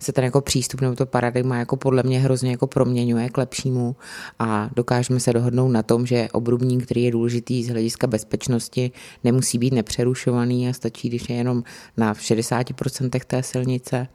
se 0.00 0.12
ten 0.12 0.24
jako 0.24 0.40
přístup 0.40 0.80
nebo 0.80 0.94
to 0.94 1.06
paradigma 1.06 1.58
jako 1.58 1.76
podle 1.76 2.02
mě 2.02 2.20
hrozně 2.20 2.50
jako 2.50 2.66
proměňuje 2.66 3.28
k 3.30 3.38
lepšímu 3.38 3.96
a 4.38 4.70
dokážeme 4.76 5.20
se 5.20 5.32
dohodnout 5.32 5.68
na 5.68 5.82
tom, 5.82 6.06
že 6.06 6.28
obrubník, 6.32 6.84
který 6.84 7.04
je 7.04 7.10
důležitý 7.10 7.64
z 7.64 7.68
hlediska 7.68 8.06
bezpečnosti, 8.06 8.90
nemusí 9.24 9.58
být 9.58 9.72
nepřerušovaný 9.72 10.68
a 10.68 10.72
stačí, 10.72 11.08
když 11.08 11.28
je 11.28 11.36
jenom 11.36 11.62
na 11.96 12.14
60% 12.14 13.20
té 13.26 13.42
silnice. 13.42 14.08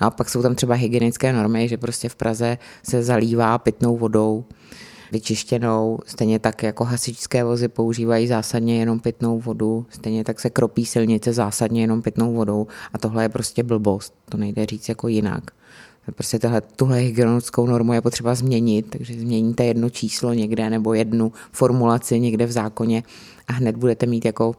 No 0.00 0.06
a 0.06 0.10
pak 0.10 0.28
jsou 0.28 0.42
tam 0.42 0.54
třeba 0.54 0.74
hygienické 0.74 1.32
normy, 1.32 1.68
že 1.68 1.76
prostě 1.76 2.08
v 2.08 2.16
Praze 2.16 2.58
se 2.82 3.02
zalívá 3.02 3.58
pitnou 3.58 3.96
vodou, 3.96 4.44
vyčištěnou, 5.12 5.98
stejně 6.06 6.38
tak 6.38 6.62
jako 6.62 6.84
hasičské 6.84 7.44
vozy 7.44 7.68
používají 7.68 8.26
zásadně 8.26 8.78
jenom 8.78 9.00
pitnou 9.00 9.40
vodu, 9.40 9.86
stejně 9.90 10.24
tak 10.24 10.40
se 10.40 10.50
kropí 10.50 10.86
silnice 10.86 11.32
zásadně 11.32 11.80
jenom 11.80 12.02
pitnou 12.02 12.34
vodou 12.34 12.66
a 12.92 12.98
tohle 12.98 13.24
je 13.24 13.28
prostě 13.28 13.62
blbost, 13.62 14.14
to 14.28 14.36
nejde 14.36 14.66
říct 14.66 14.88
jako 14.88 15.08
jinak. 15.08 15.50
Prostě 16.14 16.38
tohle, 16.38 16.60
tuhle 16.60 16.98
hygienickou 16.98 17.66
normu 17.66 17.92
je 17.92 18.00
potřeba 18.00 18.34
změnit, 18.34 18.86
takže 18.90 19.14
změníte 19.20 19.64
jedno 19.64 19.90
číslo 19.90 20.32
někde 20.32 20.70
nebo 20.70 20.94
jednu 20.94 21.32
formulaci 21.52 22.20
někde 22.20 22.46
v 22.46 22.52
zákoně 22.52 23.02
a 23.48 23.52
hned 23.52 23.76
budete 23.76 24.06
mít 24.06 24.24
jako 24.24 24.54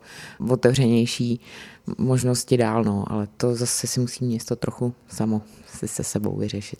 otevřenější 0.49 1.39
možnosti 1.97 2.57
dál, 2.57 2.83
no, 2.83 3.03
ale 3.07 3.27
to 3.37 3.55
zase 3.55 3.87
si 3.87 3.99
musí 3.99 4.25
město 4.25 4.55
trochu 4.55 4.93
samo 5.07 5.41
si 5.77 5.87
se 5.87 6.03
sebou 6.03 6.37
vyřešit. 6.37 6.79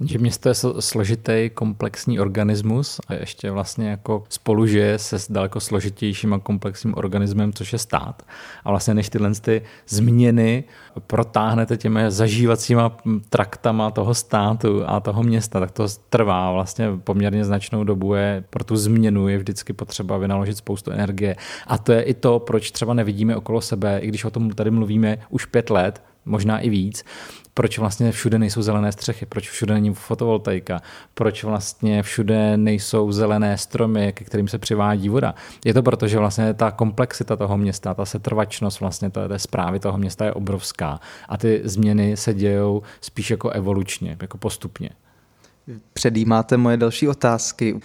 Že 0.00 0.18
město 0.18 0.48
je 0.48 0.54
složitý, 0.80 1.50
komplexní 1.54 2.20
organismus 2.20 3.00
a 3.08 3.14
ještě 3.14 3.50
vlastně 3.50 3.90
jako 3.90 4.24
spolužije 4.28 4.98
se 4.98 5.18
s 5.18 5.30
daleko 5.30 5.60
složitějším 5.60 6.34
a 6.34 6.38
komplexním 6.38 6.94
organismem, 6.96 7.52
což 7.52 7.72
je 7.72 7.78
stát. 7.78 8.22
A 8.64 8.70
vlastně 8.70 8.94
než 8.94 9.08
tyhle 9.08 9.34
ty 9.34 9.62
změny 9.88 10.64
protáhnete 11.06 11.76
těmi 11.76 12.00
zažívacíma 12.08 12.96
traktama 13.28 13.90
toho 13.90 14.14
státu 14.14 14.82
a 14.86 15.00
toho 15.00 15.22
města, 15.22 15.60
tak 15.60 15.70
to 15.70 15.86
trvá 16.10 16.52
vlastně 16.52 16.88
poměrně 17.04 17.44
značnou 17.44 17.84
dobu. 17.84 18.14
Je, 18.14 18.44
pro 18.50 18.64
tu 18.64 18.76
změnu 18.76 19.28
je 19.28 19.38
vždycky 19.38 19.72
potřeba 19.72 20.18
vynaložit 20.18 20.56
spoustu 20.56 20.90
energie. 20.90 21.36
A 21.66 21.78
to 21.78 21.92
je 21.92 22.02
i 22.02 22.14
to, 22.14 22.38
proč 22.38 22.70
třeba 22.70 22.94
nevidíme 22.94 23.36
okolo 23.36 23.60
sebe, 23.60 23.98
i 23.98 24.08
když 24.08 24.24
o 24.24 24.30
tom 24.30 24.50
tady 24.50 24.70
mluvíme 24.70 25.18
už 25.28 25.44
pět 25.44 25.70
let, 25.70 26.02
možná 26.24 26.58
i 26.58 26.70
víc, 26.70 27.04
proč 27.56 27.78
vlastně 27.78 28.12
všude 28.12 28.38
nejsou 28.38 28.62
zelené 28.62 28.92
střechy, 28.92 29.26
proč 29.26 29.50
všude 29.50 29.74
není 29.74 29.94
fotovoltaika, 29.94 30.80
proč 31.14 31.44
vlastně 31.44 32.02
všude 32.02 32.56
nejsou 32.56 33.12
zelené 33.12 33.58
stromy, 33.58 34.12
ke 34.12 34.24
kterým 34.24 34.48
se 34.48 34.58
přivádí 34.58 35.08
voda. 35.08 35.34
Je 35.64 35.74
to 35.74 35.82
proto, 35.82 36.08
že 36.08 36.18
vlastně 36.18 36.54
ta 36.54 36.70
komplexita 36.70 37.36
toho 37.36 37.58
města, 37.58 37.94
ta 37.94 38.04
setrvačnost 38.04 38.80
vlastně 38.80 39.10
té, 39.10 39.28
té 39.28 39.38
zprávy 39.38 39.80
toho 39.80 39.98
města 39.98 40.24
je 40.24 40.32
obrovská 40.32 41.00
a 41.28 41.36
ty 41.36 41.60
změny 41.64 42.16
se 42.16 42.34
dějou 42.34 42.82
spíš 43.00 43.30
jako 43.30 43.50
evolučně, 43.50 44.16
jako 44.22 44.38
postupně. 44.38 44.90
Předjímáte 45.92 46.56
moje 46.56 46.76
další 46.76 47.08
otázky. 47.08 47.80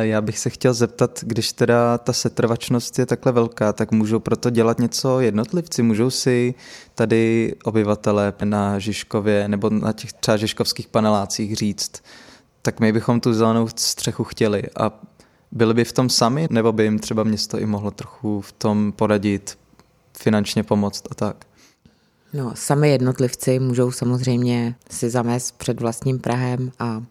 Já 0.00 0.20
bych 0.20 0.38
se 0.38 0.50
chtěl 0.50 0.74
zeptat, 0.74 1.20
když 1.22 1.52
teda 1.52 1.98
ta 1.98 2.12
setrvačnost 2.12 2.98
je 2.98 3.06
takhle 3.06 3.32
velká, 3.32 3.72
tak 3.72 3.92
můžou 3.92 4.18
proto 4.18 4.50
dělat 4.50 4.78
něco 4.78 5.20
jednotlivci? 5.20 5.82
Můžou 5.82 6.10
si 6.10 6.54
tady 6.94 7.54
obyvatelé 7.64 8.32
na 8.44 8.78
Žižkově 8.78 9.48
nebo 9.48 9.70
na 9.70 9.92
těch 9.92 10.12
třeba 10.12 10.36
žižkovských 10.36 10.88
panelácích 10.88 11.56
říct, 11.56 11.92
tak 12.62 12.80
my 12.80 12.92
bychom 12.92 13.20
tu 13.20 13.34
zelenou 13.34 13.68
střechu 13.76 14.24
chtěli 14.24 14.62
a 14.80 15.00
byli 15.52 15.74
by 15.74 15.84
v 15.84 15.92
tom 15.92 16.10
sami, 16.10 16.46
nebo 16.50 16.72
by 16.72 16.84
jim 16.84 16.98
třeba 16.98 17.24
město 17.24 17.58
i 17.58 17.66
mohlo 17.66 17.90
trochu 17.90 18.40
v 18.40 18.52
tom 18.52 18.92
poradit, 18.92 19.58
finančně 20.18 20.62
pomoct 20.62 21.04
a 21.10 21.14
tak? 21.14 21.46
No, 22.32 22.52
sami 22.54 22.90
jednotlivci 22.90 23.58
můžou 23.58 23.90
samozřejmě 23.90 24.74
si 24.90 25.10
zamést 25.10 25.58
před 25.58 25.80
vlastním 25.80 26.18
Prahem 26.18 26.72
a 26.78 27.02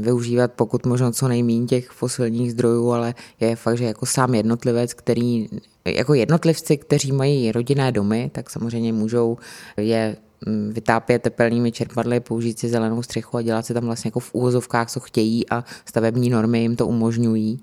využívat 0.00 0.52
pokud 0.52 0.86
možno 0.86 1.12
co 1.12 1.28
nejméně 1.28 1.66
těch 1.66 1.90
fosilních 1.90 2.52
zdrojů, 2.52 2.90
ale 2.90 3.14
je 3.40 3.56
fakt, 3.56 3.78
že 3.78 3.84
jako 3.84 4.06
sám 4.06 4.34
jednotlivec, 4.34 4.94
který 4.94 5.48
jako 5.84 6.14
jednotlivci, 6.14 6.76
kteří 6.76 7.12
mají 7.12 7.52
rodinné 7.52 7.92
domy, 7.92 8.30
tak 8.34 8.50
samozřejmě 8.50 8.92
můžou 8.92 9.38
je 9.76 10.16
mm, 10.46 10.70
vytápět 10.72 11.22
tepelnými 11.22 11.72
čerpadly, 11.72 12.20
použít 12.20 12.58
si 12.58 12.68
zelenou 12.68 13.02
střechu 13.02 13.36
a 13.36 13.42
dělat 13.42 13.66
si 13.66 13.74
tam 13.74 13.84
vlastně 13.84 14.08
jako 14.08 14.20
v 14.20 14.34
úvozovkách, 14.34 14.90
co 14.90 15.00
chtějí 15.00 15.50
a 15.50 15.64
stavební 15.84 16.30
normy 16.30 16.60
jim 16.62 16.76
to 16.76 16.86
umožňují 16.86 17.62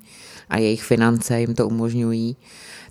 a 0.49 0.57
jejich 0.57 0.83
finance 0.83 1.39
jim 1.39 1.55
to 1.55 1.67
umožňují. 1.67 2.38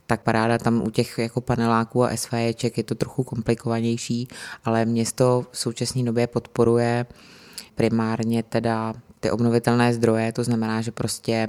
Tak 0.06 0.22
paráda 0.22 0.58
tam 0.58 0.82
u 0.82 0.90
těch 0.90 1.18
jako 1.18 1.40
paneláků 1.40 2.04
a 2.04 2.16
SVJček 2.16 2.78
je 2.78 2.84
to 2.84 2.94
trochu 2.94 3.24
komplikovanější, 3.24 4.28
ale 4.64 4.84
město 4.84 5.46
v 5.50 5.58
současné 5.58 6.02
době 6.02 6.26
podporuje 6.26 7.06
primárně 7.74 8.42
teda 8.42 8.94
ty 9.26 9.30
obnovitelné 9.30 9.94
zdroje, 9.94 10.32
to 10.32 10.44
znamená, 10.44 10.80
že 10.80 10.92
prostě 10.92 11.48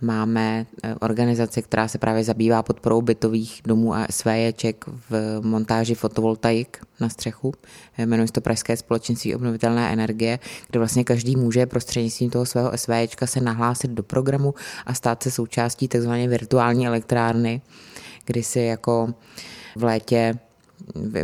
máme 0.00 0.66
eh, 0.82 0.94
organizaci, 1.00 1.62
která 1.62 1.88
se 1.88 1.98
právě 1.98 2.24
zabývá 2.24 2.62
podporou 2.62 3.02
bytových 3.02 3.60
domů 3.66 3.94
a 3.94 4.06
SVJček 4.10 4.84
v 5.10 5.40
montáži 5.40 5.94
fotovoltaik 5.94 6.78
na 7.00 7.08
střechu. 7.08 7.52
Jmenuje 7.98 8.26
se 8.26 8.32
to 8.32 8.40
Pražské 8.40 8.76
společenství 8.76 9.34
obnovitelné 9.34 9.92
energie, 9.92 10.38
kde 10.70 10.78
vlastně 10.78 11.04
každý 11.04 11.36
může 11.36 11.66
prostřednictvím 11.66 12.30
toho 12.30 12.46
svého 12.46 12.72
SVJčka 12.76 13.26
se 13.26 13.40
nahlásit 13.40 13.90
do 13.90 14.02
programu 14.02 14.54
a 14.86 14.94
stát 14.94 15.22
se 15.22 15.30
součástí 15.30 15.88
tzv. 15.88 16.10
virtuální 16.10 16.86
elektrárny, 16.86 17.60
kdy 18.24 18.42
si 18.42 18.60
jako 18.60 19.14
v 19.76 19.84
létě 19.84 20.34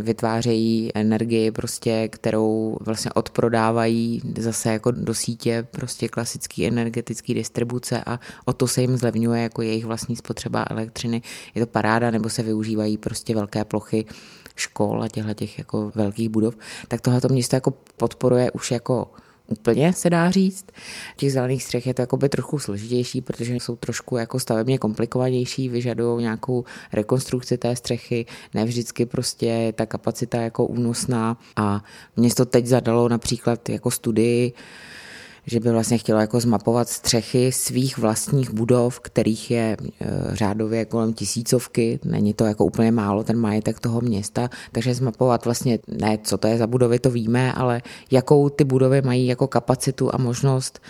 vytvářejí 0.01 0.91
energii, 0.95 1.51
prostě, 1.51 2.09
kterou 2.09 2.77
vlastně 2.81 3.11
odprodávají 3.13 4.23
zase 4.39 4.73
jako 4.73 4.91
do 4.91 5.15
sítě 5.15 5.67
prostě 5.71 6.09
klasický 6.09 6.67
energetický 6.67 7.35
distribuce 7.35 8.03
a 8.07 8.21
o 8.45 8.53
to 8.53 8.67
se 8.67 8.81
jim 8.81 8.97
zlevňuje 8.97 9.43
jako 9.43 9.63
jejich 9.63 9.85
vlastní 9.85 10.17
spotřeba 10.17 10.65
elektřiny. 10.71 11.23
Je 11.55 11.67
to 11.67 11.73
paráda, 11.73 12.11
nebo 12.11 12.29
se 12.29 12.43
využívají 12.43 12.99
prostě 12.99 13.35
velké 13.35 13.65
plochy 13.65 14.05
škol 14.57 15.03
a 15.03 15.09
těchto 15.09 15.35
těch 15.35 15.59
jako 15.59 15.93
velkých 15.95 16.29
budov, 16.29 16.55
tak 16.89 17.01
tohle 17.01 17.21
město 17.31 17.57
jako 17.57 17.71
podporuje 17.97 18.51
už 18.51 18.71
jako 18.71 19.11
úplně, 19.49 19.93
se 19.93 20.11
dá 20.11 20.31
říct. 20.31 20.67
Těch 21.17 21.33
zelených 21.33 21.65
střech 21.65 21.87
je 21.87 21.95
to 21.95 22.03
jakoby 22.03 22.29
trochu 22.29 22.59
složitější, 22.59 23.21
protože 23.21 23.55
jsou 23.55 23.77
trošku 23.77 24.17
jako 24.17 24.39
stavebně 24.41 24.79
komplikovanější, 24.79 25.69
vyžadují 25.69 26.23
nějakou 26.23 26.65
rekonstrukci 26.93 27.59
té 27.59 27.77
střechy, 27.77 28.27
ne 28.55 28.65
vždycky 28.65 29.07
prostě 29.07 29.47
je 29.47 29.73
ta 29.73 29.87
kapacita 29.87 30.41
jako 30.41 30.67
únosná 30.67 31.39
a 31.57 31.85
město 32.17 32.45
teď 32.45 32.67
zadalo 32.67 33.09
například 33.09 33.69
jako 33.69 33.91
studii, 33.91 34.53
že 35.51 35.61
by 35.61 35.71
vlastně 35.71 35.99
chtěla 35.99 36.21
jako 36.21 36.41
zmapovat 36.41 36.89
střechy 36.89 37.53
svých 37.53 37.99
vlastních 37.99 38.51
budov, 38.51 39.01
kterých 39.01 39.51
je 39.51 39.77
e, 39.77 39.77
řádově 40.33 40.85
kolem 40.85 41.13
tisícovky, 41.13 42.01
není 42.05 42.35
to 42.35 42.45
jako 42.45 42.65
úplně 42.65 42.93
málo 42.93 43.25
ten 43.25 43.39
majetek 43.39 43.81
toho 43.81 44.01
města, 44.01 44.51
takže 44.73 44.95
zmapovat 44.95 45.45
vlastně 45.45 45.79
ne, 45.89 46.19
co 46.23 46.39
to 46.39 46.47
je 46.49 46.59
za 46.59 46.67
budovy, 46.67 46.99
to 46.99 47.11
víme, 47.11 47.53
ale 47.53 47.83
jakou 48.11 48.49
ty 48.49 48.65
budovy 48.65 49.03
mají 49.03 49.27
jako 49.27 49.47
kapacitu 49.47 50.15
a 50.15 50.19
možnost 50.19 50.81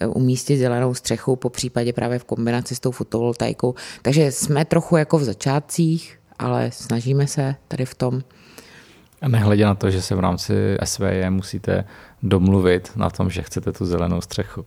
e, 0.00 0.06
umístit 0.06 0.58
zelenou 0.58 0.94
střechu, 0.94 1.36
po 1.36 1.50
případě 1.50 1.92
právě 1.92 2.18
v 2.18 2.24
kombinaci 2.24 2.74
s 2.74 2.80
tou 2.80 2.90
fotovoltaikou. 2.90 3.74
Takže 4.02 4.32
jsme 4.32 4.64
trochu 4.64 4.96
jako 4.96 5.18
v 5.18 5.24
začátcích, 5.24 6.18
ale 6.38 6.70
snažíme 6.72 7.26
se 7.26 7.54
tady 7.68 7.84
v 7.84 7.94
tom. 7.94 8.22
A 9.26 9.28
nehledě 9.28 9.64
na 9.64 9.74
to, 9.74 9.90
že 9.90 10.02
se 10.02 10.14
v 10.14 10.20
rámci 10.20 10.76
SVJ 10.84 11.30
musíte 11.30 11.84
domluvit 12.22 12.92
na 12.96 13.10
tom, 13.10 13.30
že 13.30 13.42
chcete 13.42 13.72
tu 13.72 13.86
zelenou 13.86 14.20
střechu 14.20 14.64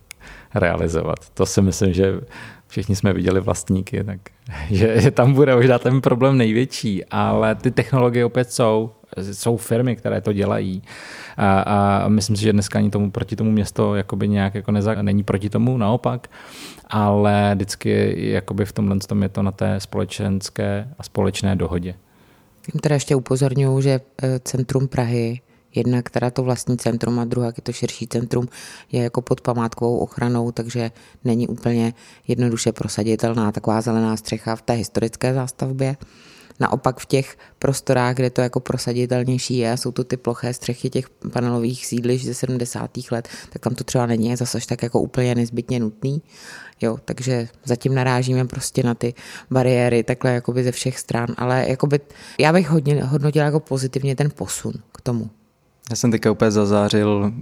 realizovat. 0.54 1.30
To 1.34 1.46
si 1.46 1.62
myslím, 1.62 1.92
že 1.92 2.20
všichni 2.66 2.96
jsme 2.96 3.12
viděli 3.12 3.40
vlastníky, 3.40 4.04
tak 4.04 4.20
že, 4.70 5.00
že 5.00 5.10
tam 5.10 5.32
bude 5.32 5.54
možná 5.56 5.78
ten 5.78 6.00
problém 6.00 6.38
největší, 6.38 7.04
ale 7.04 7.54
ty 7.54 7.70
technologie 7.70 8.24
opět 8.24 8.52
jsou, 8.52 8.90
jsou 9.32 9.56
firmy, 9.56 9.96
které 9.96 10.20
to 10.20 10.32
dělají 10.32 10.82
a, 11.36 11.60
a 11.60 12.08
myslím 12.08 12.36
si, 12.36 12.42
že 12.42 12.52
dneska 12.52 12.78
ani 12.78 12.90
tomu 12.90 13.10
proti 13.10 13.36
tomu 13.36 13.50
město 13.50 13.94
jakoby 13.94 14.28
nějak 14.28 14.54
jako 14.54 14.72
neza, 14.72 15.02
není 15.02 15.22
proti 15.22 15.50
tomu, 15.50 15.76
naopak, 15.76 16.28
ale 16.86 17.50
vždycky 17.54 18.14
jakoby 18.30 18.64
v 18.64 18.72
tomhle 18.72 18.98
tom 18.98 19.22
je 19.22 19.28
to 19.28 19.42
na 19.42 19.52
té 19.52 19.80
společenské 19.80 20.88
a 20.98 21.02
společné 21.02 21.56
dohodě. 21.56 21.94
Teda 22.82 22.94
ještě 22.94 23.16
upozorňuji, 23.16 23.80
že 23.80 24.00
eh, 24.22 24.40
centrum 24.44 24.88
Prahy 24.88 25.40
Jedna, 25.74 26.02
která 26.02 26.30
to 26.30 26.42
vlastní 26.42 26.76
centrum 26.76 27.18
a 27.18 27.24
druhá, 27.24 27.46
je 27.46 27.62
to 27.62 27.72
širší 27.72 28.06
centrum, 28.06 28.48
je 28.92 29.02
jako 29.02 29.22
pod 29.22 29.40
památkovou 29.40 29.98
ochranou, 29.98 30.52
takže 30.52 30.90
není 31.24 31.48
úplně 31.48 31.94
jednoduše 32.28 32.72
prosaditelná 32.72 33.52
taková 33.52 33.80
zelená 33.80 34.16
střecha 34.16 34.56
v 34.56 34.62
té 34.62 34.72
historické 34.72 35.34
zástavbě. 35.34 35.96
Naopak 36.60 37.00
v 37.00 37.06
těch 37.06 37.38
prostorách, 37.58 38.16
kde 38.16 38.30
to 38.30 38.40
jako 38.40 38.60
prosaditelnější 38.60 39.58
je, 39.58 39.76
jsou 39.76 39.92
to 39.92 40.04
ty 40.04 40.16
ploché 40.16 40.54
střechy 40.54 40.90
těch 40.90 41.08
panelových 41.32 41.86
sídlišť 41.86 42.24
ze 42.24 42.34
70. 42.34 42.90
let, 43.10 43.28
tak 43.50 43.62
tam 43.62 43.74
to 43.74 43.84
třeba 43.84 44.06
není 44.06 44.36
zase 44.36 44.58
tak 44.68 44.82
jako 44.82 45.00
úplně 45.00 45.34
nezbytně 45.34 45.80
nutný. 45.80 46.22
Jo, 46.82 46.98
takže 47.04 47.48
zatím 47.64 47.94
narážíme 47.94 48.44
prostě 48.44 48.82
na 48.82 48.94
ty 48.94 49.14
bariéry 49.50 50.02
takhle 50.02 50.32
jakoby 50.32 50.64
ze 50.64 50.72
všech 50.72 50.98
stran, 50.98 51.28
ale 51.36 51.64
jakoby 51.68 52.00
já 52.38 52.52
bych 52.52 52.68
hodně 52.68 53.04
hodnotila 53.04 53.44
jako 53.44 53.60
pozitivně 53.60 54.16
ten 54.16 54.30
posun 54.30 54.72
k 54.92 55.00
tomu. 55.00 55.30
Já 55.90 55.96
jsem 55.96 56.10
teďka 56.10 56.30
úplně 56.30 56.50
zazářil 56.50 57.32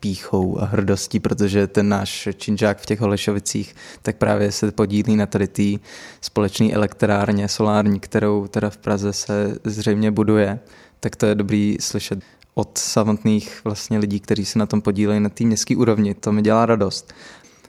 píchou 0.00 0.60
a 0.60 0.64
hrdostí, 0.64 1.20
protože 1.20 1.66
ten 1.66 1.88
náš 1.88 2.28
činžák 2.36 2.78
v 2.78 2.86
těch 2.86 3.00
Holešovicích 3.00 3.74
tak 4.02 4.16
právě 4.16 4.52
se 4.52 4.72
podílí 4.72 5.16
na 5.16 5.26
tady 5.26 5.48
té 5.48 5.84
společné 6.20 6.72
elektrárně 6.72 7.48
solární, 7.48 8.00
kterou 8.00 8.46
teda 8.46 8.70
v 8.70 8.76
Praze 8.76 9.12
se 9.12 9.58
zřejmě 9.64 10.10
buduje. 10.10 10.58
Tak 11.00 11.16
to 11.16 11.26
je 11.26 11.34
dobrý 11.34 11.76
slyšet 11.80 12.18
od 12.54 12.78
samotných 12.78 13.60
vlastně 13.64 13.98
lidí, 13.98 14.20
kteří 14.20 14.44
se 14.44 14.58
na 14.58 14.66
tom 14.66 14.80
podílejí 14.80 15.20
na 15.20 15.28
té 15.28 15.44
městské 15.44 15.76
úrovni. 15.76 16.14
To 16.14 16.32
mi 16.32 16.42
dělá 16.42 16.66
radost. 16.66 17.12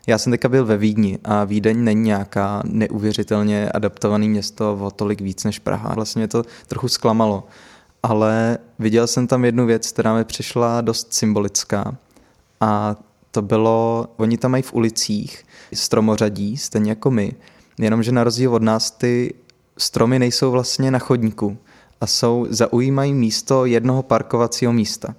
Já 0.07 0.17
jsem 0.17 0.31
teďka 0.31 0.49
byl 0.49 0.65
ve 0.65 0.77
Vídni 0.77 1.19
a 1.23 1.43
Vídeň 1.43 1.83
není 1.83 2.01
nějaká 2.01 2.61
neuvěřitelně 2.65 3.69
adaptované 3.69 4.27
město 4.27 4.77
o 4.81 4.91
tolik 4.91 5.21
víc 5.21 5.43
než 5.43 5.59
Praha. 5.59 5.93
Vlastně 5.95 6.19
mě 6.19 6.27
to 6.27 6.43
trochu 6.67 6.87
zklamalo 6.87 7.43
ale 8.03 8.57
viděl 8.79 9.07
jsem 9.07 9.27
tam 9.27 9.45
jednu 9.45 9.65
věc, 9.65 9.91
která 9.91 10.15
mi 10.15 10.23
přišla 10.23 10.81
dost 10.81 11.13
symbolická 11.13 11.97
a 12.61 12.95
to 13.31 13.41
bylo, 13.41 14.07
oni 14.17 14.37
tam 14.37 14.51
mají 14.51 14.63
v 14.63 14.73
ulicích 14.73 15.45
stromořadí, 15.73 16.57
stejně 16.57 16.91
jako 16.91 17.11
my, 17.11 17.33
jenomže 17.79 18.11
na 18.11 18.23
rozdíl 18.23 18.55
od 18.55 18.61
nás 18.61 18.91
ty 18.91 19.33
stromy 19.77 20.19
nejsou 20.19 20.51
vlastně 20.51 20.91
na 20.91 20.99
chodníku 20.99 21.57
a 22.01 22.07
jsou, 22.07 22.47
zaujímají 22.49 23.13
místo 23.13 23.65
jednoho 23.65 24.03
parkovacího 24.03 24.73
místa. 24.73 25.15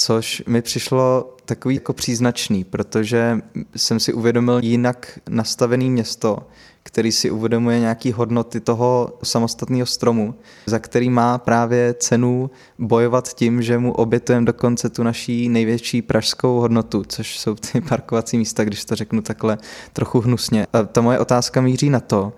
Což 0.00 0.42
mi 0.46 0.62
přišlo 0.62 1.36
takový 1.44 1.74
jako 1.74 1.92
příznačný, 1.92 2.64
protože 2.64 3.38
jsem 3.76 4.00
si 4.00 4.12
uvědomil 4.12 4.60
jinak 4.62 5.18
nastavený 5.28 5.90
město, 5.90 6.38
který 6.82 7.12
si 7.12 7.30
uvědomuje 7.30 7.80
nějaký 7.80 8.12
hodnoty 8.12 8.60
toho 8.60 9.18
samostatného 9.22 9.86
stromu, 9.86 10.34
za 10.66 10.78
který 10.78 11.10
má 11.10 11.38
právě 11.38 11.94
cenu 11.98 12.50
bojovat 12.78 13.34
tím, 13.34 13.62
že 13.62 13.78
mu 13.78 13.92
obětujeme 13.92 14.46
dokonce 14.46 14.88
tu 14.88 15.02
naší 15.02 15.48
největší 15.48 16.02
pražskou 16.02 16.60
hodnotu, 16.60 17.04
což 17.08 17.38
jsou 17.38 17.54
ty 17.54 17.80
parkovací 17.80 18.38
místa, 18.38 18.64
když 18.64 18.84
to 18.84 18.94
řeknu 18.94 19.22
takhle 19.22 19.58
trochu 19.92 20.20
hnusně. 20.20 20.66
A 20.72 20.82
ta 20.82 21.00
moje 21.00 21.18
otázka 21.18 21.60
míří 21.60 21.90
na 21.90 22.00
to, 22.00 22.32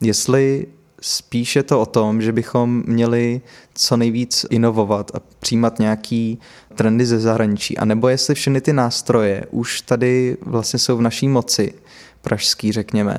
jestli 0.00 0.66
spíše 1.04 1.62
to 1.62 1.80
o 1.80 1.86
tom, 1.86 2.22
že 2.22 2.32
bychom 2.32 2.82
měli 2.86 3.40
co 3.74 3.96
nejvíc 3.96 4.46
inovovat 4.50 5.10
a 5.14 5.20
přijímat 5.40 5.78
nějaký 5.78 6.38
trendy 6.74 7.06
ze 7.06 7.20
zahraničí, 7.20 7.78
anebo 7.78 8.08
jestli 8.08 8.34
všechny 8.34 8.60
ty 8.60 8.72
nástroje 8.72 9.46
už 9.50 9.80
tady 9.80 10.36
vlastně 10.42 10.78
jsou 10.78 10.96
v 10.96 11.02
naší 11.02 11.28
moci, 11.28 11.74
pražský 12.22 12.72
řekněme, 12.72 13.18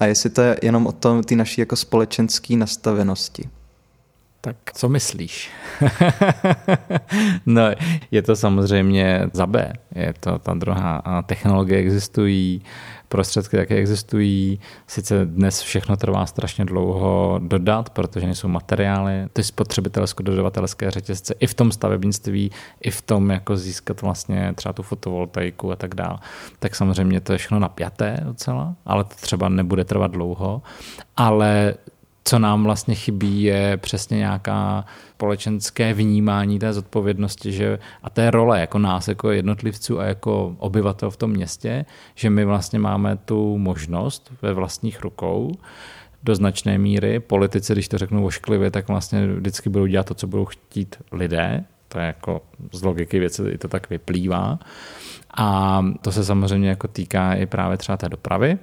a 0.00 0.06
jestli 0.06 0.30
to 0.30 0.42
je 0.42 0.56
jenom 0.62 0.86
o 0.86 0.92
tom, 0.92 1.22
ty 1.22 1.36
naší 1.36 1.60
jako 1.60 1.76
společenské 1.76 2.56
nastavenosti. 2.56 3.48
Tak 4.40 4.56
co 4.74 4.88
myslíš? 4.88 5.50
no, 7.46 7.62
je 8.10 8.22
to 8.22 8.36
samozřejmě 8.36 9.20
za 9.32 9.46
B. 9.46 9.72
Je 9.94 10.14
to 10.20 10.38
ta 10.38 10.54
druhá. 10.54 10.96
A 10.96 11.22
technologie 11.22 11.80
existují, 11.80 12.62
prostředky 13.14 13.56
také 13.56 13.76
existují. 13.76 14.60
Sice 14.86 15.26
dnes 15.26 15.60
všechno 15.60 15.96
trvá 15.96 16.26
strašně 16.26 16.64
dlouho 16.64 17.40
dodat, 17.42 17.90
protože 17.90 18.26
nejsou 18.26 18.48
materiály. 18.48 19.26
Ty 19.32 19.42
spotřebitelsko-dodavatelské 19.42 20.90
řetězce 20.90 21.34
i 21.40 21.46
v 21.46 21.54
tom 21.54 21.72
stavebnictví, 21.72 22.50
i 22.80 22.90
v 22.90 23.02
tom, 23.02 23.30
jako 23.30 23.56
získat 23.56 24.02
vlastně 24.02 24.52
třeba 24.54 24.72
tu 24.72 24.82
fotovoltaiku 24.82 25.72
a 25.72 25.76
tak 25.76 25.94
dále. 25.94 26.18
Tak 26.58 26.74
samozřejmě 26.74 27.20
to 27.20 27.32
je 27.32 27.38
všechno 27.38 27.58
napjaté 27.58 28.20
docela, 28.24 28.74
ale 28.86 29.04
to 29.04 29.14
třeba 29.20 29.48
nebude 29.48 29.84
trvat 29.84 30.10
dlouho. 30.10 30.62
Ale 31.16 31.74
co 32.24 32.38
nám 32.38 32.64
vlastně 32.64 32.94
chybí, 32.94 33.42
je 33.42 33.76
přesně 33.76 34.18
nějaká 34.18 34.84
společenské 35.10 35.94
vnímání 35.94 36.58
té 36.58 36.72
zodpovědnosti 36.72 37.52
že, 37.52 37.78
a 38.02 38.10
té 38.10 38.30
role 38.30 38.60
jako 38.60 38.78
nás, 38.78 39.08
jako 39.08 39.30
jednotlivců 39.30 40.00
a 40.00 40.04
jako 40.04 40.56
obyvatel 40.58 41.10
v 41.10 41.16
tom 41.16 41.30
městě, 41.30 41.84
že 42.14 42.30
my 42.30 42.44
vlastně 42.44 42.78
máme 42.78 43.16
tu 43.16 43.58
možnost 43.58 44.32
ve 44.42 44.52
vlastních 44.52 45.00
rukou 45.00 45.52
do 46.22 46.34
značné 46.34 46.78
míry. 46.78 47.20
Politici, 47.20 47.72
když 47.72 47.88
to 47.88 47.98
řeknu 47.98 48.26
ošklivě, 48.26 48.70
tak 48.70 48.88
vlastně 48.88 49.26
vždycky 49.26 49.70
budou 49.70 49.86
dělat 49.86 50.06
to, 50.06 50.14
co 50.14 50.26
budou 50.26 50.44
chtít 50.44 50.96
lidé. 51.12 51.64
To 51.88 51.98
je 51.98 52.06
jako 52.06 52.42
z 52.72 52.82
logiky 52.82 53.18
věci 53.18 53.42
i 53.42 53.58
to 53.58 53.68
tak 53.68 53.90
vyplývá. 53.90 54.58
A 55.36 55.80
to 56.00 56.12
se 56.12 56.24
samozřejmě 56.24 56.68
jako 56.68 56.88
týká 56.88 57.34
i 57.34 57.46
právě 57.46 57.76
třeba 57.76 57.96
té 57.96 58.08
dopravy, 58.08 58.58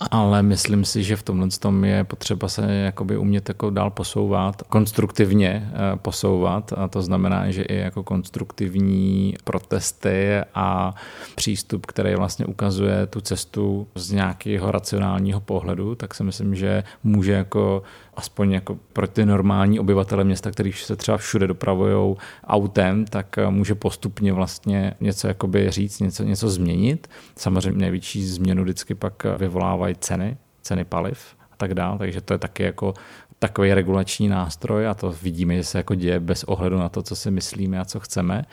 ale 0.00 0.42
myslím 0.42 0.84
si, 0.84 1.04
že 1.04 1.16
v 1.16 1.22
tomhle 1.22 1.48
tom 1.60 1.84
je 1.84 2.04
potřeba 2.04 2.48
se 2.48 2.72
jakoby 2.72 3.16
umět 3.16 3.48
jako 3.48 3.70
dál 3.70 3.90
posouvat, 3.90 4.62
konstruktivně 4.62 5.70
eh, 5.72 5.96
posouvat. 5.96 6.72
A 6.76 6.88
to 6.88 7.02
znamená, 7.02 7.50
že 7.50 7.62
i 7.62 7.76
jako 7.76 8.02
konstruktivní 8.02 9.34
protesty 9.44 10.40
a 10.54 10.94
přístup, 11.34 11.86
který 11.86 12.14
vlastně 12.14 12.46
ukazuje 12.46 13.06
tu 13.06 13.20
cestu 13.20 13.86
z 13.94 14.12
nějakého 14.12 14.70
racionálního 14.70 15.40
pohledu, 15.40 15.94
tak 15.94 16.14
si 16.14 16.24
myslím, 16.24 16.54
že 16.54 16.84
může 17.04 17.32
jako 17.32 17.82
aspoň 18.16 18.52
jako 18.52 18.78
pro 18.92 19.06
ty 19.06 19.26
normální 19.26 19.80
obyvatele 19.80 20.24
města, 20.24 20.50
kteří 20.50 20.72
se 20.72 20.96
třeba 20.96 21.16
všude 21.16 21.46
dopravují 21.46 22.16
autem, 22.44 23.04
tak 23.04 23.38
eh, 23.38 23.50
může 23.50 23.74
postupně 23.74 24.32
vlastně 24.32 24.94
něco 25.00 25.28
jakoby 25.28 25.70
říct, 25.70 26.00
něco, 26.00 26.24
něco 26.24 26.48
změnit. 26.50 27.10
Samozřejmě 27.36 27.80
největší 27.80 28.26
změnu 28.26 28.62
vždycky 28.62 28.94
pak 28.94 29.26
eh, 29.26 29.38
vyvolávají 29.38 29.94
ceny, 29.94 30.36
ceny 30.62 30.84
paliv 30.84 31.36
a 31.52 31.56
tak 31.56 31.74
dále, 31.74 31.98
takže 31.98 32.20
to 32.20 32.34
je 32.34 32.38
taky 32.38 32.62
jako 32.62 32.94
takový 33.38 33.74
regulační 33.74 34.28
nástroj 34.28 34.86
a 34.86 34.94
to 34.94 35.14
vidíme, 35.22 35.56
že 35.56 35.64
se 35.64 35.78
jako 35.78 35.94
děje 35.94 36.20
bez 36.20 36.44
ohledu 36.44 36.78
na 36.78 36.88
to, 36.88 37.02
co 37.02 37.16
si 37.16 37.30
myslíme 37.30 37.80
a 37.80 37.84
co 37.84 38.00
chceme, 38.00 38.44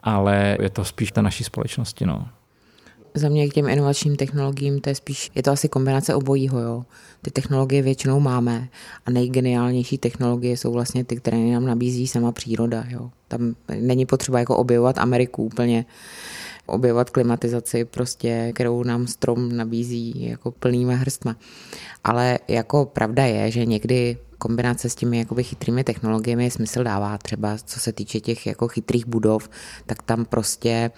ale 0.00 0.56
je 0.60 0.70
to 0.70 0.84
spíš 0.84 1.12
ta 1.12 1.22
naší 1.22 1.44
společnosti. 1.44 2.06
No. 2.06 2.28
Za 3.14 3.28
mě 3.28 3.48
k 3.48 3.54
těm 3.54 3.68
inovačním 3.68 4.16
technologiím 4.16 4.80
to 4.80 4.88
je 4.88 4.94
spíš, 4.94 5.30
je 5.34 5.42
to 5.42 5.50
asi 5.50 5.68
kombinace 5.68 6.14
obojího, 6.14 6.60
jo. 6.60 6.84
Ty 7.22 7.30
technologie 7.30 7.82
většinou 7.82 8.20
máme 8.20 8.68
a 9.06 9.10
nejgeniálnější 9.10 9.98
technologie 9.98 10.56
jsou 10.56 10.72
vlastně 10.72 11.04
ty, 11.04 11.16
které 11.16 11.36
nám 11.38 11.66
nabízí 11.66 12.06
sama 12.06 12.32
příroda, 12.32 12.84
jo. 12.88 13.10
Tam 13.28 13.54
není 13.80 14.06
potřeba 14.06 14.38
jako 14.38 14.56
objevovat 14.56 14.98
Ameriku 14.98 15.44
úplně, 15.44 15.84
objevovat 16.66 17.10
klimatizaci, 17.10 17.84
prostě, 17.84 18.52
kterou 18.54 18.82
nám 18.82 19.06
strom 19.06 19.56
nabízí 19.56 20.24
jako 20.28 20.50
plnýma 20.50 20.94
hrstma. 20.94 21.36
Ale 22.04 22.38
jako 22.48 22.86
pravda 22.86 23.24
je, 23.24 23.50
že 23.50 23.66
někdy 23.66 24.16
kombinace 24.40 24.88
s 24.88 24.94
těmi 24.94 25.18
jakoby 25.18 25.44
chytrými 25.44 25.84
technologiemi 25.84 26.50
smysl 26.50 26.84
dává. 26.84 27.18
Třeba 27.18 27.58
co 27.64 27.80
se 27.80 27.92
týče 27.92 28.20
těch 28.20 28.46
jako 28.46 28.68
chytrých 28.68 29.06
budov, 29.06 29.50
tak 29.86 30.02
tam 30.02 30.24
prostě 30.24 30.90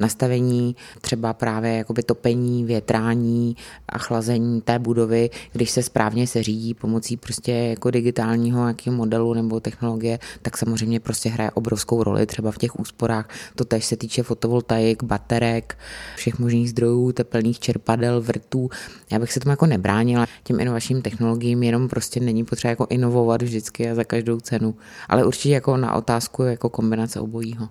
nastavení 0.00 0.76
třeba 1.00 1.32
právě 1.32 1.76
jakoby 1.76 2.02
topení, 2.02 2.64
větrání 2.64 3.56
a 3.88 3.98
chlazení 3.98 4.60
té 4.60 4.78
budovy, 4.78 5.30
když 5.52 5.70
se 5.70 5.82
správně 5.82 6.26
se 6.26 6.42
řídí 6.42 6.74
pomocí 6.74 7.16
prostě 7.16 7.52
jako 7.52 7.90
digitálního 7.90 8.68
jakého 8.68 8.96
modelu 8.96 9.34
nebo 9.34 9.60
technologie, 9.60 10.18
tak 10.42 10.58
samozřejmě 10.58 11.00
prostě 11.00 11.28
hraje 11.28 11.50
obrovskou 11.50 12.02
roli 12.02 12.26
třeba 12.26 12.52
v 12.52 12.58
těch 12.58 12.80
úsporách. 12.80 13.28
To 13.54 13.64
tež 13.64 13.84
se 13.84 13.96
týče 13.96 14.22
fotovoltaik, 14.22 15.02
baterek, 15.02 15.78
všech 16.16 16.38
možných 16.38 16.70
zdrojů, 16.70 17.12
teplných 17.12 17.58
čerpadel, 17.60 18.20
vrtů. 18.20 18.70
Já 19.10 19.18
bych 19.18 19.32
se 19.32 19.40
tomu 19.40 19.50
jako 19.50 19.66
nebránila 19.66 20.26
těm 20.42 20.60
inovačním 20.60 21.02
technologiím, 21.02 21.62
jenom 21.62 21.88
prostě 21.88 22.20
není 22.20 22.44
potřeba 22.44 22.70
jako 22.70 22.86
inovovat 22.90 23.42
vždycky 23.42 23.90
a 23.90 23.94
za 23.94 24.04
každou 24.04 24.40
cenu. 24.40 24.74
Ale 25.08 25.24
určitě 25.24 25.54
jako 25.54 25.76
na 25.76 25.94
otázku 25.94 26.42
jako 26.42 26.68
kombinace 26.68 27.20
obojího. 27.20 27.68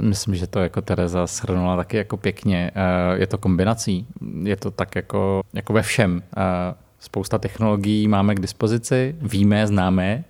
Myslím, 0.00 0.34
že 0.34 0.46
to 0.46 0.58
jako 0.58 0.82
Tereza 0.82 1.26
shrnula 1.26 1.76
taky 1.76 1.96
jako 1.96 2.16
pěkně. 2.16 2.70
Eh, 2.74 3.18
je 3.18 3.26
to 3.26 3.38
kombinací, 3.38 4.06
je 4.42 4.56
to 4.56 4.70
tak 4.70 4.96
jako, 4.96 5.42
jako 5.52 5.72
ve 5.72 5.82
všem. 5.82 6.22
Eh, 6.36 6.74
spousta 7.00 7.38
technologií 7.38 8.08
máme 8.08 8.34
k 8.34 8.40
dispozici, 8.40 9.16
víme, 9.20 9.66
známe 9.66 10.24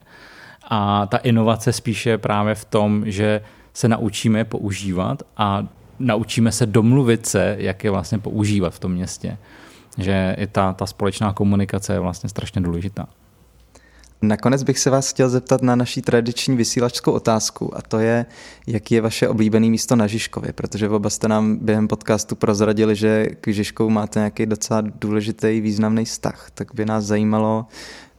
a 0.68 1.06
ta 1.06 1.16
inovace 1.16 1.72
spíše 1.72 2.18
právě 2.18 2.54
v 2.54 2.64
tom, 2.64 3.02
že 3.06 3.40
se 3.74 3.88
naučíme 3.88 4.44
používat 4.44 5.22
a 5.36 5.66
naučíme 5.98 6.52
se 6.52 6.66
domluvit 6.66 7.26
se, 7.26 7.56
jak 7.58 7.84
je 7.84 7.90
vlastně 7.90 8.18
používat 8.18 8.74
v 8.74 8.78
tom 8.78 8.92
městě. 8.92 9.38
Že 9.98 10.36
i 10.38 10.46
ta, 10.46 10.72
ta 10.72 10.86
společná 10.86 11.32
komunikace 11.32 11.92
je 11.92 12.00
vlastně 12.00 12.28
strašně 12.28 12.60
důležitá. 12.60 13.08
Nakonec 14.22 14.62
bych 14.62 14.78
se 14.78 14.90
vás 14.90 15.10
chtěl 15.10 15.28
zeptat 15.28 15.62
na 15.62 15.76
naší 15.76 16.02
tradiční 16.02 16.56
vysílačskou 16.56 17.12
otázku 17.12 17.76
a 17.76 17.82
to 17.82 17.98
je, 17.98 18.26
jaký 18.66 18.94
je 18.94 19.00
vaše 19.00 19.28
oblíbené 19.28 19.66
místo 19.66 19.96
na 19.96 20.06
Žižkově, 20.06 20.52
protože 20.52 20.88
oba 20.88 21.10
jste 21.10 21.28
nám 21.28 21.56
během 21.56 21.88
podcastu 21.88 22.36
prozradili, 22.36 22.96
že 22.96 23.26
k 23.40 23.48
Žižkovu 23.48 23.90
máte 23.90 24.18
nějaký 24.18 24.46
docela 24.46 24.80
důležitý 24.80 25.60
významný 25.60 26.04
vztah, 26.04 26.50
tak 26.54 26.74
by 26.74 26.84
nás 26.84 27.04
zajímalo, 27.04 27.66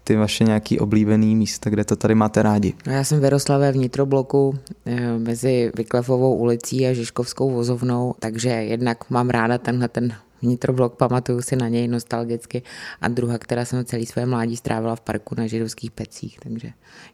ty 0.04 0.16
vaše 0.16 0.44
nějaký 0.44 0.80
oblíbený 0.80 1.36
místa, 1.36 1.70
kde 1.70 1.84
to 1.84 1.96
tady 1.96 2.16
máte 2.16 2.44
rádi? 2.44 2.74
No 2.88 2.94
já 2.94 3.04
jsem 3.04 3.20
vyrostla 3.20 3.58
ve 3.58 3.72
vnitrobloku 3.72 4.60
eh, 4.86 5.18
mezi 5.18 5.72
Vyklefovou 5.76 6.36
ulicí 6.36 6.88
a 6.88 6.94
Žižkovskou 6.94 7.52
vozovnou, 7.52 8.16
takže 8.20 8.50
jednak 8.50 9.10
mám 9.10 9.30
ráda 9.30 9.58
tenhle 9.58 9.88
ten 9.88 10.14
vnitroblok, 10.44 10.96
pamatuju 10.96 11.42
si 11.42 11.56
na 11.56 11.68
něj 11.68 11.88
nostalgicky 11.88 12.62
a 13.02 13.08
druhá, 13.08 13.38
která 13.38 13.66
jsem 13.66 13.86
celý 13.86 14.06
své 14.06 14.26
mládí 14.26 14.58
strávila 14.58 14.96
v 14.96 15.02
parku 15.02 15.36
na 15.38 15.48
židovských 15.48 15.92
pecích, 15.92 16.40
takže 16.44 16.70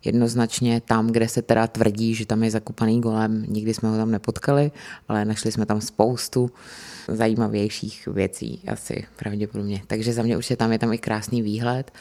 jednoznačně 0.06 0.82
tam, 0.82 1.08
kde 1.08 1.28
se 1.28 1.42
teda 1.42 1.68
tvrdí, 1.68 2.16
že 2.16 2.26
tam 2.26 2.44
je 2.44 2.52
zakupaný 2.52 3.02
golem, 3.02 3.46
nikdy 3.48 3.74
jsme 3.74 3.90
ho 3.90 3.98
tam 3.98 4.12
nepotkali, 4.12 4.72
ale 5.08 5.26
našli 5.26 5.52
jsme 5.52 5.66
tam 5.66 5.82
spoustu 5.82 6.52
zajímavějších 7.08 8.08
věcí 8.08 8.62
asi 8.68 9.06
pravděpodobně. 9.16 9.82
Takže 9.88 10.14
za 10.14 10.24
mě 10.24 10.38
určitě 10.38 10.56
tam 10.56 10.72
je 10.72 10.80
tam 10.80 10.94
i 10.94 10.98
krásný 10.98 11.42
výhled 11.42 11.92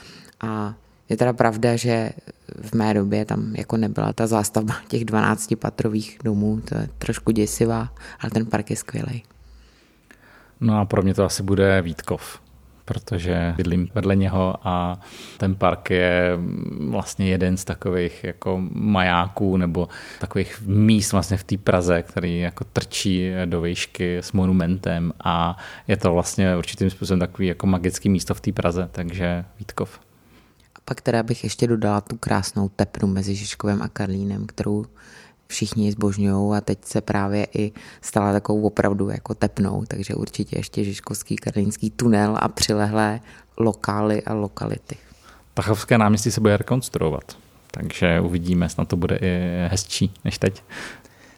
a 0.40 0.74
je 1.08 1.16
teda 1.16 1.32
pravda, 1.32 1.76
že 1.76 2.10
v 2.62 2.74
mé 2.74 2.94
době 2.94 3.24
tam 3.24 3.54
jako 3.56 3.76
nebyla 3.76 4.12
ta 4.12 4.26
zástavba 4.26 4.76
těch 4.88 5.04
12 5.04 5.54
patrových 5.58 6.18
domů, 6.24 6.60
to 6.60 6.74
je 6.74 6.88
trošku 6.98 7.30
děsivá, 7.32 7.94
ale 8.20 8.30
ten 8.30 8.46
park 8.46 8.70
je 8.70 8.76
skvělý. 8.76 9.22
No 10.60 10.80
a 10.80 10.84
pro 10.84 11.02
mě 11.02 11.14
to 11.14 11.24
asi 11.24 11.42
bude 11.42 11.82
Vítkov, 11.82 12.40
protože 12.84 13.54
bydlím 13.56 13.88
vedle 13.94 14.16
něho 14.16 14.54
a 14.64 15.00
ten 15.38 15.54
park 15.54 15.90
je 15.90 16.38
vlastně 16.88 17.28
jeden 17.28 17.56
z 17.56 17.64
takových 17.64 18.24
jako 18.24 18.60
majáků 18.72 19.56
nebo 19.56 19.88
takových 20.20 20.62
míst 20.66 21.12
vlastně 21.12 21.36
v 21.36 21.44
té 21.44 21.56
Praze, 21.56 22.02
který 22.02 22.38
jako 22.38 22.64
trčí 22.64 23.32
do 23.44 23.60
výšky 23.60 24.18
s 24.18 24.32
monumentem 24.32 25.12
a 25.24 25.56
je 25.88 25.96
to 25.96 26.12
vlastně 26.12 26.56
určitým 26.56 26.90
způsobem 26.90 27.20
takový 27.20 27.48
jako 27.48 27.66
magický 27.66 28.08
místo 28.08 28.34
v 28.34 28.40
té 28.40 28.52
Praze, 28.52 28.88
takže 28.92 29.44
Vítkov. 29.58 30.00
A 30.76 30.78
pak 30.84 31.00
teda 31.00 31.22
bych 31.22 31.44
ještě 31.44 31.66
dodala 31.66 32.00
tu 32.00 32.16
krásnou 32.16 32.68
tepnu 32.68 33.08
mezi 33.08 33.34
Žižkovem 33.34 33.82
a 33.82 33.88
Karlínem, 33.88 34.46
kterou 34.46 34.84
všichni 35.48 35.92
zbožňují 35.92 36.56
a 36.56 36.60
teď 36.60 36.78
se 36.84 37.00
právě 37.00 37.46
i 37.54 37.72
stala 38.02 38.32
takovou 38.32 38.62
opravdu 38.62 39.08
jako 39.08 39.34
tepnou, 39.34 39.84
takže 39.88 40.14
určitě 40.14 40.58
ještě 40.58 40.84
Žižkovský 40.84 41.36
karlínský 41.36 41.90
tunel 41.90 42.36
a 42.40 42.48
přilehlé 42.48 43.20
lokály 43.56 44.22
a 44.22 44.34
lokality. 44.34 44.96
Tachovské 45.54 45.98
náměstí 45.98 46.30
se 46.30 46.40
bude 46.40 46.56
rekonstruovat, 46.56 47.38
takže 47.70 48.20
uvidíme, 48.20 48.68
snad 48.68 48.88
to 48.88 48.96
bude 48.96 49.16
i 49.16 49.28
hezčí 49.68 50.14
než 50.24 50.38
teď. 50.38 50.62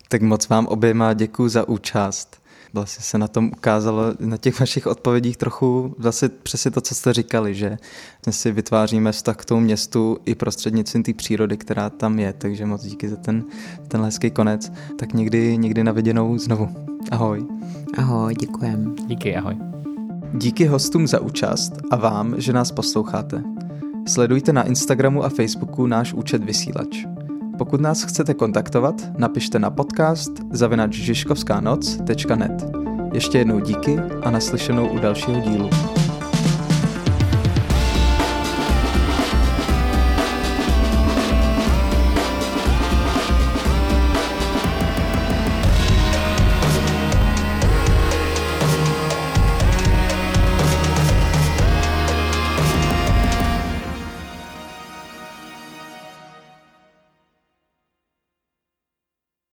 Tak 0.09 0.23
moc 0.23 0.49
vám 0.49 0.67
oběma 0.67 1.13
děkuji 1.13 1.49
za 1.49 1.69
účast 1.69 2.40
vlastně 2.73 3.03
se 3.03 3.19
na 3.19 3.29
tom 3.29 3.51
ukázalo 3.57 4.03
na 4.21 4.37
těch 4.37 4.61
vašich 4.61 4.87
odpovědích 4.87 5.37
trochu 5.37 5.95
zase 5.99 6.29
přesně 6.29 6.71
to, 6.71 6.81
co 6.81 6.95
jste 6.95 7.13
říkali, 7.13 7.55
že 7.55 7.79
si 8.31 8.53
vytváříme 8.53 9.13
vztah 9.13 9.37
k 9.37 9.45
tomu 9.45 9.61
městu 9.61 10.19
i 10.25 10.35
prostřednictvím 10.35 11.03
té 11.03 11.13
přírody, 11.13 11.57
která 11.57 11.91
tam 11.91 12.19
je, 12.19 12.33
takže 12.33 12.67
moc 12.67 12.83
díky 12.83 13.09
za 13.09 13.17
ten, 13.17 13.45
ten 13.89 14.03
hezký 14.03 14.31
konec. 14.31 14.73
Tak 14.99 15.13
někdy, 15.13 15.59
někdy 15.59 15.85
na 15.85 15.93
viděnou 15.93 16.39
znovu. 16.39 16.69
Ahoj. 17.11 17.47
Ahoj, 17.99 18.35
děkujem. 18.35 18.95
Díky, 19.07 19.37
ahoj. 19.37 19.57
Díky 20.35 20.67
hostům 20.67 21.07
za 21.07 21.21
účast 21.21 21.73
a 21.91 21.97
vám, 21.97 22.41
že 22.41 22.53
nás 22.53 22.73
posloucháte. 22.73 23.43
Sledujte 24.09 24.53
na 24.53 24.63
Instagramu 24.63 25.25
a 25.25 25.29
Facebooku 25.29 25.87
náš 25.87 26.13
účet 26.13 26.45
Vysílač. 26.45 27.20
Pokud 27.61 27.81
nás 27.81 28.03
chcete 28.03 28.35
kontaktovat, 28.35 28.95
napište 29.19 29.59
na 29.59 29.71
podcast 29.71 30.33
zavinač 30.51 30.97
Ještě 33.13 33.39
jednou 33.39 33.61
díky 33.61 33.97
a 34.23 34.31
naslyšenou 34.31 34.89
u 34.89 34.99
dalšího 34.99 35.41
dílu. 35.41 35.71